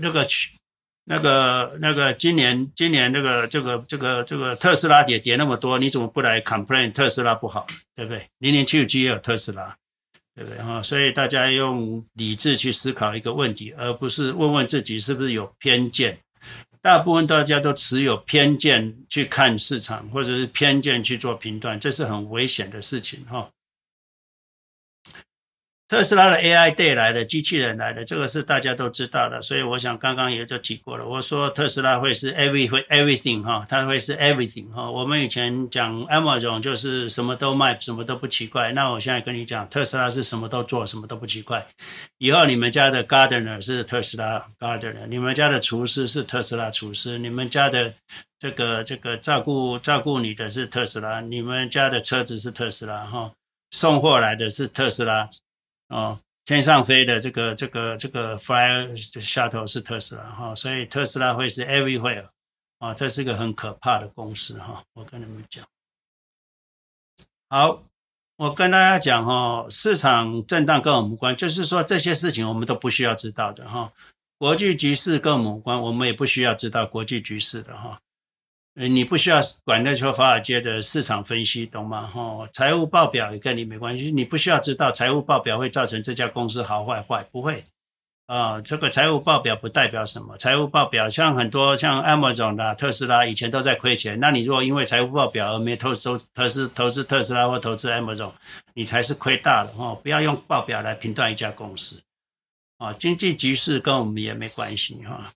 [0.00, 0.50] 那个去
[1.06, 7.66] 那个那个今年今年那个这个这个这个特斯拉跌跌那么多，你怎么不来 complain 特斯拉不好？
[7.96, 8.24] 对不对？
[8.38, 9.76] 零零七五七也有特斯拉。
[10.34, 10.82] 对不对哈？
[10.82, 16.18] 所以大家用理智去思考一个问题，而不是问问自己是不是有偏见。
[16.82, 23.48] 大部分大家都持有偏见去看市场，或者是偏见去做评断，这是很危险的事情哈。
[25.86, 31.06] 特斯拉的 AI Day 来的机器人来的，这个是大家都知道的，所以我想刚刚也就提过了。
[31.06, 34.90] 我说特斯拉会是 every 会 everything 哈，它会是 everything 哈。
[34.90, 38.72] 我们以前讲 Amazon 就是什么都卖，什么都不奇怪。
[38.72, 41.64] 那我现在跟你讲，特斯拉是什么都做，什么都不奇怪。
[42.16, 47.92] 以后你们家的 Gardener 是特斯拉 Gardener，你们家的厨师是特斯拉厨师，你们家的
[48.38, 53.30] 这个这个照顾照顾你的是特斯拉，你们家的车子是特斯拉哈，
[53.70, 55.28] 送货来的是特斯拉。
[55.94, 58.88] 哦，天上飞的这个这个这个 Fly
[59.20, 62.24] Shuttle 是特斯拉哈、所以特斯拉会是 everywhere
[62.78, 65.64] 啊、哦，这是个很可怕的公司哈、我跟你们讲，
[67.48, 67.84] 好，
[68.34, 73.92] 我跟大家讲哈、市场震荡跟我们无关，就是说这些事情我们都不需要知道的哈、哦。
[74.36, 78.00] 国际局势跟我们无关，我们也不需要知道国际局势的哈。
[78.74, 82.02] 你不需要管那些华尔街的市场分析，懂吗？
[82.06, 87.62] 哈，财务报表也跟你没关系，你不需要知道财务报表会造成这家公司好坏坏，不会。
[88.26, 98.32] 啊，这个财务报表不代表什么，财务报表像很多像 Amazon 的特斯拉以前都在亏钱，那你如果因为财务报表而没投资投资投资特斯拉或投资 Amazon，
[98.72, 99.94] 你才是亏大了哈！
[100.02, 102.02] 不要用报表来评断一家公司，
[102.78, 105.30] 啊，经济局势跟我们也没关系哈。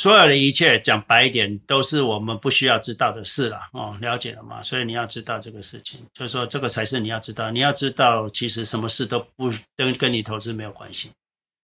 [0.00, 4.62] 所有的一切讲白一点，都是我们不需要知道的事了哦，了解了吗？
[4.62, 7.50] 所以你要知道这个事情，就是说这个才是你要知道。
[7.50, 11.10] 你要知道，其实什么事都不跟跟你投资没有关系。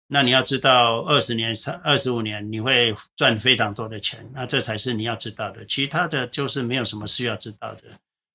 [0.08, 5.66] 那你要知道，二十年、三二十五年你会赚非常多的钱，那这才是你要知道的。
[5.66, 7.84] 其他的就是没有什么需要知道的。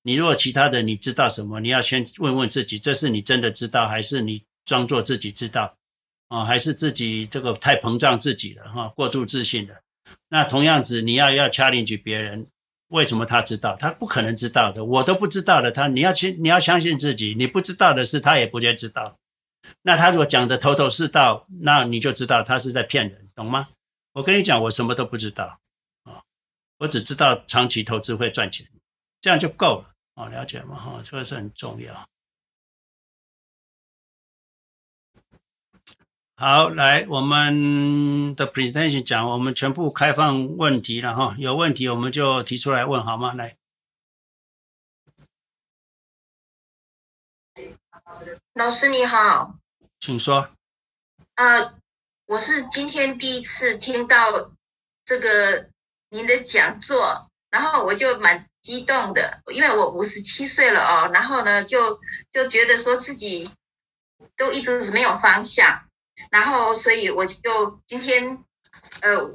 [0.03, 5.73] 你如果其他的你知道什么，你要先问问自己，这是你真的知道，还是你装作自己知道？
[6.29, 9.75] 啊、哦，还是自己这个太膨胀自己了哈、过度自信了。
[10.29, 12.47] 那同样子，你要要 challenge 别人，
[12.89, 13.75] 为什么他知道？
[13.75, 15.71] 他不可能知道的，我都不知道的。
[15.71, 19.15] 他你要去，你要相信自己，你不知道的事，他也不会知道。
[19.81, 23.69] 那他如果讲的头头是道，那你就知道他是在骗人，懂吗？
[24.13, 25.59] 我跟你讲，我什么都不知道
[26.03, 26.21] 啊，
[26.77, 28.67] 我只知道长期投资会赚钱，
[29.19, 29.85] 这样就够了
[30.15, 30.75] 啊，了解吗？
[30.75, 32.07] 哈，这个是很重要。
[36.39, 43.33] 好，来我们的 presentation 讲，我们全部开放问题了哈，有问题我们就提出来问好吗？
[43.33, 43.57] 来，
[48.53, 49.55] 老师你好，
[49.99, 50.49] 请说。
[51.35, 51.73] 啊、呃，
[52.27, 54.53] 我是今天第一次听到
[55.03, 55.67] 这个
[56.07, 61.99] 您的讲座，然后我就蛮激动的，因为我五十七岁了哦，然后呢就
[62.31, 63.45] 就觉得说自己
[64.37, 65.88] 都一直是没有方向。
[66.31, 68.43] 然后，所以我就今天，
[69.01, 69.29] 呃，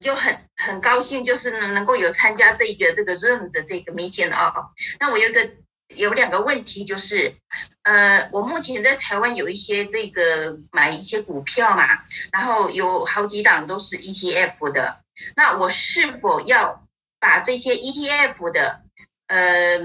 [0.00, 4.70] 就很很高兴，就是能能够有参加这个这个 Zoom 的这个 meeting 啊、哦。
[5.00, 5.50] 那我有一个
[5.88, 7.36] 有两个问题，就是，
[7.82, 11.86] 呃，我目前在台湾有一些这个买一些股票嘛，
[12.32, 15.02] 然后有好几档都是 ETF 的，
[15.36, 16.86] 那我是否要
[17.20, 18.82] 把这些 ETF 的，
[19.28, 19.78] 呃，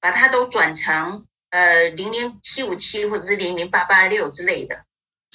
[0.00, 4.84] 把它都转成呃零零七五七或者是零零八八六之类的？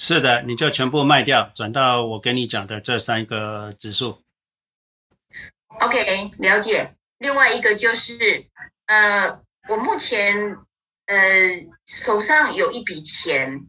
[0.02, 4.22] 是的，你就全部卖掉，转到我跟你讲的这三个指数。
[5.78, 6.94] OK，了解。
[7.18, 8.46] 另外一个就是，
[8.86, 9.42] 呃。
[9.68, 10.56] 我目前
[11.04, 11.16] 呃
[11.86, 13.60] 手上有一笔钱，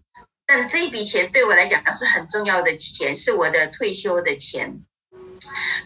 [0.48, 4.82] 但这一笔钱对我来讲是很重要的钱，是我的退休的钱。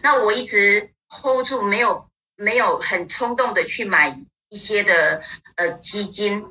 [0.00, 4.16] 那我一直 hold 住，没有没有很冲动的去买
[4.48, 5.20] 一些的
[5.56, 6.44] 呃基金。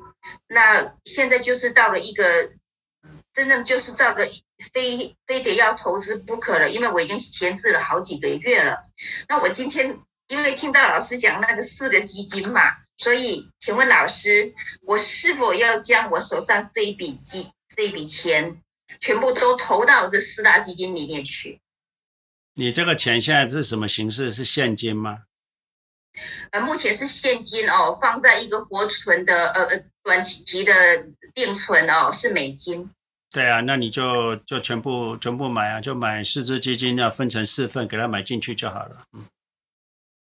[0.48, 2.52] 那现在就是到了一个
[3.36, 4.26] 真正就是照个
[4.72, 8.86] 非非得要投资不可了，因为我已经闲置了好几个月了。
[9.28, 12.62] 那我今天因为听到老师讲那个四个基金嘛。
[12.96, 18.62] 所以，请问老师，我是否要将我手上这一笔基这一笔钱
[19.00, 21.60] 全部都投到这四大基金里面去？
[22.54, 24.32] 你这个钱现在是什么形式？
[24.32, 25.24] 是现金吗？
[26.52, 30.72] 呃，目前是现金哦，放在一个活存的呃呃短期的
[31.34, 32.90] 定存哦，是美金。
[33.32, 38.96] 对啊，那你就就全部全部买啊，就买四只基金，要分成四份给它买进去就好了。
[39.12, 39.26] 嗯，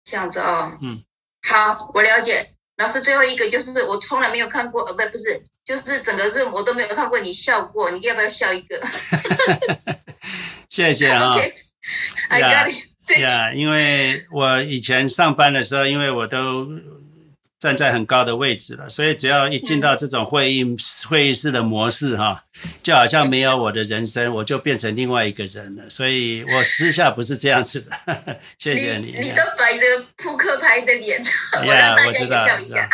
[0.05, 0.71] 这样子哦。
[0.81, 1.03] 嗯，
[1.41, 2.53] 好，我了解。
[2.77, 8.81] 老师，最后一个就是我从来没有看过，呃，不，不是，就是整个任务我都没有看过你笑过，你要不要笑一个？
[10.69, 11.35] 谢谢啊。
[12.29, 13.19] I got it。
[13.19, 16.67] 呀，因为我以前上班的时候，因为我都。
[17.61, 20.75] 站在很高的位置了，所以只要一进到这种会议、嗯、
[21.07, 22.43] 会议室的模式哈，
[22.83, 25.89] 就好像没有我的人生，我就变成另外一个人了。
[25.89, 27.91] 所以我私下不是这样子的。
[28.59, 29.17] 谢谢你。
[29.19, 29.85] 你都摆着
[30.17, 31.23] 扑克牌的脸，
[31.65, 32.89] 我让大家也笑一下。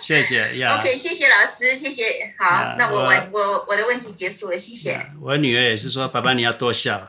[0.00, 0.78] 谢谢呀。
[0.80, 2.34] OK，谢谢老师，谢谢。
[2.38, 4.98] 好，那我我我我的问题结束了，谢谢。
[5.20, 7.06] 我女儿也是说，爸爸你要多笑。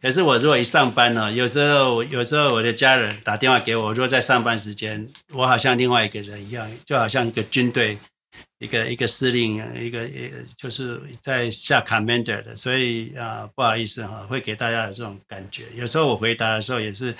[0.00, 7.98] 可是我如果一上班呢，有时候有时候我的家人打电话给我，如果在上班时间，我好像另外一个人一样，就好像一个军队，
[8.58, 15.64] 一个一个司令，一个一，就是在下 commander 的，所以啊、不好意思哈，会给大家有这种感觉。
[15.74, 17.14] 有时候我回答的时候也是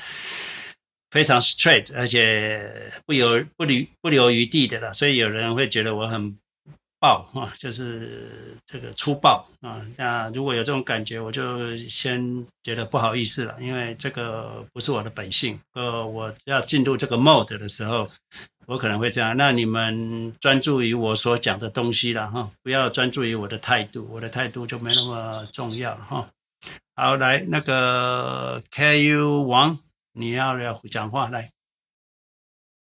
[1.10, 6.36] 非常 straight，而且不留不留不留余地的了，所以有人会觉得我很。
[6.98, 9.84] 暴啊，就是这个粗暴啊。
[9.98, 12.18] 那如果有这种感觉，我就先
[12.62, 15.60] 觉得不好意思了，因为这个不是我的本性。
[15.74, 18.08] 呃，我要进入这个 mode 的时候，
[18.66, 19.36] 我可能会这样。
[19.36, 26.28] 那你们专注于我所讲的东西了哈，不要专注于我的态度，我的态度就没那么重要哈。
[26.94, 29.78] 好，来那个 KU 王，
[30.12, 31.52] 你要要讲话来。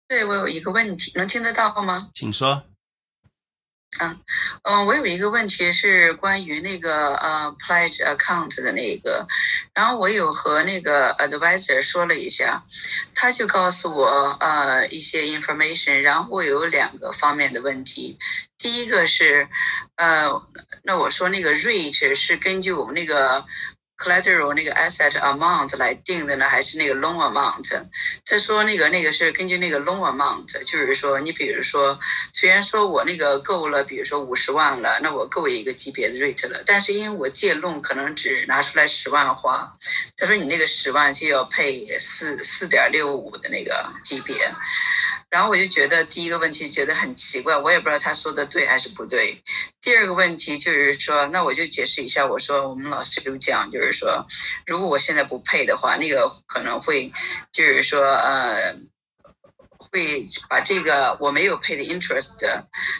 [0.08, 2.10] 对，我有一个问题，能听得到吗？
[2.14, 2.64] 请说。
[4.00, 4.20] 嗯，
[4.64, 9.28] 嗯，我有一个问题是关于那个呃 pledge account 的那个，
[9.74, 12.64] 然后我有和那个 advisor 说了一下，
[13.14, 18.18] 他就告诉我呃一些 information，然后我有两个方面的问题，
[18.58, 19.50] 第一个是
[19.96, 20.30] 呃，
[20.84, 23.46] 那我说那个 reach 是根据我们那个。
[24.02, 27.86] Collateral 那个 asset amount 来定的呢，还是那个 loan amount？
[28.26, 32.00] 他说那个那个是根据那个 loan amount，就是说你比如说，
[32.34, 39.72] 虽然说我那个够了，比如说五十万了，那我够一个级别的 rate 了，但是因为我借 loan 可能只拿出来十万花，
[40.18, 44.52] 他说你那个十万就要配四四点六五的那个级别。
[45.32, 49.42] 然后我就觉得第一个问题觉得很奇怪，我也不知道他说的对还是不对。
[49.80, 54.28] 第二个问题就是说，那我就解释一下，我说我们老师有讲，就是说，
[54.68, 57.14] 如果我现在不配的话，那个可能会，
[57.54, 58.76] 就是说，呃，
[59.78, 62.36] 会把这个我没有配的 interest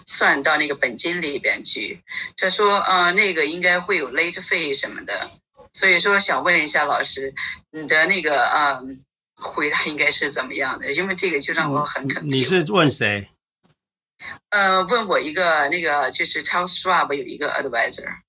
[0.06, 2.02] 算到那个本金里边去。
[2.38, 5.32] 他说，呃，那个应该会有 late fee 什么的，
[5.74, 7.34] 所以说想问一下老师，
[7.72, 8.82] 你的那个，呃。
[9.42, 10.94] 回答应该是怎么样的？
[10.94, 12.40] 因为这个就让我很肯定。
[12.40, 13.30] 你是问谁？
[14.50, 18.20] 呃，问我一个那个就是 Charles Schwab 有一个 advisor。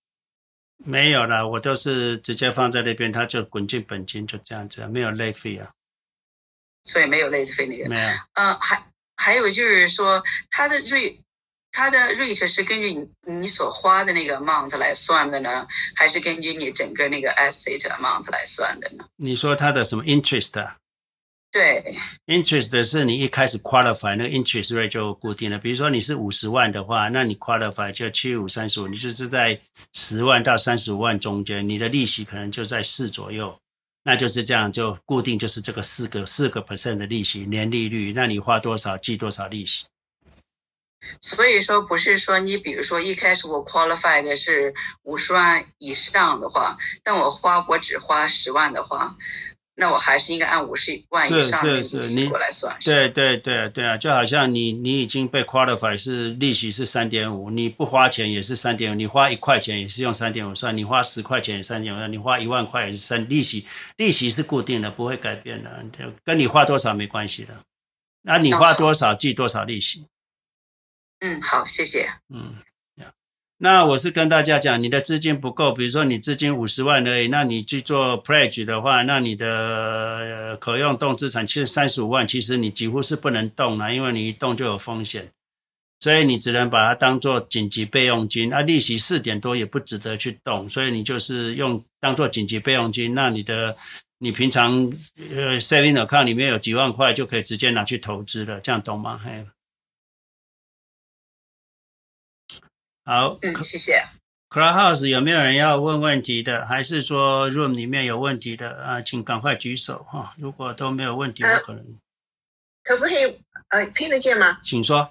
[0.84, 5.70] 没有了，我都是直接放在那边，他就滚进本金，就这样子，没有 late fee 啊。
[6.82, 7.89] 所以没有 late fee 那个。
[7.89, 8.09] 没有。
[8.34, 8.82] 呃，还
[9.16, 10.20] 还有就是说，
[10.51, 11.18] 他的 rate，
[11.70, 13.06] 他的 rate 是根据你
[13.40, 19.05] 你所花的那个 amount 来算的呢，还是根据你整个那个 asset amount 来算的呢？
[19.16, 20.78] 你说他的什么 interest 啊？
[21.53, 21.85] 对
[22.29, 25.59] ，interest 是你一开始 qualify 那个 interest rate 就固定了。
[25.59, 29.61] 比如说你是五十万的话，那你 qualify 就七五三十五，你就是在
[29.93, 33.55] 十万到三十五万中间，你的利息可能就在四左右，
[34.03, 38.15] 那就是这样就固定，就是这个四个四个 percent 的利息年利率。
[38.15, 39.85] 那你花多少记多少利息。
[41.20, 44.73] 所以说不是说你比如说一开始我 qualify 的是
[45.03, 49.15] 五十万以上的话，但我花我只花十万的话。
[49.74, 52.77] 那我还是应该按五十万以上的利息过来算。
[52.85, 63.66] 对对对对啊，就好像你你已经被 qualify 是利息是三点五，你不花钱也是三点五，你花一块钱也是用三点五算，你花十块钱也三点五，你花一万块也是三，利息
[63.97, 67.55] 利息是固定的，不会改变的，就跟你花多少没关系的。
[68.23, 70.07] 那你花多少记多少利息。
[71.20, 72.12] 嗯，好，谢谢。
[72.28, 72.55] 嗯。
[73.64, 85.30] 那我是跟大家讲，你的资金不够，比如说你资金五十万而已，那你去做 pledge 的话，那你的可用动资产其实三十五万，其实你几乎是不能动了，因为你一动就有风险，
[86.01, 93.76] 所以你只能把它当做紧急备用金，啊，利息四点多也不值得去动，所以你就是用当做紧急备用金，那你的
[94.18, 94.72] 你平常
[95.36, 99.20] 呃 saving account 里面有几万块就可以直接拿去投资了，这样懂吗？
[99.24, 99.47] 嘿。
[103.05, 104.05] 好，嗯，谢谢。
[104.49, 106.65] Clubhouse 有没有人要问问题的？
[106.65, 109.01] 还是说 Room 里面有问题的啊？
[109.03, 110.33] 请赶快举手哈！
[110.39, 111.91] 如果都没有问题，我可能、呃、
[112.85, 114.61] 可不可以呃听得见吗？
[114.62, 115.11] 请说。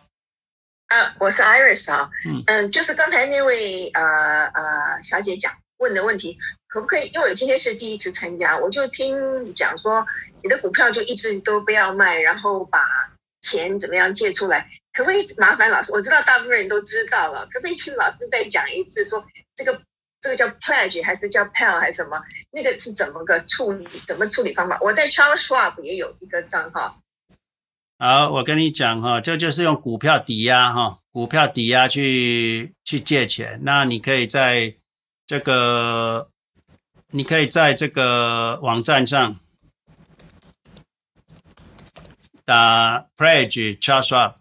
[0.88, 2.10] 啊，我是 Iris 啊。
[2.26, 6.38] 嗯嗯，就是刚才那位呃呃小姐讲问的问题，
[6.68, 7.10] 可不可以？
[7.14, 10.06] 因为我今天是第一次参加，我就听讲说
[10.44, 12.80] 你的股票就一直都不要卖，然后把
[13.42, 14.70] 钱怎么样借出来。
[14.94, 15.92] 可不可以麻烦老师？
[15.94, 19.82] 我知道大部分人都知道了，可不可以请老师再讲一次说，这个
[20.20, 22.22] 这个叫 pledge 还是叫 PAL 还是什么？
[22.52, 23.88] 那个是怎么个处理？
[24.06, 24.78] 怎么处理方法？
[24.82, 26.98] 我在 Charles Schwab 也有一个账号。
[27.98, 33.60] 好，我跟你讲哈，这就是用股票抵押哈，股票抵押去去借钱。
[33.64, 34.76] 那你可以在
[35.26, 36.30] 这个，
[37.12, 39.38] 你可以在这个网站上
[42.44, 44.41] 打 pledge Charles Schwab。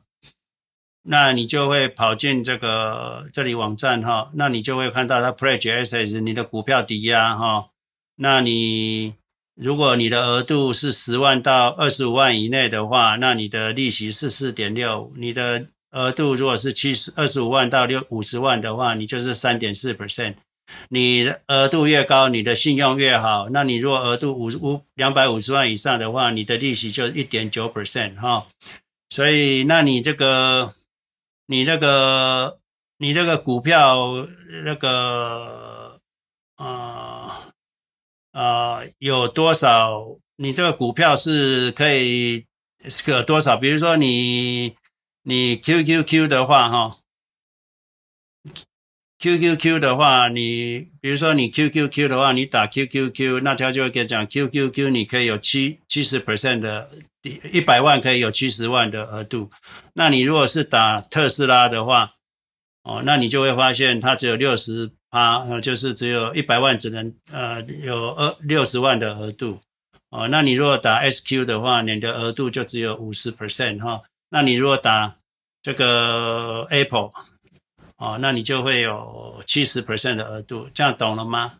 [1.03, 7.71] 那你就会跑进这个这里网站哈，那你就会看到它 pledge assets 你的股票抵押哈。
[8.17, 9.15] 那你
[9.55, 15.11] 如果你的额度是十万到二十五万以内的话，那你的利息是四点六。
[15.17, 20.35] 你的额度如果是七十二十五万到六五十万的话，你就是三点四 percent。
[20.91, 23.49] 你的额度越高，你的信用越好。
[23.49, 28.47] 那你如果额度五五两百五十万以上的话，你的利息就一点九 percent 哈。
[29.09, 30.75] 所以，那你这个。
[31.51, 32.61] 你那个，
[32.99, 34.07] 你那个股票
[34.65, 36.01] 那个，
[36.55, 37.43] 啊、
[38.31, 40.21] 呃、啊、呃，有多少？
[40.37, 42.47] 你这个股票是可以
[42.85, 43.57] 是个多少？
[43.57, 44.77] 比如说你
[45.25, 46.99] 你 QQQ 的话，哈
[49.19, 56.89] ，QQQ 的话，你比如说你 QQQ 的话，你打 QQQ，那他就会跟你讲 QQQ，你可以有七七十 percent 的。
[57.23, 59.51] 一百万可以有七十万的额度，
[59.93, 62.15] 那你如果是打特斯拉的话，
[62.83, 69.61] 哦，那你就会发现它只有六十趴，就是只有一百万只能呃有二六十万的额度，
[70.09, 75.15] 哦，那你如果打 SQ 的话，你的额度就只有五十 percent 哈，那你如果打
[75.63, 77.11] 这个 Apple，
[77.99, 81.57] 哦，那你就会有七十 percent 的额度，这样懂了吗？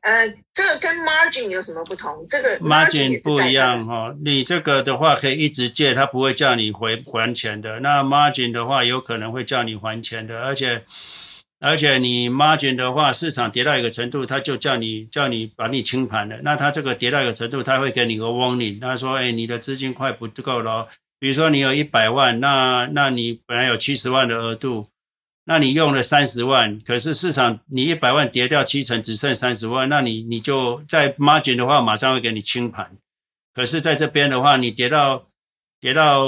[0.00, 2.24] 呃，这个跟 margin 有什么不同？
[2.28, 7.80] 这个 margin 不一样哈，你这个的话可以一直借，他不会叫你回还钱的。
[7.80, 10.82] 那 margin 的话，有可能会叫你还钱的，而且
[11.60, 16.38] 而且你 margin 的话，市场跌到一个程度，他就叫你叫你把你清盘了。
[16.42, 20.88] 那他这个跌到一个程度，他会给你个 warning，他说，哎，你的资金快不够了。
[21.18, 24.86] 比如说你有一百万，那那你本来有七十万的额度。
[25.48, 32.90] 那你用了三十万，可是市场你一百万跌掉七成，只剩三十万，那你你就在 margin 的话，马上会给你清盘。
[33.54, 35.22] 可是在这边的话，你跌到
[35.80, 36.24] 跌到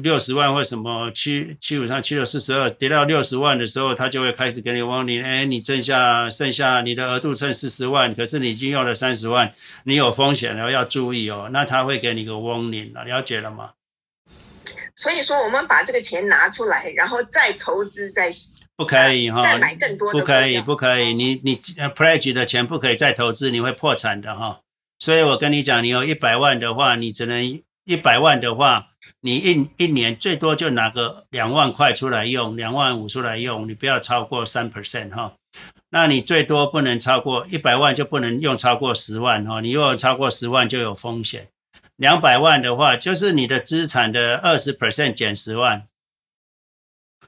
[0.00, 9.52] 六十万或什么七七五三七六四十二，跌到六十万的时候，他就会开始给你 warning，哎，你剩下剩下你的额度剩四十万，可是你已经用了三十万，
[9.84, 11.50] 你有风险了，要注意哦。
[11.52, 13.72] 那他会给你个 warning 了，了解了吗？
[14.96, 18.30] 所以说，我们把这个钱拿出来，然后再投资，再
[18.76, 21.14] 不可以哈，再买更多的，不可以，不可以。
[21.14, 24.60] 你你 pledge 的钱不可以再投资，你会破产的哈。
[24.98, 28.88] 所以我跟你讲，你有一百万的话，你只能一百万的话，
[29.20, 35.34] 你一一年最多就拿个两万块出来用，两万五出来用，你不要超过三 percent 哈。
[35.90, 39.60] 那你最多不能超过一百万，就不能用超过十万哈。
[39.60, 41.48] 你如果超过十万，就有风险。
[42.02, 45.86] 两百万的话，就是你的资产的二十 percent 减十万。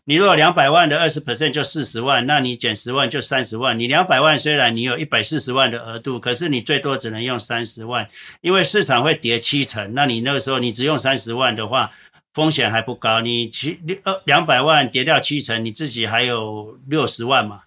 [0.05, 3.79] 你如果两百万的二十 percent 就四十万，那你减十万就三十万。
[3.79, 8.09] 你两百万虽然你有一百四十万的额度，可是你最多只能用三十万，
[8.41, 9.95] 因为市场会跌七成。
[9.95, 11.93] 那你那个时候你只用三十万的话，
[12.33, 13.21] 风险还不高。
[13.21, 17.63] 你七六二两百万跌掉七成，你自己还有六十万嘛？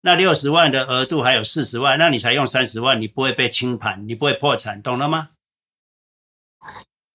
[0.00, 5.28] 那六十万的额度还有四十万，那你才用三十万，你不会被清盘，你不会破产，懂了吗？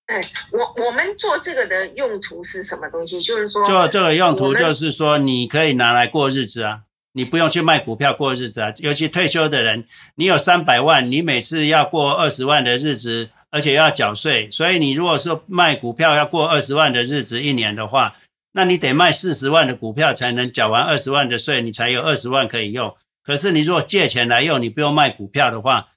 [0.07, 0.21] 哎，
[0.51, 3.21] 我我们做这个的用途是什么东西？
[3.21, 6.81] 就是说，做这个用途就是说，你可以拿来过日子啊，
[7.13, 8.73] 你不用去卖股票过日子啊。
[8.77, 9.85] 尤其退休的人，
[10.15, 18.15] 你有三百万，你每次要过二十万的日子，而且要缴税，所以你如果说卖股票要过二十万的日子一年的话，
[18.51, 22.93] 那你得卖四十万的股票才能缴完二十万的税，你才有二十万可以用。
[23.23, 25.87] 可是你如果借钱来用，你不用卖股票的话，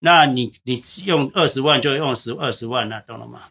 [0.00, 3.48] 那你你用二十万就用十二十万了，懂了吗？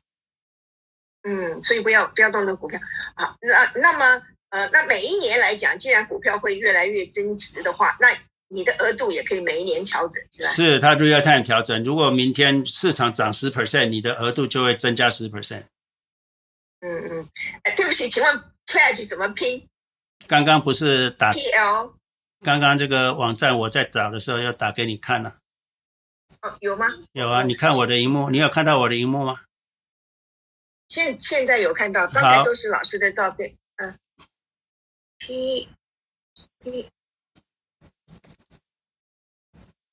[1.24, 2.80] 嗯，所以不要不要动那股票
[3.16, 3.36] 啊。
[3.42, 8.08] 那那么呃，那每一年来讲，既然股票会越来越增值的话，那
[8.48, 10.50] 你的额度也可以每一年调整，是吧？
[10.52, 11.84] 是，它 real time 调整。
[11.84, 15.64] 如果明天市场涨十 percent，你的额度就会增加十 percent。
[16.80, 17.28] 嗯嗯，
[17.64, 19.68] 哎，对不起，请问 pledge 怎么拼？
[20.28, 21.94] 刚刚不是打 PL？
[22.46, 25.30] 刚刚这个网站我在找的时候要打给你看了。
[25.30, 25.34] 哦，
[26.62, 26.88] 有吗？
[27.14, 29.42] 有啊，你看我的荧幕，你有看到我的荧幕吗？
[30.88, 33.56] 现现在有看到，刚才都是老师的照片。
[33.78, 34.00] 嗯
[35.20, 35.68] ，P
[36.64, 36.90] P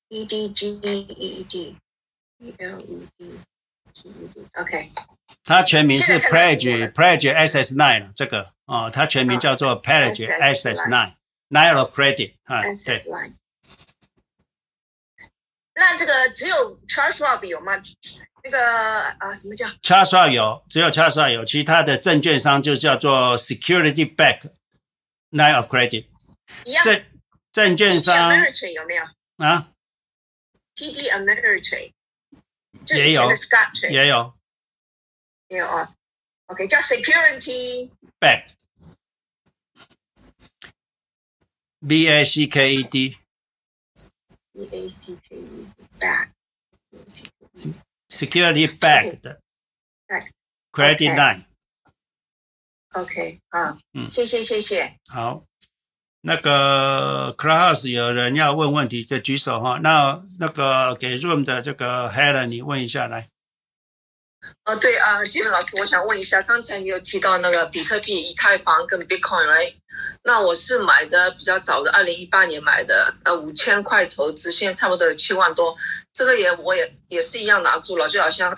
[0.09, 1.75] E D G E D
[2.39, 3.39] E L E D
[3.93, 4.91] G E D，OK。
[5.43, 11.15] 它全名是 Pledge Pledge SS Nine 这个哦，它全名叫做 Pledge SS Nine
[11.49, 13.05] Nine of Credit 啊，对。
[15.75, 17.73] 那这个只有 Charles Schwab 有吗？
[18.43, 18.57] 那个
[19.19, 24.49] 啊，什么叫 Charles Schwab 有，只有 Charles Schwab 有，其他的证券商就叫做 Security Back
[25.31, 26.07] Line of Credit。
[26.63, 26.83] 一样。
[26.83, 27.05] 证
[27.51, 29.03] 证券商 TD Ameritrade 有没有
[29.37, 29.71] 啊
[30.75, 31.93] ？TD Ameritrade
[32.87, 33.29] 也有，
[33.91, 34.33] 也有。
[35.49, 35.93] 也有啊
[36.47, 38.47] ，OK，叫 Security Back
[41.87, 43.17] B A C K E D
[44.55, 44.65] E
[45.99, 46.29] Back
[48.09, 49.41] Security Back 的
[50.71, 51.43] Credit Line
[52.93, 54.97] OK 啊，嗯，谢谢谢谢。
[55.11, 55.43] 好，
[56.21, 63.27] 那个 Clubhouse 有人要问问题就举手哈，那那个给 Room 的这个 Helen 你问一下来。
[64.65, 69.73] 呃，对啊，基本老师，我想问一下，刚才你有提到那个比特币、以太坊跟 Bitcoin，right？
[70.23, 75.75] 那我是买的比较早的，二零一八年买的，呃，五千块投资，现在差不多有七万多，
[76.13, 78.51] 这个也我也也是一样拿住了，就好像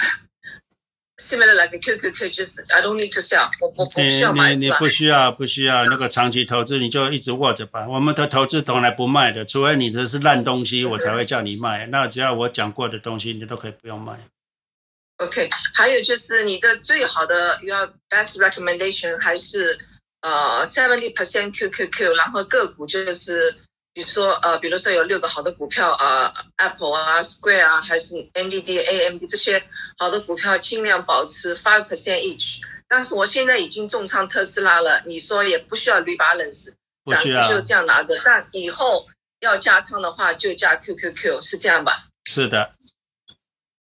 [1.22, 7.88] similar like QQQ，就是 I don't need to sell，我我不需要买，你你不需要不需要那个长期投资，你就一直握着吧。
[7.90, 11.88] 我们的投资从来不卖的，除非你的是烂东西，我才会叫你卖。
[11.88, 14.18] 那只要我讲过的东西，你都可以不用卖。
[15.18, 19.78] OK，还有就是你的最好的 your best recommendation 还是
[20.22, 23.52] 呃 seventy percent QQQ，然后个股就是
[23.94, 29.64] 比如说呃，比如说有六个好的股票呃 Apple 啊，Square 啊，还是 NVIDIA、AMD 这些
[29.98, 32.60] 好的股票，尽量保持 five percent each。
[32.88, 36.74] 但是我现在已经重仓特斯拉了，你说也不需要 rebalance，
[37.06, 39.08] 暂时就这样拿着，但以后
[39.40, 42.06] 要加仓的话就加 QQQ，是这样吧？
[42.26, 42.72] 是的。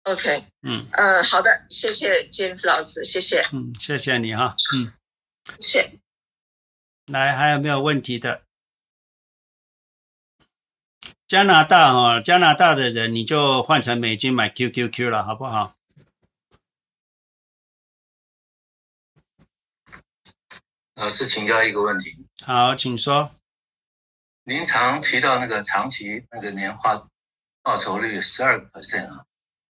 [0.05, 4.93] OK，嗯，呃，好的，谢谢 James 老师，谢谢，嗯，谢谢你哈，嗯，
[5.59, 5.99] 谢。
[7.07, 8.43] 来，还有没有问题的？
[11.27, 15.75] 加拿大哦，加拿大的人你就换成美金买 QQQ 了，好不好？
[20.97, 22.27] 老师，请教一个问题。
[22.45, 23.31] 好，请说。
[24.45, 27.09] 您常提到那个长期那个年化
[27.63, 29.25] 报酬率十二个 percent 啊。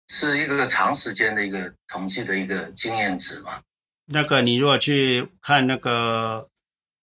[0.09, 3.61] 是一个长时间的一个统计的一个经验值嘛？
[4.05, 6.49] 那个你如果去看那个，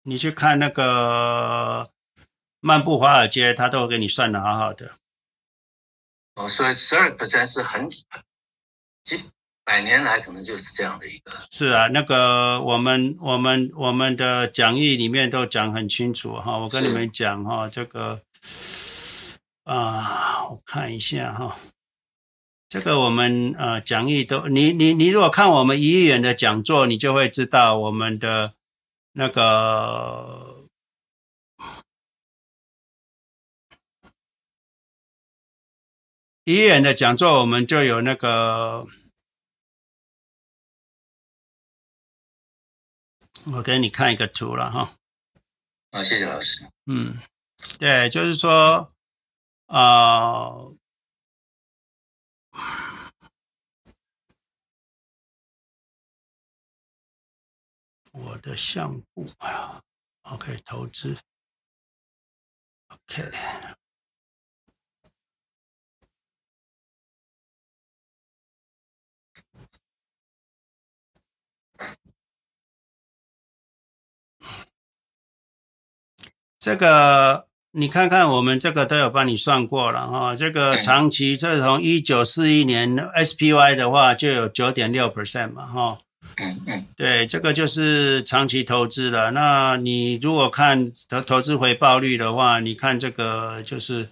[0.03, 1.89] 你去看那个
[2.59, 4.95] 漫步华尔街，他都会给你算的好好的。
[6.33, 7.87] 哦，所以十二 percent 是很
[9.03, 9.23] 几
[9.63, 11.31] 百年来可能就是这样的一个。
[11.51, 18.21] 是啊，那个我们我们我们的讲义里面都讲很清楚哈，我跟你们讲哈，这个
[19.63, 21.59] 啊，我看一下哈。
[22.75, 28.53] 这个我们呃讲义都，你你你如果看我们一亿元的讲座，你就会知道我们的
[29.13, 30.67] 那个
[36.43, 38.85] 一亿元的讲座，我们就有那个，
[43.53, 44.91] 我给你看一个图了哈。
[45.91, 46.67] 啊，谢谢老师。
[46.87, 47.17] 嗯，
[47.79, 48.91] 对，就是说
[49.67, 50.49] 啊。
[50.49, 50.75] 呃
[58.11, 59.81] 我的项目啊
[60.23, 61.17] ，OK，投资
[62.87, 63.29] ，OK。
[76.65, 80.33] 这个你看看，我们这个都有帮你算过了哈。
[80.33, 85.97] 这个长期，这从一九四一年 SPY 的话，就有九点六 percent 嘛哈。
[86.37, 89.31] 嗯嗯，对，这个就是长期投资了。
[89.31, 94.07] 那你如果看投投资回报率的话，你看这个就是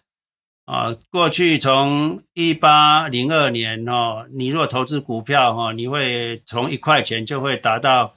[0.65, 8.13] 啊，过去从一八零二年哦，你如果投资股票哈，你会从一块钱就会达到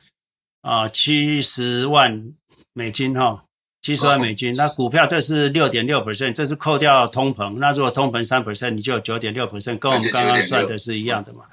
[0.63, 2.33] 啊七十万
[2.73, 3.45] 美金哈。
[3.87, 7.59] 七十万美金，那股票这是六点六 percent，这是扣掉通膨。
[7.59, 11.45] 那如果通膨三 percent，你就有九点六 percent，跟我们刚刚算的是一样的嘛。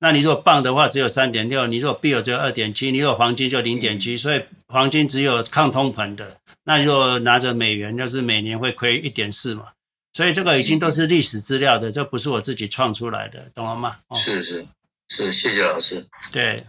[0.00, 4.16] 那你如果棒的话，只有三点六；你如果 bill 只有二点七；你如果黄金就零点七。
[4.16, 6.38] 所以黄金只有抗通膨的。
[6.64, 9.66] 那你如果拿着美元，就是每年会亏一点四嘛。
[10.12, 13.98] 所以这个已经都是历史资料的，这不是我自己创出来的，懂了吗？
[14.08, 14.66] 哦、是是
[15.06, 16.04] 是，谢谢老师。
[16.32, 16.64] 对，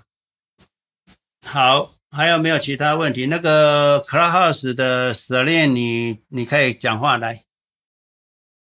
[1.43, 1.91] 好。
[2.17, 3.27] 还有没有其他问题？
[3.27, 7.46] 那个 Clubhouse 的舍恋你你可以讲话来。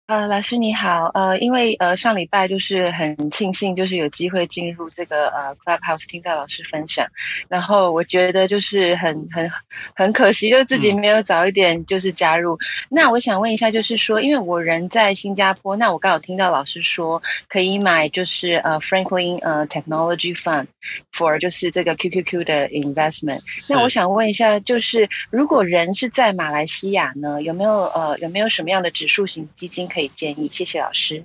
[0.07, 7.07] 呃，老师你好，呃，因为呃上礼拜就是很庆幸，就是有机会进入这个呃 Clubhouse 听到老师分享，
[7.47, 9.49] 然后我觉得就是很很
[9.95, 12.55] 很可惜，就自己没有早一点就是加入。
[12.55, 12.59] 嗯、
[12.89, 20.65] 那我想问一下，就是说，因为我人在新加坡，那我刚好听到老师说可以买就是呃 Franklin 呃 Technology Fund
[21.13, 23.39] for 就是这个 QQQ 的 investment。
[23.69, 30.00] 那我想问一下，就是如果人是在马来西亚呢，有没有呃有没有什么样的指数型基金可以？
[30.09, 31.23] 建议，谢谢老师。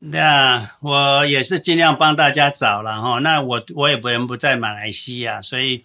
[0.00, 3.18] 那我也是尽量帮大家找了哈。
[3.18, 5.82] 那我我也不能不在马来西亚，所以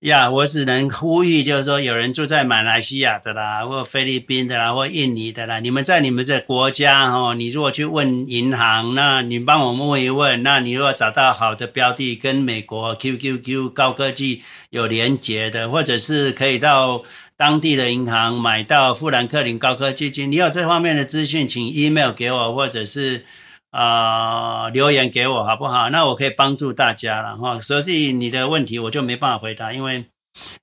[0.00, 17.04] 呀，我只能呼吁，就是说有人住在马来西亚的啦，或菲律宾的啦，或印尼的啦，你们在你们这国家哈，你如果去问银行，那你帮我们问一问，那你如果找到好的标的，跟美国 QQQ 高科技有连结的，或者是可以到。
[17.40, 23.24] 当地的银行买到富兰克林高科技基金，你有这方面的资讯，请 email 给我，或者是
[23.70, 25.88] 啊、呃、留言给我，好不好？
[25.88, 27.58] 那我可以帮助大家了哈。
[27.58, 30.04] 所以你的问题我就没办法回答，因为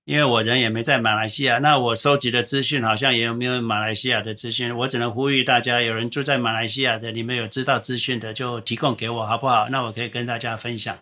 [0.05, 9.67] 因为我人也没在马来西亚，那我收集的资讯好像也没有马来西亚的资讯，我只能呼吁大家，有人住在马来西亚的，你们有知道资讯的就提供给我，好不好？
[9.69, 10.95] 那我可以跟大家分享。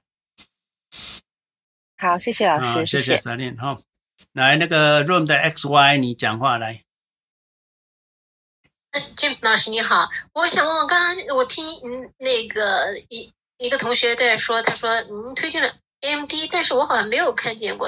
[1.98, 3.78] 好，谢谢老师，谢谢 Celine 哈。
[4.36, 6.82] 来，那个 Room 的 XY，你讲话来。
[9.16, 17.88] James 老师你好，我想问问，刚刚我听嗯那个一一个同学在说，他说您推荐了 AMD，但是我好像没有看见过。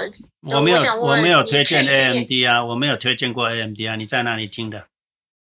[0.50, 4.88] 我没有，我，我没有推荐 AMD 啊，我没有推荐过 AMD 啊，你在哪里听的？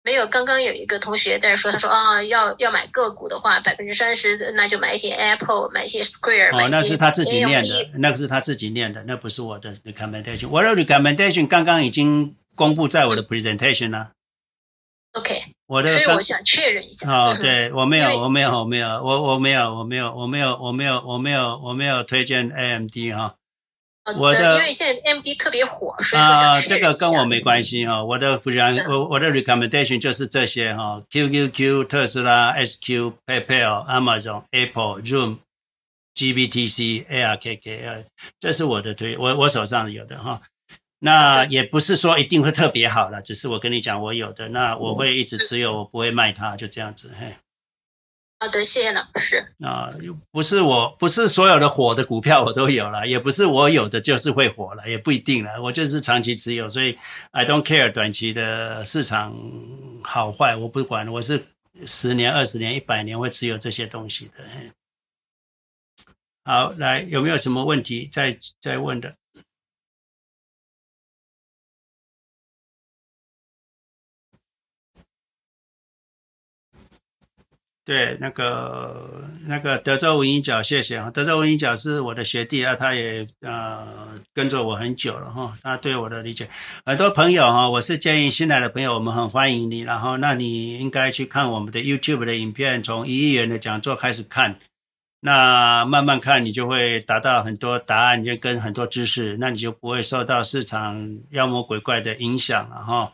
[0.07, 10.47] 没有，刚刚有一个同学在说，他说啊，要要买个股的话，百分之三十，那就买一些 Apple，买一些 Square，哦，那是他自己念的，那个是他自己念的，那不是我的 recommendation。
[10.47, 14.11] 我的 recommendation 刚刚已经公布在我的 presentation 了。
[15.11, 15.35] OK，
[15.65, 17.11] 我的，所以我想确认一下。
[17.11, 23.35] 哦，对，我没有，我没有，我没有，我我没有，我没有，我没有，我没有，我没有，我没有推荐 AMD 哈。
[24.15, 28.03] 我的因为现在 AMD 特别火，所以啊，这个跟我没关系哈。
[28.03, 35.37] 我的不然，我我的 recommendation 就是这些哈：QQQ、特斯拉、SQ、PayPal、Amazon、Apple、Zoom、
[36.15, 38.03] GBTC、ARKK，
[38.39, 40.41] 这是我的推，我我手上有的哈。
[40.99, 47.35] 那也不是说一定会特别好了，只是我跟你讲我有的，那我会一直持有，我不会卖它，就这样子嘿。
[48.39, 49.43] 好的，谢谢老师。
[49.61, 49.91] 啊，
[50.31, 55.59] 不是我，不是所有的火的股票我都有了，也不是我有的就是会火了，也不一定了。
[55.59, 56.95] 我就是长期持有，所以
[57.31, 59.35] I don't care 短期的市场
[60.03, 61.07] 好坏，我不管。
[61.07, 61.47] 我是
[61.87, 64.43] 十年、二十年、一百年会持有这些东西的。
[66.45, 69.13] 好，来，有没有什么问题再再问的？
[77.87, 81.09] 对，那个那个德州文英角，谢谢啊。
[81.09, 83.87] 德州文英角是我的学弟啊，他也呃
[84.33, 85.57] 跟着我很久了哈。
[85.63, 86.49] 他对我的理解，
[86.85, 89.79] 很多朋友哈，我是建议新来的朋友，我们很欢迎你。
[89.79, 94.59] 然后，那你应该去看我们的 YouTube 的影片，从一亿元的讲座开始看，
[95.21, 103.13] 那慢慢看，你就会达到很多答案，就跟很多知识，那你就不会受到市场妖魔鬼怪的影响了哈。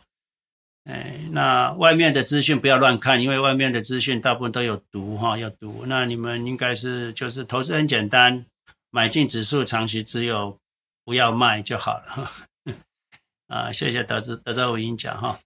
[0.84, 5.84] 哎，那外面的资讯不要乱看，因为外面的资讯大部分都有毒哈，有毒。
[5.86, 8.44] 那你们应该是就是投资很简单，
[8.90, 10.58] 买进指数长期持有，
[11.04, 12.32] 不要卖就好了哈。
[13.48, 15.38] 啊，谢谢德志德州我跟你讲哈。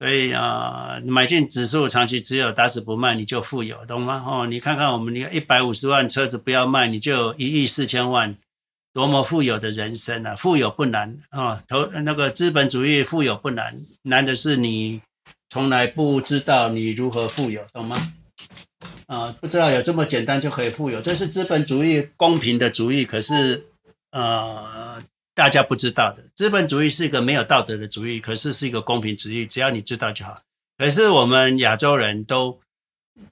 [0.00, 4.24] 所以啊，买进指数长期持有，打死不卖，你就富有，懂吗？
[4.26, 8.36] 哦，你看看我们，你一百五十万车子不要卖，你就一亿四千万，
[8.92, 10.34] 多么富有的人生啊！
[10.36, 15.00] 富有不难啊，投那个资本主义富有不难，难的是你
[15.50, 18.12] 从来不知道你如何富有，懂吗？
[19.06, 23.64] 啊，不知道有这么简单就可以富有，这是资本主义公平的主义，可是
[24.10, 25.02] 呃。
[25.34, 30.38] 大家不知道的，资本主义是一个没有道德的主义，可是是一个公平主义，只要你知道就好。
[30.76, 32.60] 可是我们亚洲人都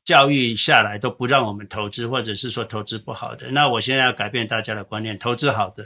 [0.05, 3.51] 教育下来都不让我们投资，或者是说投资不好的。
[3.51, 5.85] 那我现在要改变大家的观念，投资好的，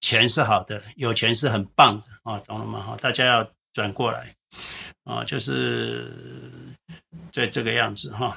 [0.00, 2.80] 钱是好的，有钱是很棒的啊，懂了吗？
[2.80, 4.34] 哈，大家要转过来
[5.04, 6.12] 啊，就是
[7.30, 8.36] 这这个样子哈。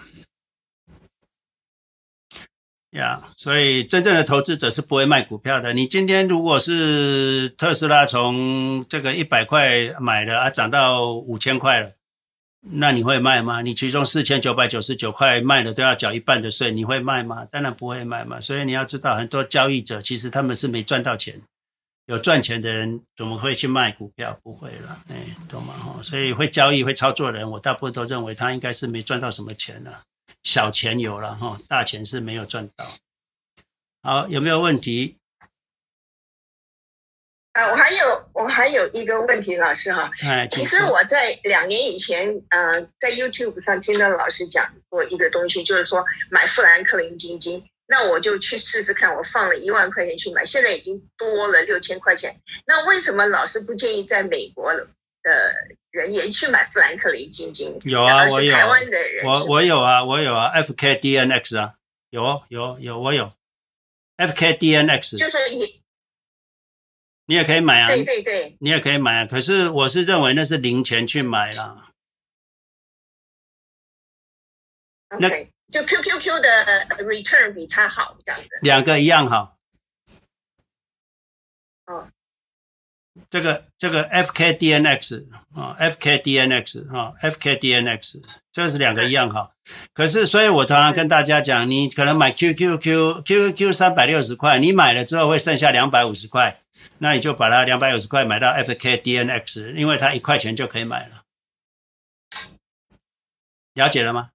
[2.91, 5.73] 呀所以真正的投资者是不会卖股票的。
[5.73, 11.91] 你今天如果是特斯拉从这个一百块买的啊，涨到五千块了，
[12.71, 13.61] 那你会卖吗？
[13.61, 17.45] 你其中四千九百九十九块卖了都要缴一半的税，你会卖吗？
[17.51, 18.41] 当然不会卖嘛。
[18.41, 21.39] 所以你要知道，很多交易者其实他们是没赚到钱，
[22.07, 24.39] 有赚钱的人怎么会去卖股票？
[24.41, 25.73] 不会了，哎，懂吗？
[25.75, 30.01] 哈，所以会交易、会操作的人，我大部分都认为他应该是没赚到什么钱了。
[30.43, 32.85] 小钱有了哈，大钱是没有赚到。
[34.01, 35.17] 好，有没有问题？
[37.55, 40.11] 啊，我还有我还有一个问题，老师哈。
[40.23, 47.63] 哎，其实我在两年以前，呃，在 YouTube 上听到老师讲过一个东西，就是说买富兰克林基金。
[47.87, 52.35] 那我就去试试看，我放了一万块钱去买，现在已经多了六千块钱。
[52.67, 54.87] 那为什么老师不建议在美国的
[55.91, 57.79] 人也去买富兰克林基金？
[57.85, 58.53] 有啊，我有。
[58.53, 61.75] 台湾的人，我我有啊，我有啊，FKDNX 啊，
[62.09, 63.31] 有有有，我有。
[64.17, 65.67] FKDNX 就是也，
[67.27, 69.25] 你也可以买啊，对对对，你也可以买啊。
[69.25, 71.91] 可是我是认为那是零钱去买啦。
[75.09, 75.29] Okay, 那
[75.71, 78.47] 就 QQQ 的 return 比它好，这样子。
[78.61, 79.57] 两个一样好。
[81.85, 82.09] 哦。
[83.29, 85.25] 这个这个 FKDNX
[85.55, 88.21] 啊，FKDNX 啊，FKDNX，
[88.51, 89.53] 这是两个一样好。
[89.93, 96.61] 可是，所以我常常跟大家讲，你可能买 QQQ，QQQ 三百六十块，你买了之后会剩下两百五十块，
[96.97, 101.23] 那你就把它两百五十块买到 FKDNX，因为它一块钱就可以买了。
[103.73, 104.29] 了解了吗？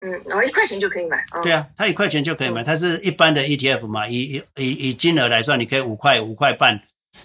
[0.00, 1.24] 嗯，然后一块钱就可以买。
[1.32, 6.82] 哦、对啊，它一块钱就可以买，它是一般的 ETF 嘛，以以以金额来算，你可以五块、五块半、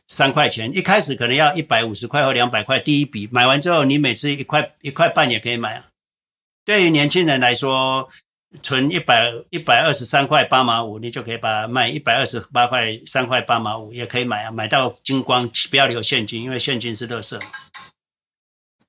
[0.07, 0.73] 三块钱。
[0.75, 5.89] 一开始可能要一百五十块或两百块，第一笔买完之后，你每次一块一块半也可以买啊。
[6.63, 8.09] 对于年轻人来说，
[8.61, 17.39] 存一百一百二十三块八毛五，你就可以把它卖一百二十八块三块八毛五，也可以买啊，买到金光，不要留现金，因为现金是垃圾。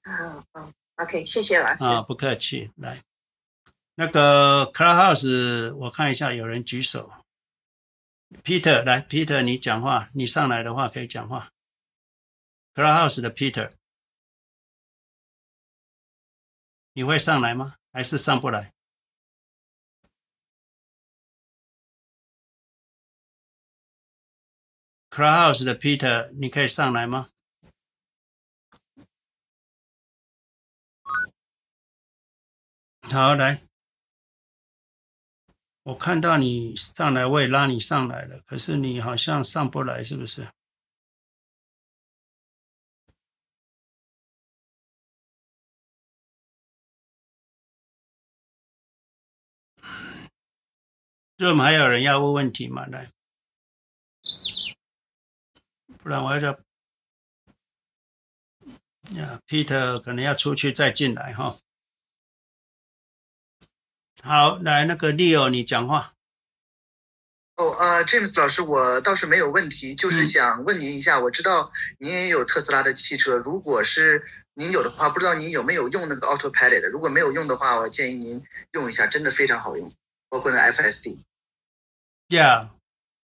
[0.02, 1.84] 嗯嗯，OK，谢谢老师。
[1.84, 2.98] 啊，不客气，来。
[3.94, 7.12] 那个 Clubhouse，我看一下，有人举手。
[8.42, 11.50] Peter，来，Peter，你讲话，你上来的话可以讲话。
[12.74, 13.70] Clubhouse 的 Peter，
[16.94, 17.74] 你会上来吗？
[17.92, 18.72] 还是上不来
[25.12, 27.28] ？Clubhouse 的 Peter，你可以上来吗？
[33.10, 33.60] 好，来。
[35.82, 40.48] 我看到你上来，我也拉你上来了，可是你好像上不来，是不是？
[51.36, 52.86] 这我们还有人要问问题吗？
[52.86, 53.10] 来，
[56.02, 56.48] 不然我要叫
[59.16, 61.56] 呀，Peter 可能要出去再进来哈。
[64.22, 66.14] 好，来那个 Leo，你讲话。
[67.56, 74.24] 哦，呃，James 老师，我倒是没有问题，就是想问您一下，嗯、我知道您也有特斯拉的汽车，如果是
[74.54, 76.88] 您有的话，不知道您有没有用那个 Autopilot？
[76.88, 78.42] 如果没有用的话，我建议您
[78.72, 79.92] 用一下，真的非常好用，
[80.28, 81.18] 包括那 FSD。
[82.28, 82.68] Yeah，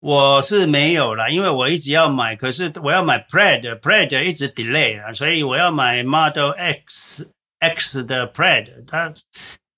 [0.01, 9.13] 我是没有啦，因为我一直要买，可是我要买 Plaid，Plaid 一直 delay 啊，所以我要买 Model X X 的 Plaid，它。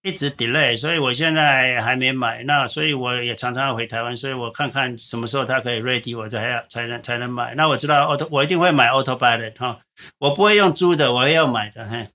[0.01, 2.45] 一直 delay，所以我现在还没买。
[2.45, 7.53] 那所以我也常常要回台湾，所以我看看什么时候它可以 ready，我才要才能才能买。
[7.57, 9.81] 那我知道 auto，我一定会买 Autopilot 哈，
[10.19, 11.85] 我不会用租的，我要买的。
[11.85, 12.09] 嘿，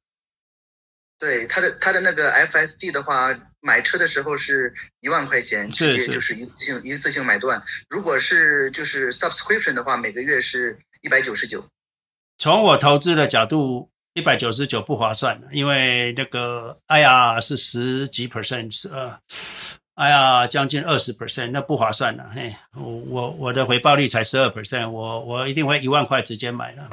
[1.20, 3.34] 对，它的它的那个 FSD 的话，
[3.66, 7.64] 买车的时候是一万块钱，直接就是一次性一次性买断。
[7.90, 11.66] 如果是就是 subscription 的话，每个月是一百九十九。
[12.38, 19.18] 从我投资的角度，一百九十九不划算，因为那个 IRR 是十几 percent，呃
[19.96, 22.30] 哎呀将近二十 percent，那不划算了。
[22.34, 26.90] 嘿，我我我的回报率才十二 percent，我我一定会一万块直接买了。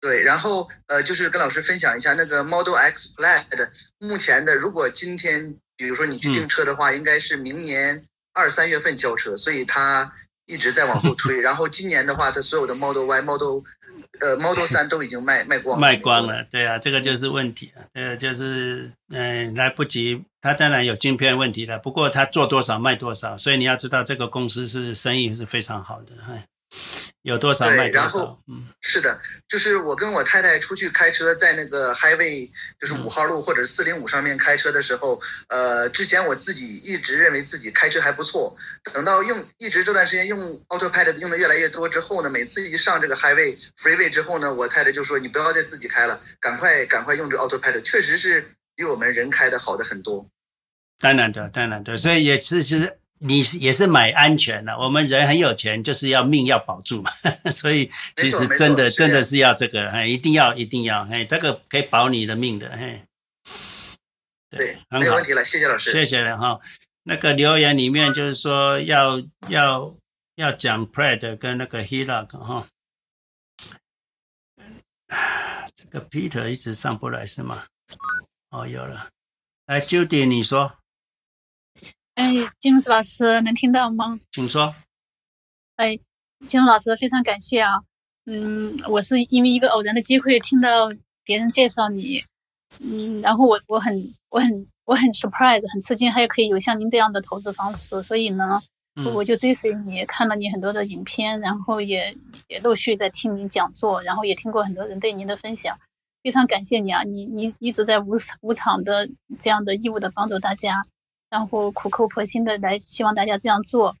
[0.00, 10.12] 对，然后呃，就是跟老师分享一下那个 Model X Plaid 目前的，如果今天比如说你去订车的话，嗯、应该是明年二三月份交车，所以它
[10.46, 11.40] 一直在往后 推。
[11.40, 13.62] 然后今年的话，它所有的 Model Y、Model
[14.20, 16.44] 呃 Model 三都已经卖卖光了，卖光了。
[16.44, 26.46] 对啊，这个就是问题啊，呃，就是嗯、呃、来不及，它当然有晶片问题了，不过它做多少卖多少，所以你要知道这个公司是生意是非常好的，哎。
[27.26, 27.90] 有多少卖多少？
[27.90, 32.48] 对，然后，嗯，是的，就是我跟我太太出去开车，在那个 Highway，
[32.80, 38.56] 就是五号路或者四零五上面开车的时候，呃，之前我自己一直认为自己开车还不错，
[38.94, 40.38] 等到用一直这段时间用
[40.68, 50.24] AutoPilot 用的越来越多之后呢，每次一上这个 Highway Freeway 之后呢，我太太就说：“你不要再自己开了，赶快赶快用这 AutoPilot，确实是比我们人开的好的很多。”
[51.00, 52.96] 当然的，当然的，所以也是其实。
[53.18, 57.10] 你是也是买安全的，我们人很有钱，就是要命要保住嘛，
[57.50, 63.02] 所以其实真的真的是要这个，哎，一定要一定要，哎，这个可以保你的命的，嘿。
[64.48, 65.90] 对，没有问题了，谢谢老师。
[65.92, 66.60] 谢谢了哈。
[67.02, 69.94] 那个留言里面就是说要要
[70.36, 72.66] 要讲 Plaid 跟那个 Hillock 哈。
[75.74, 77.64] 这个 Peter 一直上不来是吗？
[78.50, 79.08] 哦，有了。
[79.66, 80.78] 来，Judy，你说。
[82.16, 84.18] 哎，金老师老师能听到吗？
[84.32, 84.74] 请说。
[85.76, 85.98] 哎，
[86.48, 87.82] 金老师非常感谢啊。
[88.24, 90.88] 嗯，我是因为一个偶然的机会听到
[91.24, 92.24] 别人介绍你，
[92.80, 93.94] 嗯，然后我我很
[94.30, 98.62] 我很我很 surprise，很吃惊，还有可以有像您这样的投资方式，所以呢，
[98.94, 102.16] 嗯、我就追随你，看了你很多的影片，然后也
[102.48, 105.78] 也陆续在听您讲座，然后也听过很多人对您的分享，
[106.22, 109.06] 非常感谢你啊，你你一直在无无偿的
[109.38, 110.82] 这样的义务的帮助大家。
[111.28, 113.94] 然后苦口婆心的来，希望大家这样做。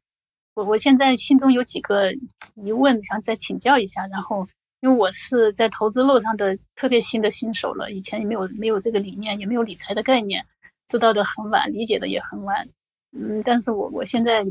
[0.54, 2.10] 我我现在心中有几个
[2.54, 4.06] 疑问，想再请教一下。
[4.06, 4.46] 然后，
[4.80, 10.42] 因为我是在投资路上的特别新的新手了，以前也没有没有这个理念，也没有理财的概念，
[10.88, 12.66] 知道的很晚，理解的也很晚。
[13.12, 14.46] 嗯，但是我我现在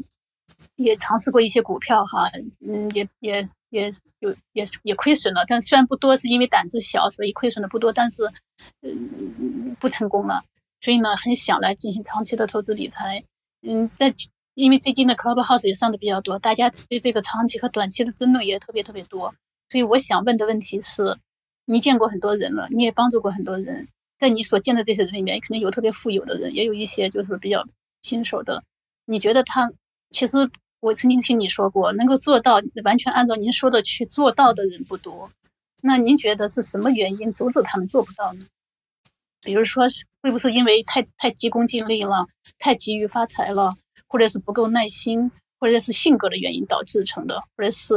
[0.76, 2.30] 也尝试过一些股票哈，
[2.68, 8.23] 嗯，也也也有也也亏损了，但虽然不多，是因为胆子小，所以亏损的不多，但是
[8.81, 10.43] 嗯不成功了。
[10.86, 13.24] 所以呢，很想来进行长期的投资理财。
[13.64, 14.14] 嗯，在
[14.53, 19.34] 因为最近的 Clubhouse 也上的比较多，大家对这个长期和短期的争论也特别特别多。
[19.72, 21.18] 所以我想问的问题是，
[21.66, 23.88] 你见过很多人了，你也帮助过很多人，
[24.20, 27.66] 在你所见的这些人里面，可能有特别富有的人，也有一些就是比较
[28.03, 28.62] 新手的。
[29.06, 29.68] 你觉得他，
[30.12, 30.38] 其实
[30.82, 35.28] 我曾经听你说过，能够做到完全按照您说的去做到的人不多。
[35.82, 38.45] 那您觉得是什么原因阻止他们做不到呢？
[39.45, 42.26] 比如说，是会不会是因为太太急功近利了，
[42.57, 43.72] 太急于发财了，
[44.07, 47.93] 或者是不够耐心，或者是性格的原因导致成的，或者是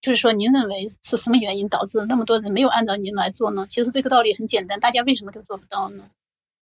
[0.00, 3.66] 就是说，您认为是什么原因导致那么多人没有按照您来做呢？
[3.68, 6.04] 其实这个道理很简单，大家为什么都做不到呢？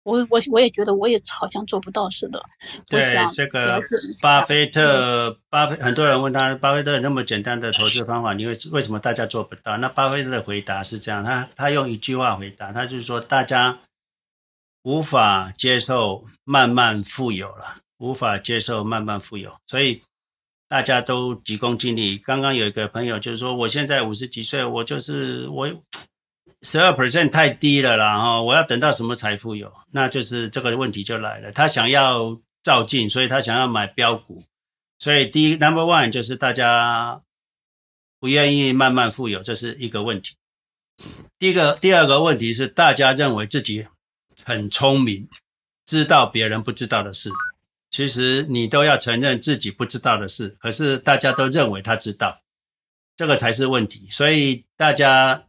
[0.03, 2.41] 我我我也觉得我也好像做不到似的。
[2.89, 3.01] 对，
[3.31, 3.81] 这个
[4.21, 9.77] 巴菲特，巴菲很多人问他，巴菲特那么简单的投资方法，你为为什么大家做不到？
[9.77, 13.77] 那巴菲特的回答是这样，他他用一句话回答，他就是说大家。
[14.87, 20.01] 无法接受慢慢富有了，无法接受慢慢富有，所以
[20.69, 22.17] 大家都急功近利。
[22.17, 25.67] 刚刚有一个朋友就是说，我现在五十几岁，我就是我
[26.61, 29.69] 十二 percent 太低了啦，哈，我要等到什么才富有？
[29.91, 31.51] 那就是这个问题就来了。
[31.51, 34.41] 他想要照进，所以他想要买标股，
[34.99, 37.21] 所以第一 number one 就是大家
[38.21, 40.35] 不愿意慢慢富有，这是一个问题。
[41.37, 43.85] 第一个第二个问题是大家认为自己。
[44.47, 45.27] 很聪明，
[45.85, 47.29] 知道别人不知道的事，
[47.91, 52.39] 其实你都要承认自己不知道的事，可是大家都认为他知道，
[53.17, 54.07] 这个才是问题。
[54.09, 55.43] 所以大家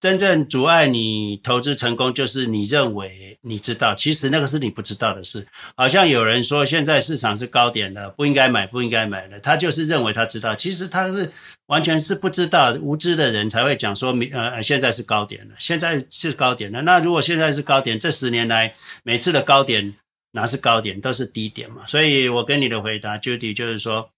[0.00, 5.46] 真正阻碍你投资成功，就是你认为你知道，其实那个是你不知道的事。
[5.76, 11.32] 好像有人说现在市场是高点的，不应该买，不应该买的，他就是认为他知道，其实他是。
[11.66, 16.82] 完全是不知道、无知的人才会讲说，呃，现在是高点了，现在是高点了。
[16.82, 19.96] 那如果现在是高点，这十年来每次的高点
[20.30, 21.84] 哪是高点，都是低点嘛。
[21.84, 24.10] 所以我跟你的回答，Judy，就是说，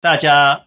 [0.00, 0.66] 大家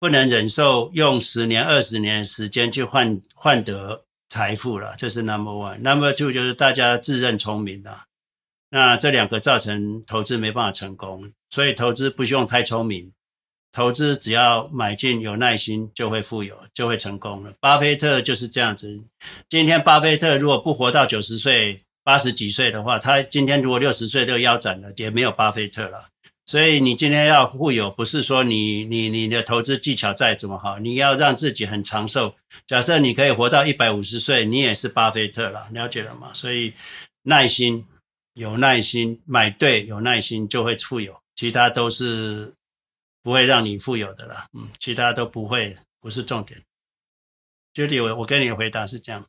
[0.00, 5.78] 不能忍受用十年、二十年时间去换换得财富了，这是 number one。
[5.78, 8.00] number two 就是大家自认聪明的，
[8.74, 13.12] 那这两个造成投资没办法成功，所以投资不用太聪明，
[13.70, 17.52] 投资只要买进有耐心就会富有，就会成功了。
[17.60, 18.98] 巴菲特就是这样子。
[19.50, 26.06] 今天巴菲特如果不活到九十岁、八十几岁的话，他今天如果六十岁都腰斩了，也没有巴菲特了。
[26.46, 32.34] 所以你今天要富有，不是说你你你的投资技巧再怎么好，你要让自己很长寿。
[32.66, 36.30] 假设你可以活到一百五十岁，你也是巴菲特了，了解了吗？
[36.32, 36.72] 所以
[37.24, 37.84] 耐心，
[38.34, 42.54] 有耐心，买对，有耐心就会富有，其他都是
[43.22, 44.46] 不会让你富有的了。
[44.52, 46.60] 嗯，其他都不会，不是重点。
[47.74, 49.26] Judy，我我跟你的回答是这样。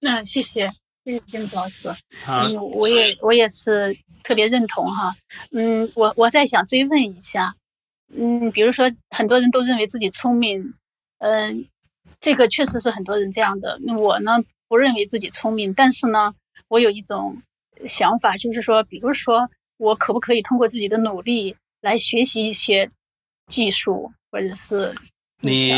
[0.00, 0.70] 那谢谢。
[1.04, 1.88] 谢谢金子老师，
[2.26, 5.14] 嗯，我也我也是特别认同哈，
[5.52, 7.56] 嗯，我我在想追问一下，
[8.14, 10.74] 嗯，比如说很多人都认为自己聪明，
[11.16, 11.64] 嗯，
[12.20, 13.78] 这个确实是很多人这样的。
[13.80, 14.32] 那我呢
[14.66, 16.34] 不认为自己聪明，但是呢，
[16.66, 17.40] 我有一种
[17.86, 22.90] 想法，就是说，比如说我可不可以通过自己的努力来学习一些
[23.46, 24.94] 技术，或者是
[25.40, 25.72] 你。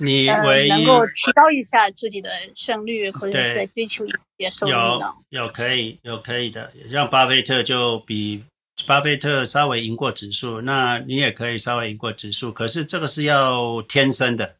[0.00, 5.14] 你唯一、呃、能够提高一下自己的胜率，或者再追求一些收益呢？
[5.30, 8.44] 有有可以有可以的，像巴菲特就比
[8.86, 12.52] 巴菲特稍微赢过指数，那你也可以稍微赢过指数。
[12.52, 14.56] 可是这个是要天生的，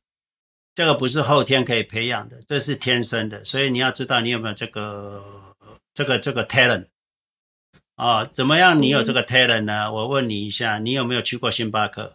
[0.74, 3.44] 这个不是后天可以培养的，这是天生的。
[3.44, 5.22] 所以你要知道你有没有这个
[5.98, 6.86] 这个这个 talent
[7.96, 8.30] 啊、哦？
[8.32, 8.80] 怎么样？
[8.80, 9.86] 你有这个 talent 呢？
[9.86, 12.14] 嗯、我问你一下，你有没有去过星巴克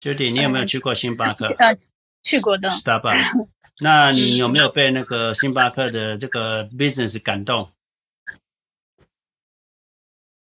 [0.00, 1.46] ？Judy，你有没有去过星巴克？
[1.58, 1.74] 呃，
[2.22, 2.70] 去过的。
[2.70, 3.48] Starbucks，
[3.82, 7.72] 那你有没有被那个星巴克的这个 business 感动？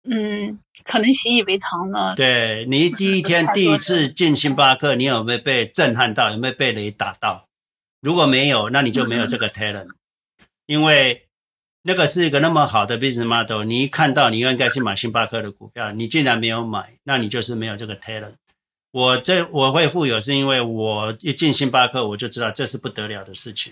[0.03, 2.15] 嗯，可能习以为常了。
[2.15, 6.31] 对，你第一天 第一次进星巴克，你有没有被震撼到？
[6.31, 7.49] 有没有被雷打到？
[8.01, 9.87] 如果没有，那你就没有这个 talent，
[10.65, 11.27] 因为
[11.83, 18.33] 那个是一个那么好的 business model，你一看到你应该去买星巴克的股票，你竟然没有买，那你就是没有这个 talent。
[18.91, 23.71] 我这我会富有，是因为我一进星巴克，我就知道这是不得了的事情。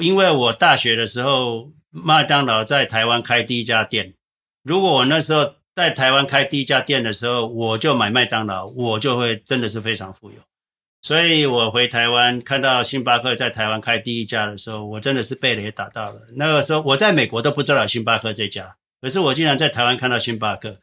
[0.00, 4.14] 因为我大学的时候，麦当劳在台湾开第一家店。
[4.62, 10.36] 如果我那时候在台湾开第一家店的时候，我就买麦当劳，我就会真的是非常富有。
[11.02, 16.20] 所以我回台湾看到星巴克在台湾开第一家的时候，我真的是被雷打到了。
[16.36, 20.76] 那个时候我在美国都不知道星巴克这家，可是我竟然在台湾看到星巴克，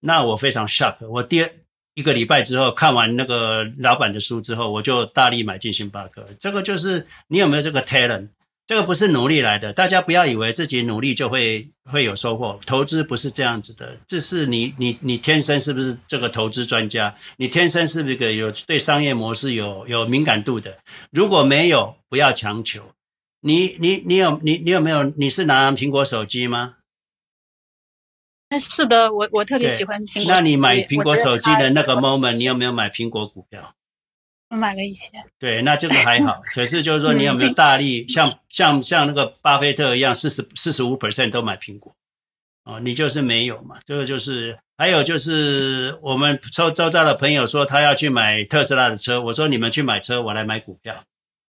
[0.00, 0.96] 那我非常 shock。
[1.08, 1.46] 我第。
[1.94, 6.24] 一个礼拜之后，看完那个老板的书之后，我就大力买进星巴克。
[6.38, 8.28] 这个就是你有没有这个 talent？
[8.70, 12.60] 这个不是努力来的，大家不要以为自己努力就会会有收获。
[12.64, 17.12] 投资不是这样子的，这是你你你天生是不是这个投资专家？
[17.38, 20.78] 你天生是不是个有对商业模式有有敏感度的？
[21.10, 22.92] 如果没有，不要强求。
[23.40, 25.02] 你你你有你你有没有？
[25.16, 26.76] 你是拿苹果手机吗？
[28.56, 30.32] 是的，我我特别喜欢苹果。
[30.32, 33.74] 那你买苹果手机的那个 moment，你有没有买苹果股票？
[34.50, 35.10] 我买了一些。
[35.38, 36.36] 对，那这个还好。
[36.54, 41.94] 可是就是说，你有没有 大力像像像那个巴菲特一样，四十四十五 percent 都买苹果？
[42.64, 43.76] 哦，你就是没有嘛。
[43.86, 50.94] 这个就是还有就是我们周周遭的朋友说他要去买特斯拉的车，我说你们去买车，我来买股票。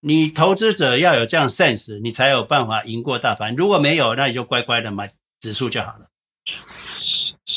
[0.01, 3.55] 你投资者要有这样 sense，你才有办法赢过大盘。
[3.55, 6.05] 如果没有，那你就乖乖的买指数就好了。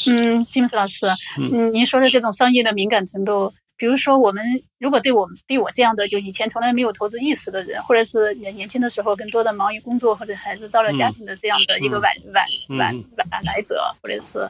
[0.07, 1.07] 嗯，金姆斯老师，
[1.39, 4.45] 嗯，您说的这种商业的敏感程度，比如说我们
[4.79, 12.45] 如果对我们对我这样的就以前从来没有投资意识的人，或者是年年轻的时候更多的忙于工作或者孩子照料家庭的这样的一个晚晚
[12.79, 14.47] 晚晚来者，或者是，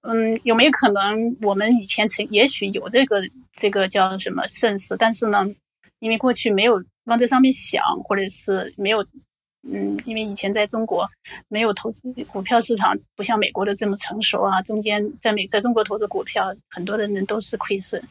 [0.00, 3.22] 嗯，有没有可能我们以前曾也许有这个
[3.54, 5.46] 这个叫什么 sense，但是呢，
[6.00, 9.06] 因为过去没有往这上面想，或者是没有。
[9.64, 11.08] 嗯，因为以前在中国
[11.46, 14.60] 没有投资股票市场，不像美国的这么成熟啊。
[14.62, 18.02] 中间在美在中国投资股票，很多的人都是亏损，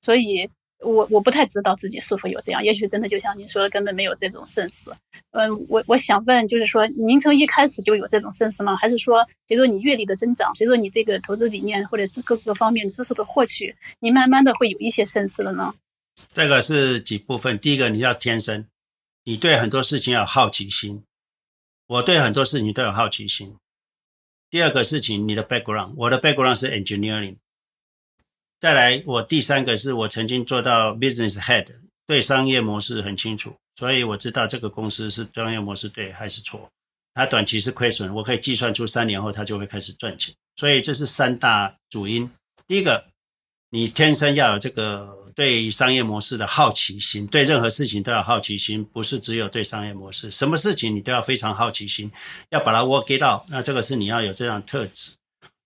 [0.00, 0.48] 所以
[0.80, 2.62] 我我不太知道自己是否有这样。
[2.64, 4.92] 也许真的就像您说的，根本没有这种 sense。
[5.32, 8.76] 嗯，我我想问，就是说您从一开始就有这种 sense 吗？
[8.76, 15.74] 还是说随着你阅历的增长，随着你这个投资理念或者是各个方面知识的获取，你慢慢的会有一些 sense 了呢？
[16.32, 18.66] 这个是几部分，第一个你要天生。
[19.24, 21.02] 你对很多事情要有好奇心，
[21.86, 23.54] 我对很多事情都有好奇心。
[24.48, 27.36] 第二个事情，你的 background，我的 background 是 engineering。
[28.60, 31.66] 再来，我第三个是我曾经做到 business head，
[32.06, 36.68] 对商业模式很清楚，所以我知道这个公司是商业模式对还是错。
[37.14, 40.34] 它短期是亏损，我可以计算出三年后它就会开始赚钱。
[40.56, 42.28] 所以这是三大主因。
[42.66, 43.04] 第一个，
[43.70, 52.10] 你天生要有这个对商业模式的好奇心，对任何事情都要好奇心，不是只有对商业模式，什么事情你都要非常好奇心，
[52.50, 53.48] 要把它 work it out。
[53.50, 55.12] 那这个是你要有这样的特质。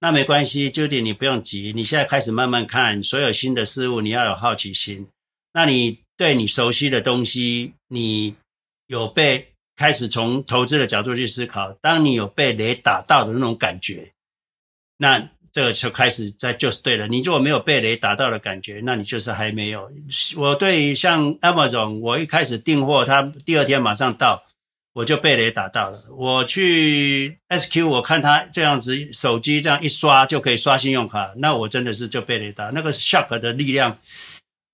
[0.03, 5.07] 那没关系，Judy，你不用急，你现在开始慢慢看所有新的事物，你要有好奇心。
[5.53, 8.35] 那你对你熟悉的东西，你
[8.89, 14.11] 有被开始从投资的角度去思考，当你有被雷打到的那种感觉，
[14.97, 15.31] 那。
[15.55, 17.07] 这个就开始在就是对了。
[17.07, 19.87] 你如果没有被雷打到的感觉，那你就是还没有。
[20.35, 24.43] 我对像 Amazon，我一开始订货，它第二天马上到，
[24.95, 26.03] 我就被雷打到了。
[26.17, 32.71] 我去 SQ，我看他这样子，手机这样一刷就可以刷信用卡，那我真的是就被雷打。
[32.71, 33.99] 那个 shock 的力量。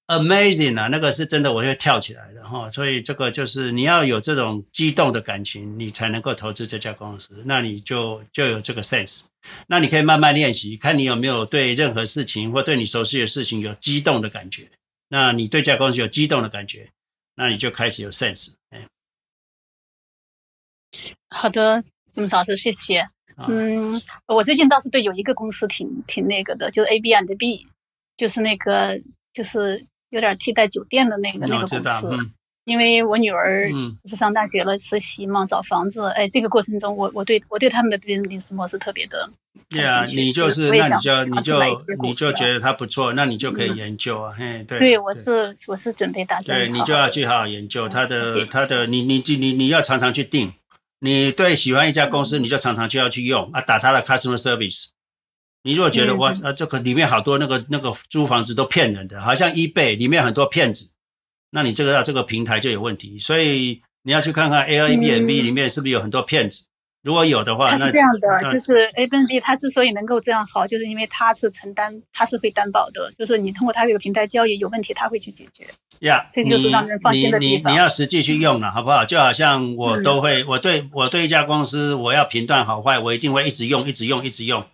[0.09, 2.71] Amazing 啊，那个是真的，我会跳起来的哈。
[2.71, 7.43] 所以这个就是你要有这种激动的感情，你才能够投资这家公司。
[7.45, 9.25] 那你就就有这个 sense。
[9.67, 14.71] 那你可以慢慢练习，看你有没有对任何事情或对你熟悉的事情有激动的感觉。
[15.11, 16.89] 那你对这家公司有激动的感觉，
[17.35, 18.55] 那你就开始有 sense。
[21.31, 23.07] 好的，詹姆斯老师，谢谢。
[23.49, 27.67] 嗯，我最近倒是对有一个公司挺挺那个的，就是 A B and B，
[28.17, 29.01] 就是那个
[29.33, 29.85] 就是。
[30.11, 32.33] 有点替代酒店的那个那个公司，嗯、
[32.65, 33.69] 因为我女儿
[34.07, 39.29] 是上大学了，实习嘛，找房子，哎，这个过程中我我对我对他们的 business 模式特别的。
[39.69, 41.61] 对啊，你就是那你就你就
[42.03, 44.79] 你就觉得它不错，那你就可以研究啊，嘿，对。
[44.79, 46.59] 对，我是我是准备打算。
[46.59, 50.51] 对，你就要去好好研究它的它的，你你你你要常常去订，
[51.01, 54.89] 你对喜欢一家公司，你就常常就要去用啊，打他的 customer service。
[55.65, 60.93] 你如果觉得哇，啊，这个里面好多那个那个租房子都骗人的，好像 eBay 里面很多骗子，
[61.51, 63.19] 那你这个这个平台就有问题。
[63.19, 66.68] 所以你要去看看 Airbnb 里面是不是有很多骗子。
[67.03, 75.67] 如果有的话，它是这样的，就是 Airbnb 它之所以能够这样好，就是因为它是承担，它是会担保的，就是你通过它这个平台交易有问题，它会去解决。
[76.01, 77.63] 呀，这就是让人放心的地方。
[77.63, 79.05] 你你你要实际去用了，好不好？
[79.05, 84.65] 就好像我都会，我对我对一家公司，我要评断好坏，我一定会一直用，一直用，一直用。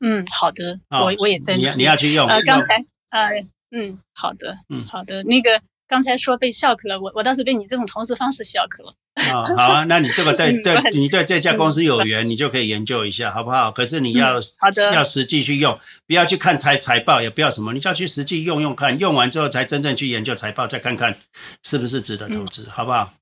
[0.00, 1.56] 嗯，好的，哦、我我也在。
[1.56, 2.26] 你你要去用。
[2.26, 3.28] 呃，刚才呃，
[3.70, 5.22] 嗯，好的，嗯，好的。
[5.24, 5.60] 那个
[5.90, 8.94] 刚才说被 shock 了，我我倒是被你这种投资方式 shock 了。
[9.14, 13.72] 啊、哦，好啊，那你这个 对对，你对这家公司有缘，嗯、你就可以研究一下，好不好？
[13.72, 15.76] 可是你要、嗯、好的，要实际去用，
[16.06, 21.18] 不要去看财财报，也不要什么，你就要去实际用用看，用完之后才真正去研究财报，再看看
[21.64, 23.12] 是不是值得投资，嗯、好不好？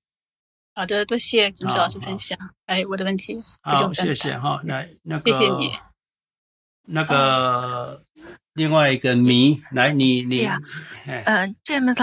[0.75, 2.39] 好的，多谢金志老师分享。
[2.67, 5.33] 哎，我的问题不好，谢谢哈，那那个。
[5.33, 5.73] 谢谢你。
[6.91, 8.03] 那个
[8.55, 10.63] 另外一个谜，来你你，嗯
[11.07, 11.25] ，James。
[11.25, 11.95] 詹詹姆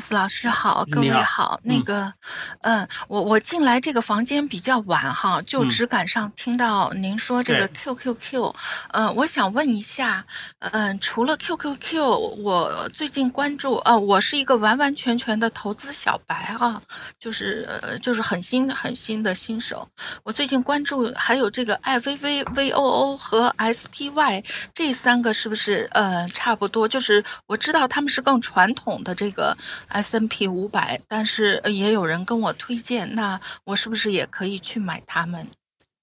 [0.00, 1.36] 斯老师好，各位好。
[1.36, 2.14] 好那个，
[2.62, 8.54] 嗯、呃，我我进来这个房间比较晚哈，就只赶上听到您说这个 QQQ。
[8.92, 10.24] 嗯、呃，我想问一下，
[10.60, 12.00] 嗯、呃，除了 QQQ，
[12.42, 16.80] 我最近关注，呃，我是一个完完全全的投资小白啊，
[17.18, 19.86] 就是呃就是很新很新的新手。
[20.24, 24.42] 我最近关注还有这个 IVVVOO 和 SPY
[24.72, 26.88] 这三个是不是呃差不多？
[26.88, 29.56] 就是我知道他们是更传统的这这个
[29.88, 35.48] S&P 五百，但是也有人跟我推荐，那我是不是也可以去买它们？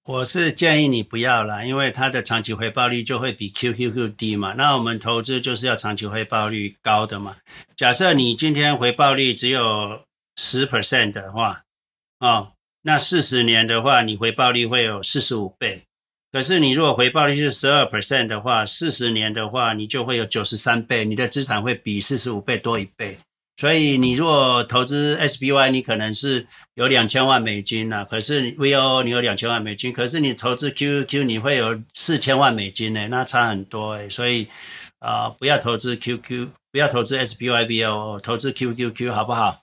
[0.04, 4.52] 我是建议你不要啦，因为它的长期回报率就会比 QQQ 低嘛。
[4.52, 7.36] 那我们投资就是要长期回报率高的嘛。
[7.74, 10.04] 假设你今天回报率只有
[10.36, 11.62] 十 percent 的话，
[12.18, 12.52] 哦，
[12.82, 15.84] 那四十年的话，你回报率会有四十五倍。
[16.34, 23.16] 可是你如果回报率是十二 percent 的话，四十年的话，你就会有九十三倍，你的资产会比四十五倍多一倍。
[23.56, 26.44] 所以你如果投资 SPY，你可能是
[26.74, 34.10] 有两千万美金呐，可是 VOO 你有两千万美金，可是你投资 QQQ 你会有四千万美金呢，那差很多诶。
[34.10, 34.48] 所以
[34.98, 39.62] 啊、呃，不要投资 QQ，不要投资 SPY VOO，投资 QQQ 好不好？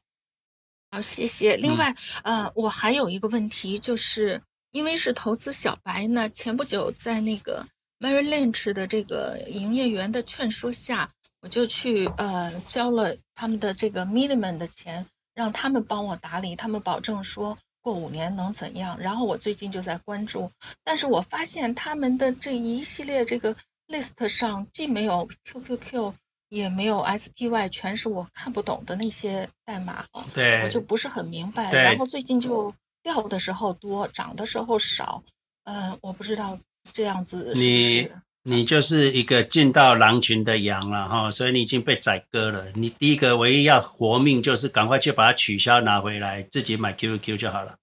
[0.92, 1.58] 好，谢谢。
[1.58, 1.94] 另外，
[2.24, 4.42] 嗯、呃，我还有一个问题就是。
[4.72, 7.66] 因为是投资小白呢，前不久在那个
[8.00, 11.10] Merrill Lynch 的这个营业员的劝说下，
[11.42, 18.98] 我就去呃交了他们的这个 minimum 的钱，让他们帮我打理，他们保证说过五年能怎样。
[18.98, 20.50] 然后我最近就在关注，
[20.84, 23.54] 但是我发现他们的这一系列这个
[23.90, 26.14] list 上既没有 QQQ，
[26.48, 31.72] 也没有 SPY，全是我看不懂的那些代码，对，我就不是很明白。
[31.74, 32.74] 然后最近就。
[33.04, 35.24] 掉的时候多，涨的时候少，
[35.64, 36.58] 呃，我不知道
[36.94, 37.52] 这样子。
[37.56, 38.10] 你
[38.44, 42.66] 你就是一个进到狼群的羊了哈，所以你已经被宰割了。
[42.74, 47.76] 你第一个唯一要活命就是赶快去把它取消拿回来，自己买 QQQ 就好了。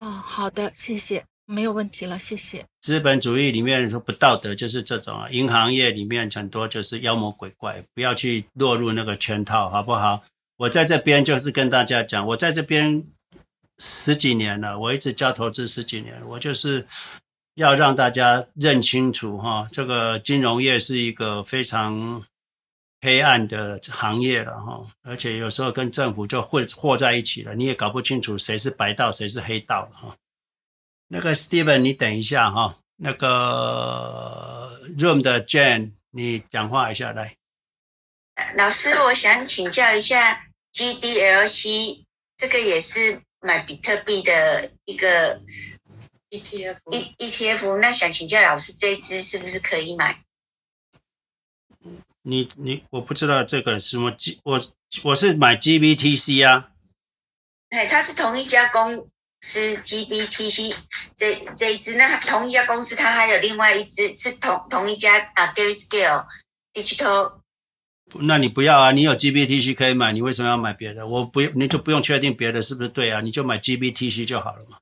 [0.00, 2.64] 哦，好的，谢谢，没有问题了，谢谢。
[2.80, 10.22] 资本主义里面说不道德就是这种啊，银行业里面很多就是妖魔鬼怪，不要去落入那个圈套，好不好？
[10.56, 13.04] 我在这边就是跟大家讲，我在这边
[13.80, 16.86] 十几年了，我一直教投资十几年，我就是
[17.54, 22.22] 要让大家认清楚哈，这个金融业是一个非常
[23.00, 30.14] 黑暗的行业了哈，而且有时候跟政府就混和在一起了，你也搞不清楚谁是白道，谁是黑道哈。
[31.08, 32.76] 那个 Steven，你等一下哈。
[33.02, 37.34] 那个 Room 的 Jane，你讲话一下来。
[38.56, 42.04] 老师，我想请教一下，GDLC
[42.36, 45.40] 这个也是买比特币的一个
[46.30, 47.78] ETF，E ETF。
[47.78, 50.24] 那想请教老师，这一支是不是可以买？
[52.22, 54.60] 你你，我不知道这个什么 G，我
[55.04, 56.70] 我是买 GBTC 啊。
[57.70, 59.06] 哎，它是同一家公。
[59.42, 60.76] 司 GBTC
[61.16, 66.26] 这这一支，那同一家公司，它还有另外一支是同同一家啊，Grayscale
[66.74, 67.39] Digital。
[68.20, 71.06] 那你不要啊，你有 GBTC 可以买，你为什么要买别的？
[71.06, 74.78] 我不，你就不用确定别的是不是对啊，你就买 GBTC 就好了嘛。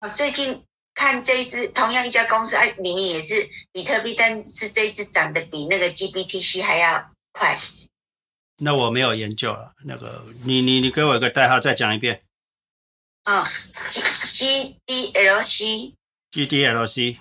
[0.00, 0.62] 我最近
[0.94, 3.34] 看这一支，同样一家公司，哎，里面也是
[3.72, 7.56] 比特币，但是这一支涨得比那个 GBTC 还要快。
[8.62, 12.22] 那我没有研究了，那个你你你给我一个代号，再讲一遍。
[13.24, 13.46] 啊、哦、
[13.88, 14.00] G
[14.30, 15.94] G D L C
[16.30, 17.18] G D L C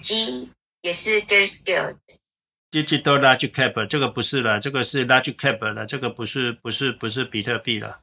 [0.00, 0.50] G
[0.82, 1.96] 也是 Grayscale
[2.70, 8.00] Digital Large Cap 这个不是了，这个是 Large Cap 了，这个不是不是不是比特币了，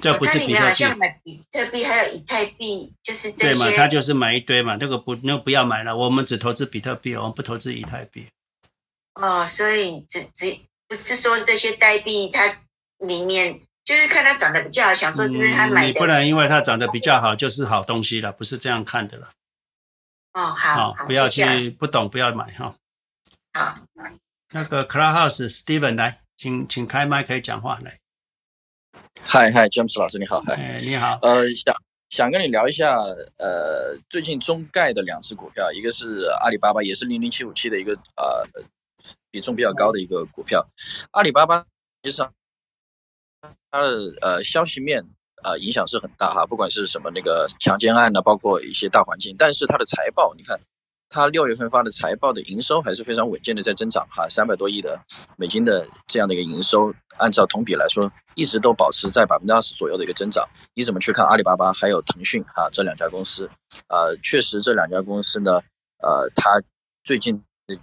[0.00, 0.66] 这不是比特币。
[0.66, 3.70] 好像买比特币还有以太币，就是这对嘛？
[3.76, 8.26] 他就是买一堆嘛，那个不那个不要买了，我们只投资比特币，我们不投资以太币。
[9.14, 10.56] 哦，所以只只
[10.88, 12.58] 不是说这些代币它
[12.98, 13.60] 里面。
[13.84, 15.86] 就是看它长得比较好，想说是不是他买的？
[15.88, 19.30] 你不能因为它长得比较好就是好东西了，不是这样看的了。
[20.34, 21.42] 哦，好，好，不要去
[21.80, 22.76] 不懂不要买哈。
[23.54, 23.74] 好，
[24.54, 27.98] 那个 Clubhouse Steven 来，请请开麦可以讲话来。
[29.22, 31.18] 嗨嗨，James 老师你好，嗨，哎，你好。
[31.22, 31.74] 呃，想
[32.08, 32.94] 想跟你聊一下，
[33.38, 38.46] 呃，最近中概的两只股票，一个是阿里巴巴，也是零零七五七的一个呃
[39.30, 40.66] 比重比较高的一个股票，
[41.12, 41.58] 阿里巴巴
[42.02, 42.32] 实际上。
[43.72, 45.02] 它的呃消息面
[45.42, 50.60] 呃影响是很大哈，不管是什么那个强奸案呢，包括一些大环境，但是它的财报，你看
[51.12, 54.98] 它六月份发的财报的营收还是非常稳健的在增长哈，三百多亿的
[55.36, 60.48] 美金的这样的一个营收，按照同比来说，一直都保持在百分之二十左右的一个增长。
[60.74, 63.48] 你怎么去看阿里巴巴还有腾讯哈这两家公司？
[63.88, 65.60] 呃，确实这两家公司呢，
[66.02, 66.62] 呃，它
[67.04, 67.76] 最近的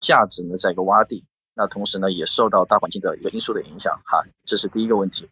[0.00, 1.24] 价值呢在一个洼地。
[1.56, 5.28] 那同时呢，也受到大环境的一个因素的影响，哈，这是第一个问题。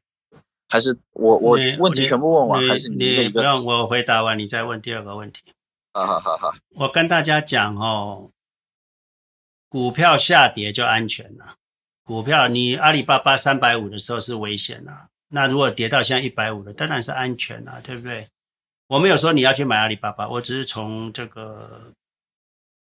[0.68, 5.42] 还是我我问题全部问完，还是你你不让我回答完，你再问第二个问题。
[5.92, 8.30] 好好好好，我跟大家讲哦，
[9.68, 11.56] 股票下跌就安全了。
[12.02, 18.26] 股票你阿里巴巴三百五的时候是危险了，那如果跌到现在一百五了，当然是安全了，对不对？
[18.88, 21.92] 我没有说你要去买阿里巴巴，我只是从这个。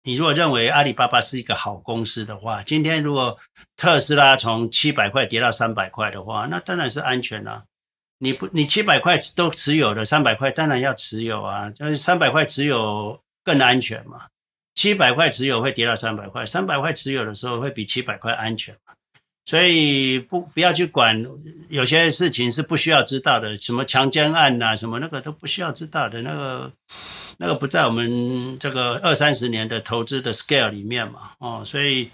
[0.04, 3.38] 你如果认为阿里巴巴是一个好公司的话，今天如果
[3.76, 7.66] 特斯拉从七百块跌到三百块的话，那当然是安全了。
[8.20, 11.70] 你不，你七百块都持有的，三百块当然要持有啊。
[11.72, 14.28] 就是三百块持有更安全嘛。
[14.76, 18.94] 七百块持有会跌到三百块，三百块持有的时候会比七百块安全嘛。
[19.46, 21.22] 所以不不要去管，
[21.70, 26.72] 有些事情是不需要知道的，什么强奸案呐，什么那个都不需要知道的，那个
[27.38, 32.10] 那个不在我们这个二三十年的投资的 scale 里面嘛，哦，所以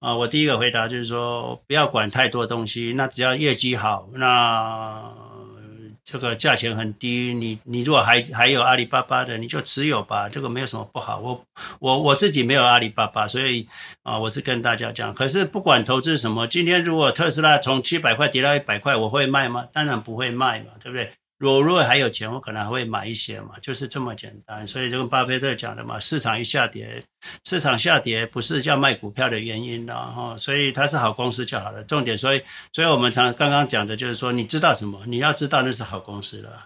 [0.00, 5.23] 啊，我第一个回答就是说，不要管太多东西，那只要业绩好，那。
[6.04, 11.18] 这个价钱很低，你你如果还还有阿里巴巴的，你就持有吧，这个没有什么不好。
[11.18, 11.44] 我
[11.78, 13.66] 我我自己没有阿里巴巴，所以
[14.02, 15.14] 啊，我是跟大家讲。
[15.14, 19.66] 可是不管投资什么，今天如果特斯拉从七百块跌到一百块，我会卖吗？
[19.72, 21.10] 当然不会卖嘛，对不对？
[21.52, 24.66] 我如果还有钱，我可能还会买一些嘛，就是这么简单。
[24.66, 27.02] 所以就跟巴菲特讲的嘛，市场一下跌，
[27.44, 30.36] 市场下跌不是叫卖股票的原因了哈。
[30.36, 31.84] 所以它是好公司就好了。
[31.84, 32.42] 重点，所以
[32.72, 35.04] 所以我们常刚刚讲的就是说，你知道什么？
[35.06, 36.64] 你要知道那是好公司了。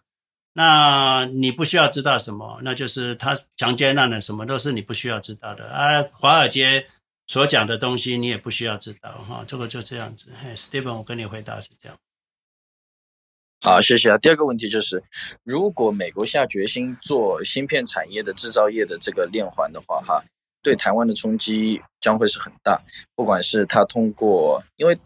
[0.54, 2.58] 那你不需要知道什么？
[2.62, 6.04] 那就是他强奸案的什么都是你不需要知道的啊。
[6.12, 6.86] 华尔街
[7.26, 9.44] 所讲的东西你也不需要知道哈。
[9.46, 10.30] 这个就这样子。
[10.42, 11.96] 嘿，Steven，我跟你回答是这样。
[13.60, 14.16] 好，谢谢啊。
[14.18, 15.02] 第二个问题就是，
[15.42, 20.22] 如果美国下决心做芯片产业的制造业的这个链环的话，哈，
[20.62, 22.80] 对台湾的冲击将会是很大。
[23.16, 24.96] 不管是他通过，因为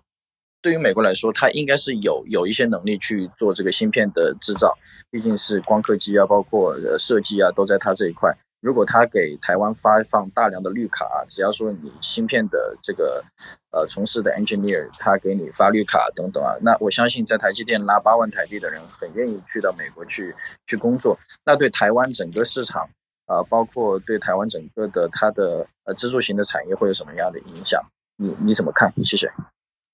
[0.60, 4.76] 对于美国来说，它应该是有有一些能力去做这个芯片的制造，
[5.10, 8.31] 毕竟是光刻机啊，包括呃设计啊，都在它这一块。
[8.62, 13.24] 如果他给台湾发放大量的绿卡，只要说你芯片的这个
[13.73, 20.32] 呃从事的 engineer，他给你发绿卡等等啊，那我相信在台积电拉八万台币的人很愿意去到美国去
[20.65, 21.18] 去工作。
[21.44, 22.89] 那对台湾整个市场
[23.26, 27.82] 啊、包括对台湾整个的它的呃支柱型的产业会有什么样的影响？
[28.16, 28.92] 你你怎么看？
[29.02, 29.28] 谢谢。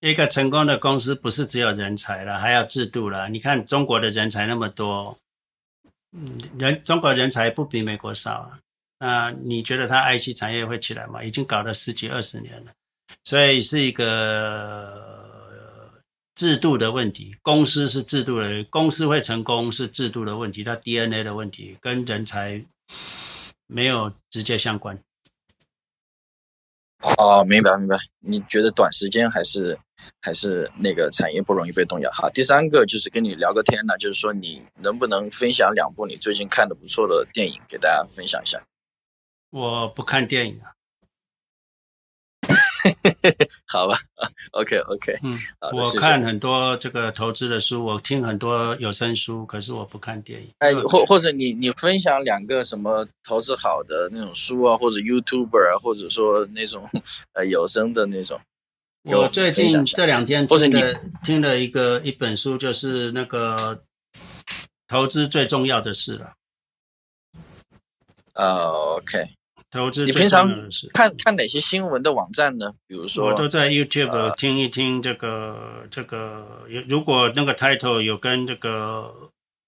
[0.00, 3.30] 一个成功的公司不是只有人才了，还要制度了。
[3.30, 5.16] 你看中国的人才那么多。
[6.12, 8.58] 嗯，人中国人才不比美国少啊。
[9.00, 11.22] 那你觉得它 IC 产业会起来吗？
[11.22, 12.72] 已经搞了十几二十年了，
[13.24, 16.02] 所以是一个
[16.34, 17.36] 制度的问题。
[17.42, 22.64] 公司是制度的，公司会成功是制度的问题，它 DNA 的问题跟人才
[23.66, 24.98] 没有直接相关。
[27.18, 27.96] 哦，明白明白。
[28.18, 29.78] 你觉得短时间还是
[30.20, 32.10] 还是那个产业不容易被动摇？
[32.12, 38.62] 好，第三个就是跟你聊个天呢，就是说你能不能分享两部你最近看的不错的电影给大家分享一下？
[39.50, 40.72] 我不看电影啊。
[43.66, 43.98] 好吧
[44.52, 45.36] ，OK OK，嗯，
[45.72, 50.48] 我看很多这个投资的书，我听很多有声书，可是我不看电影。
[50.58, 56.88] 哎，或或者你你分享两个什么投资好的那种书啊，或者 YouTuber 啊，或者说那种
[57.32, 58.40] 呃有声的那种。
[59.10, 63.82] 我最近这两天听的听了一个一本书，就是那个
[64.86, 66.32] 投资最重要的事了。
[68.34, 69.30] 呃，OK。
[69.70, 70.48] 投资，你平常
[70.94, 72.72] 看看哪些新闻的网站呢？
[72.86, 76.66] 比如说，我都在 YouTube 听一听这个、呃、这个。
[76.88, 79.14] 如果那个 title 有跟这个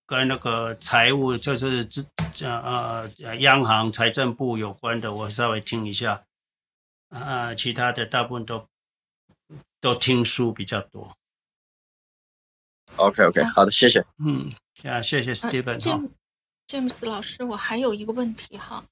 [0.07, 2.09] 跟那个财务，就是资
[2.43, 6.23] 呃呃央行财政部有关的，我稍微听一下。
[7.11, 8.65] 啊、呃，其他的大部分都
[9.81, 11.17] 都听书比较多。
[12.97, 14.05] OK OK，好的，谢谢。
[14.25, 14.53] 嗯，
[14.85, 16.01] 啊，谢谢 Steven、啊。
[16.69, 18.85] James 老师，我还有一个问题哈。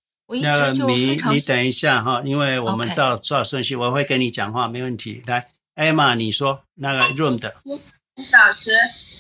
[0.43, 5.23] 那个你你等一下哈，因为我们照照顺序，我会跟你讲话，没问题。
[5.27, 7.55] 来，Emma，你说那个 Room 的。
[8.33, 8.73] 老师，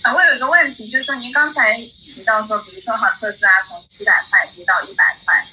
[0.03, 5.47] 啊，我有一个问题，就是说您刚才提到说，比如说哈，特斯拉从七百块跌到一百块，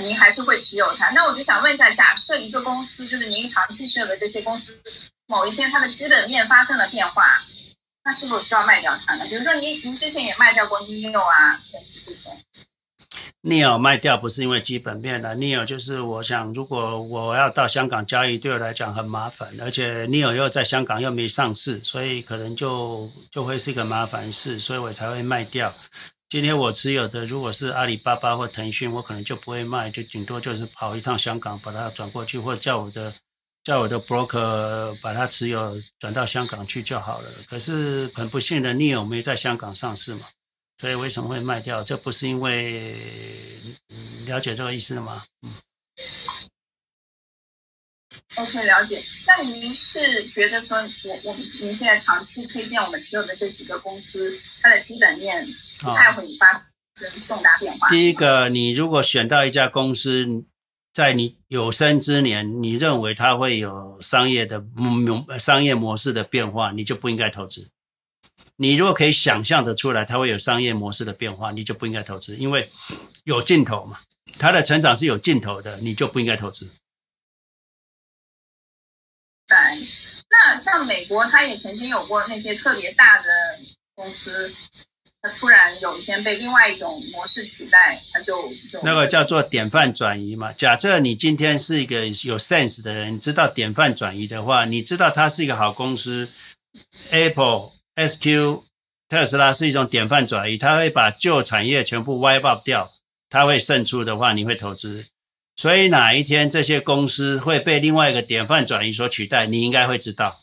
[0.00, 1.10] 您还是会持有它。
[1.10, 4.78] 那我就想问一下，假设一个公司，就是您长期持有的这些公司，
[5.26, 7.22] 某一天它的基本面发生了变化，
[8.04, 9.24] 那是否需要卖掉它呢？
[9.28, 12.36] 比如说您您之前也卖掉过 NIO 啊，这种。
[13.42, 25.72] Neo 卖掉不是因为基本面的，Neo 就是我想，如果我要到香港交易，对我来讲很麻烦，而且 Neo 又在香港又没上市，所以可能就就会是一个麻烦事，所以我才会卖掉。
[26.28, 33.14] 今天我持有的如果是阿里巴巴或腾讯，我可能就不会卖，就顶多就是跑一趟香港把它转过去，或者叫我的
[33.62, 37.30] 叫我的 broker 把它持有转到香港去就好了。
[37.48, 40.26] 可是很不幸的，NIO 没在香港上市嘛。
[40.78, 41.84] 所以为什么会卖掉？
[41.84, 42.94] 这不是因为
[44.26, 45.22] 了解这个意思吗？
[45.42, 45.54] 嗯。
[48.36, 49.00] OK，了解。
[49.26, 55.46] 那您是觉得说，我我们您现在长期推荐我们持有的这几个公司，它的基本面
[55.80, 56.52] 不太会发
[56.96, 57.88] 生重大变化？
[57.90, 60.26] 第一个，你如果选到一家公司，
[60.92, 67.68] 在你有生之年，你认为它会有商业的模商业模式的变化，你就不应该投资。
[68.56, 72.68] 你如果可以想象得出来，它会有商业模式的变化，你就不应该投资，因为
[73.24, 74.00] 有尽头嘛。
[74.38, 76.68] 它的成长是有尽头的，你就不应该投资。
[80.30, 83.24] 那像美国，它也曾经有过那些特别大的
[83.94, 84.52] 公司，
[85.22, 88.50] 它突然有一天被另外一种模式取代，它就，
[88.82, 90.52] 那个叫做典范转移嘛。
[90.52, 96.28] 假设你今天是一个有 sense 的人，知道典范转移的话，你知道它是一个好公司
[97.10, 97.70] ，Apple。
[97.96, 98.60] SQ
[99.08, 102.90] 特斯拉是一种典范转移，它会把旧产业全部 wipe out 掉，
[103.30, 105.06] 它会胜出的话，你会投资。
[105.56, 110.36] 所以哪一天这些公司会被另外一个典范转移所取代，你应该会知道。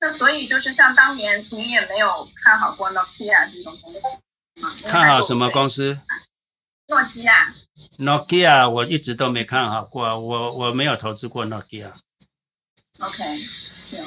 [0.00, 4.00] 那所以就是像当年你也没有看好过诺基亚这种公司
[4.60, 4.74] 吗？
[4.84, 5.98] 看好什么公司？
[6.88, 7.52] 诺基亚。
[7.98, 11.92] Nokia 我一直都没看好过，我我没有投资过 Nokia。
[12.98, 14.00] OK，行。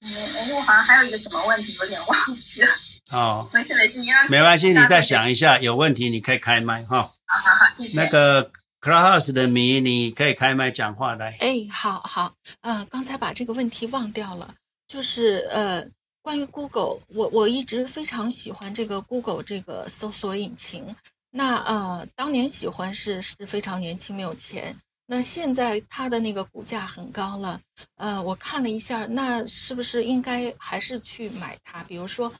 [0.00, 2.68] 嗯我好像还有一个什么问题，有点忘记了。
[3.10, 7.12] 哦，没事没事，你让没关系，你再想一下，有问题你可以开麦哈。
[7.26, 8.02] 好好好，谢谢。
[8.02, 11.36] 那个 Clubhouse 的迷，你可以开麦讲话来。
[11.40, 14.54] 哎，好好，呃，刚才把这个问题忘掉了，
[14.86, 15.84] 就是呃，
[16.22, 20.94] 关于 Google，我我一直非常喜欢这个 Google 这个搜索引擎。
[21.30, 24.74] 那呃，当年喜欢是是非常年轻没有钱。
[25.08, 27.60] 那现在它的那个股价很高了，
[27.94, 31.82] 呃，我看了一下，那是不是应该还是去买它？
[31.84, 32.32] 比如说，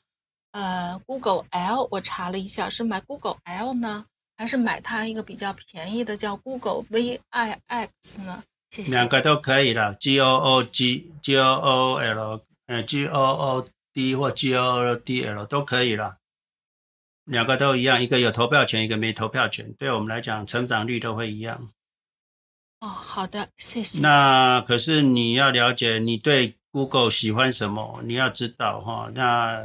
[0.51, 4.05] 呃，Google L，我查了一下，是买 Google L 呢，
[4.37, 8.43] 还是买它一个比较便宜的叫 Google VIX 呢？
[8.71, 8.91] 谢谢。
[8.93, 15.25] 两个都可以了，G O O G G O O L，呃，G O O D 或 G O O D
[15.25, 16.19] L 都可以了，
[17.25, 21.71] 两个都一样，一个有投票权，一个没投票权，对我们来讲，成长率都会一样。
[22.81, 24.01] 哦，好的，谢谢。
[24.01, 29.11] 那可是你要了解，你对 Google 喜欢什么，你要知道哈。
[29.15, 29.65] 那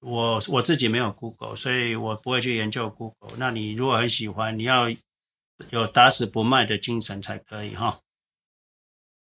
[0.00, 3.36] 我我自己没有 Google，所以我不会去研究 Google。
[3.38, 4.88] 那你如果很喜欢，你要
[5.70, 8.00] 有打死不卖的精神才可以哈。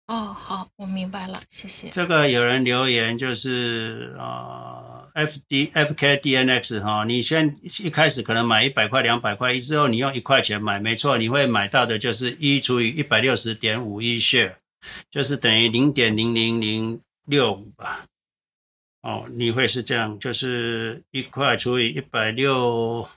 [0.07, 1.89] 哦，好，我明白了，谢谢。
[1.89, 4.81] 这个有人留言就是啊。
[4.81, 14.55] 呃 F D F K D N X 哈，你先一开始可能买一百块两百块，之后你用一块钱买，没错，你会买到的就是一除以一百六十点五一 share，
[15.09, 18.05] 就是等于零点零零零六五吧。
[19.05, 23.07] 哦，你会是这样，就是一块除以一百六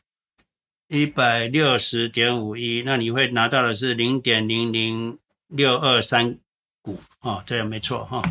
[0.89, 6.39] 一百六十点五一，那你会拿到的是零点零零六二三
[6.83, 8.23] 股哦，这样没错哈。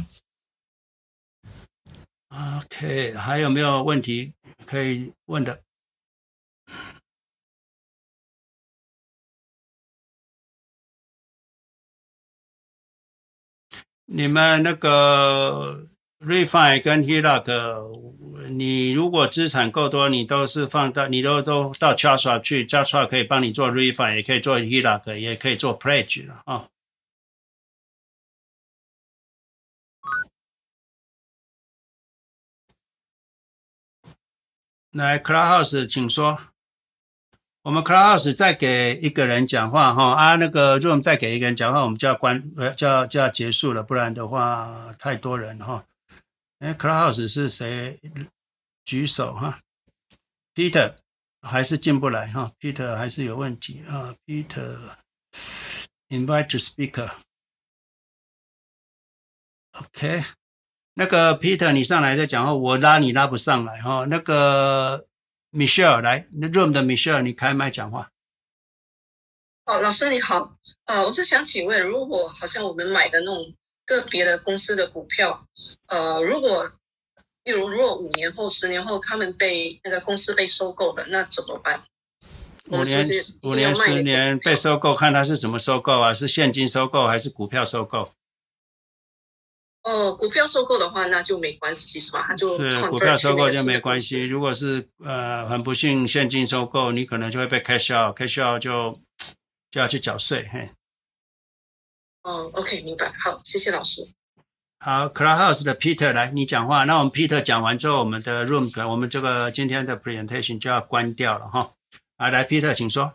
[2.29, 4.33] 哦 OK，还有没有问题
[4.67, 5.63] 可以问的？
[14.05, 15.87] 你们那个
[16.19, 26.41] Refine 跟 HELOC，你如果资产够多，你都是放到，你都都到 Charles 去，Charles 可以帮你做 Refine，也可以做 HELOC，也可以做 Pledge 啊。
[26.45, 26.69] 哦
[34.91, 36.39] 来，Clubhouse，请说。
[37.61, 45.85] 我们 Clubhouse 再给一个人讲话哈啊，那个 Room 再给一个人讲话，我们就要关呃，就要就要结束了，不然的话太多人哈。
[46.59, 47.99] 哎，Clubhouse 是谁？
[48.85, 49.59] 举手哈。
[50.55, 50.95] Peter
[51.41, 54.15] 还是进不来哈，Peter 还是有问题啊。
[54.25, 54.89] Peter，invite
[56.49, 57.11] to speaker。
[59.73, 60.23] OK。
[60.95, 64.05] 那个 Peter，你上来再讲话，我拉你拉不上来哈。
[64.05, 65.07] 那个
[65.51, 68.09] Michelle 来，Room 的 Michelle，你开麦讲话。
[69.65, 73.53] 哦，老师你好，呃，我是想请问，如果好像我们买的那种
[73.87, 75.47] 个别的公司的股票，
[75.87, 76.69] 呃，如果
[77.45, 81.83] 例如如果五年后、十年后他们被那个公司被收购了，那怎么办？
[82.69, 83.01] 五年、
[83.43, 86.13] 五年、十年被收购，看他是怎么收购啊？
[86.13, 88.11] 是现金收购还是股票收购？
[89.83, 92.25] 哦，股票收购的话，那就没关系，是吧？
[92.27, 94.25] 它就是股票收购就没关系。
[94.25, 98.99] 如果是呃很不幸现金收购，你可能就会被 cash out，cash out 就
[99.71, 100.45] 就要去缴税。
[100.51, 100.69] 嘿。
[102.27, 103.05] 哦，OK，明白。
[103.23, 104.01] 好，谢谢老师。
[104.79, 106.83] 好，Clubhouse 的 Peter 来，你讲话。
[106.83, 111.71] 那我们 Peter 讲完之后，我们的 Room，我们这个今天的 Presentation 就要关掉了哈。
[112.17, 113.13] 啊，来，Peter，请说。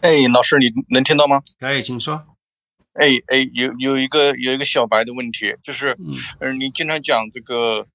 [0.00, 1.42] 哎，老师，你能听到吗？
[1.60, 2.24] 可以，请说。
[2.94, 7.86] 哎哎，有有一个有一个小白的问题，就是，嗯、呃，你经常讲这个，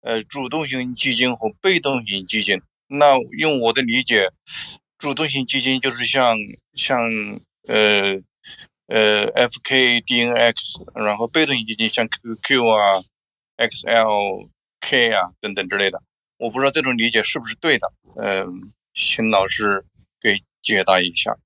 [0.00, 2.60] 呃，主动型基金和被动型基金。
[2.88, 4.32] 那用我的理解，
[4.98, 6.36] 主动型基金就是像
[6.74, 6.98] 像
[7.68, 8.20] 呃
[8.86, 10.54] 呃 FKDNX，
[10.94, 13.02] 然后被动型基金像 Q Q 啊、
[13.56, 16.02] XLK 啊等等之类的。
[16.38, 19.84] 我不知道这种理解是不是对的，嗯、请老师
[20.20, 21.36] 给解答一下。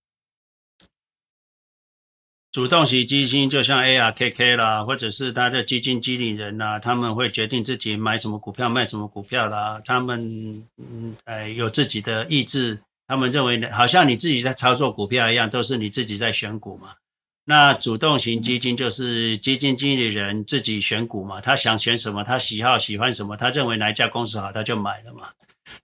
[2.52, 9.80] 主动型基金就像 ARKK 啦，或者是他的基金经理人呐，他们会决定自己买什么股票、卖什么股票啦。
[9.84, 12.80] 他们嗯，呃，有自己的意志。
[13.06, 16.96] 他们认为，好像你自己在操作股票一样，都是你自己在选股嘛。
[17.44, 25.28] 那主动型基金就是基金经理人自己选股嘛，他想选什么，他喜好喜欢什么，他认为哪一家公司好，他就买了嘛。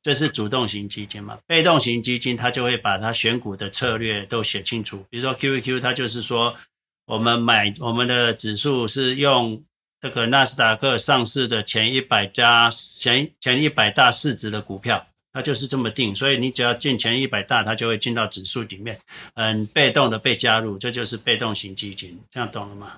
[0.03, 1.39] 这是主动型基金嘛？
[1.47, 5.07] 被动型基金，它就会把它选股的策略都写清楚。
[5.09, 6.57] 比如说 QQQ，它就是说，
[7.07, 9.63] 我们买我们的指数是用
[10.01, 16.17] 这个纳斯达克上市的前一百家前前一百大市值的股票，它就是这么定。
[16.17, 18.99] 所以你只要进前一百大，它就会进到指数里面，
[19.35, 22.19] 嗯，被动的被加入，这就是被动型基金。
[22.31, 22.97] 这样懂了吗？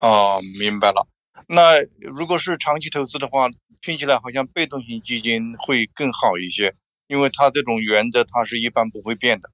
[0.00, 1.06] 哦，明白了。
[1.48, 3.48] 那如果是长期投资的话，
[3.80, 6.74] 听起来好像被动型基金会更好一些，
[7.06, 9.50] 因为它这种原则它是一般不会变的，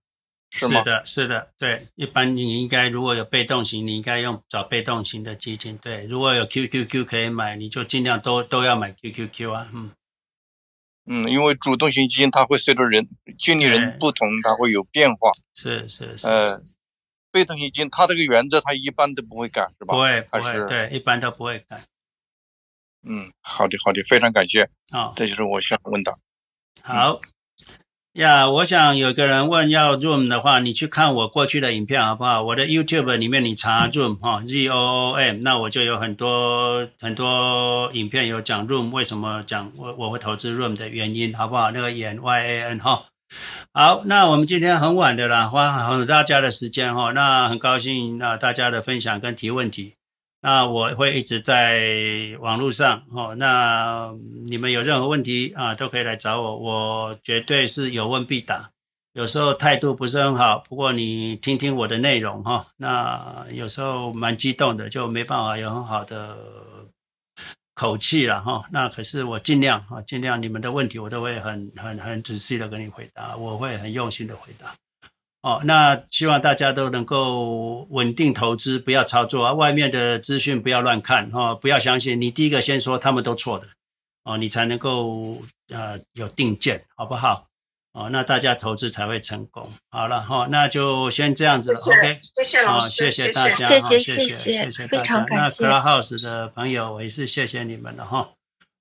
[0.50, 0.80] 是吗？
[0.80, 5.78] 是的，是的，对，一般你应该如果有被动型，你应该用找被动型的基金。
[5.78, 9.90] 对，如果有 QQQ 可以买，你就尽量都都要买 QQQ 啊，嗯
[11.12, 15.32] 嗯，因为主动型基金它会随着人经理人不同，它会有变化。
[15.54, 16.28] 是是是。
[16.28, 16.60] 呃
[17.32, 19.94] 被动型基金，它这个原则它一般都不会改，是吧？
[19.94, 21.80] 不会，不会，对，一般都不会改。
[23.02, 24.68] 嗯，好的，好的，非常感谢。
[24.90, 26.12] 啊，这就是我想问的。
[26.82, 27.20] 好
[28.20, 32.42] 呀，yeah, 我想有个人问要 Zoom 的话，你去看我过去的影片好不好？
[32.42, 41.70] 我的 YouTube 里面你查 Zoom 哈，Z O O M，那我就有很多很多影片有讲 Zoom 为什么讲我我会投资 Zoom 的原因，好不好？
[41.70, 43.04] 那个演 Y A N 哈。
[43.72, 49.94] 好，那我们今天很晚的啦，花很大家的时间哈，那很高兴那大家的分享跟提问题。
[50.42, 53.34] 那我会一直在网络上哦。
[53.36, 54.12] 那
[54.46, 58.70] 你们有任何问题啊，都可以来找我，我绝对是有问必答。
[59.12, 62.66] 有时候态度不是很好，不过你听听我的内容哈。
[62.76, 66.38] 那有时候蛮激动的，就没办法有很好的
[67.74, 68.64] 口气了哈。
[68.70, 74.72] 那可是我尽量啊，尽量你们的问题我都会很很很仔细的跟你回答，我会很用心的回答。
[75.42, 79.52] 哦，那希望大家都能够稳定投资，不要操作啊！
[79.54, 82.20] 外面的资讯不要乱看哦，不要相信。
[82.20, 83.66] 你第一个先说他们都错的
[84.24, 85.38] 哦，你才能够
[85.68, 87.46] 呃有定见，好不好？
[87.92, 89.72] 哦，那大家投资才会成功。
[89.88, 91.80] 好了哈，那就先这样子了。
[91.80, 95.66] OK，谢谢老师，谢谢大家，谢谢谢谢谢谢非常感谢。
[95.66, 98.30] 那 Clubhouse 的朋友，我也是谢谢你们了哈。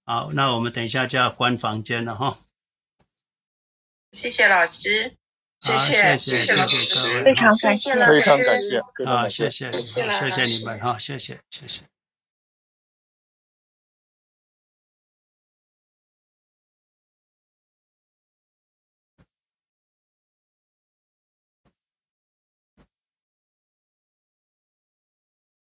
[0.05, 2.37] 好，那我们等一下就要关房间了哈。
[4.11, 5.15] 谢谢老师。
[5.61, 11.88] 谢谢，谢谢老师，非常感谢，非常感谢，啊，谢谢，谢谢你们哈，谢谢，谢谢。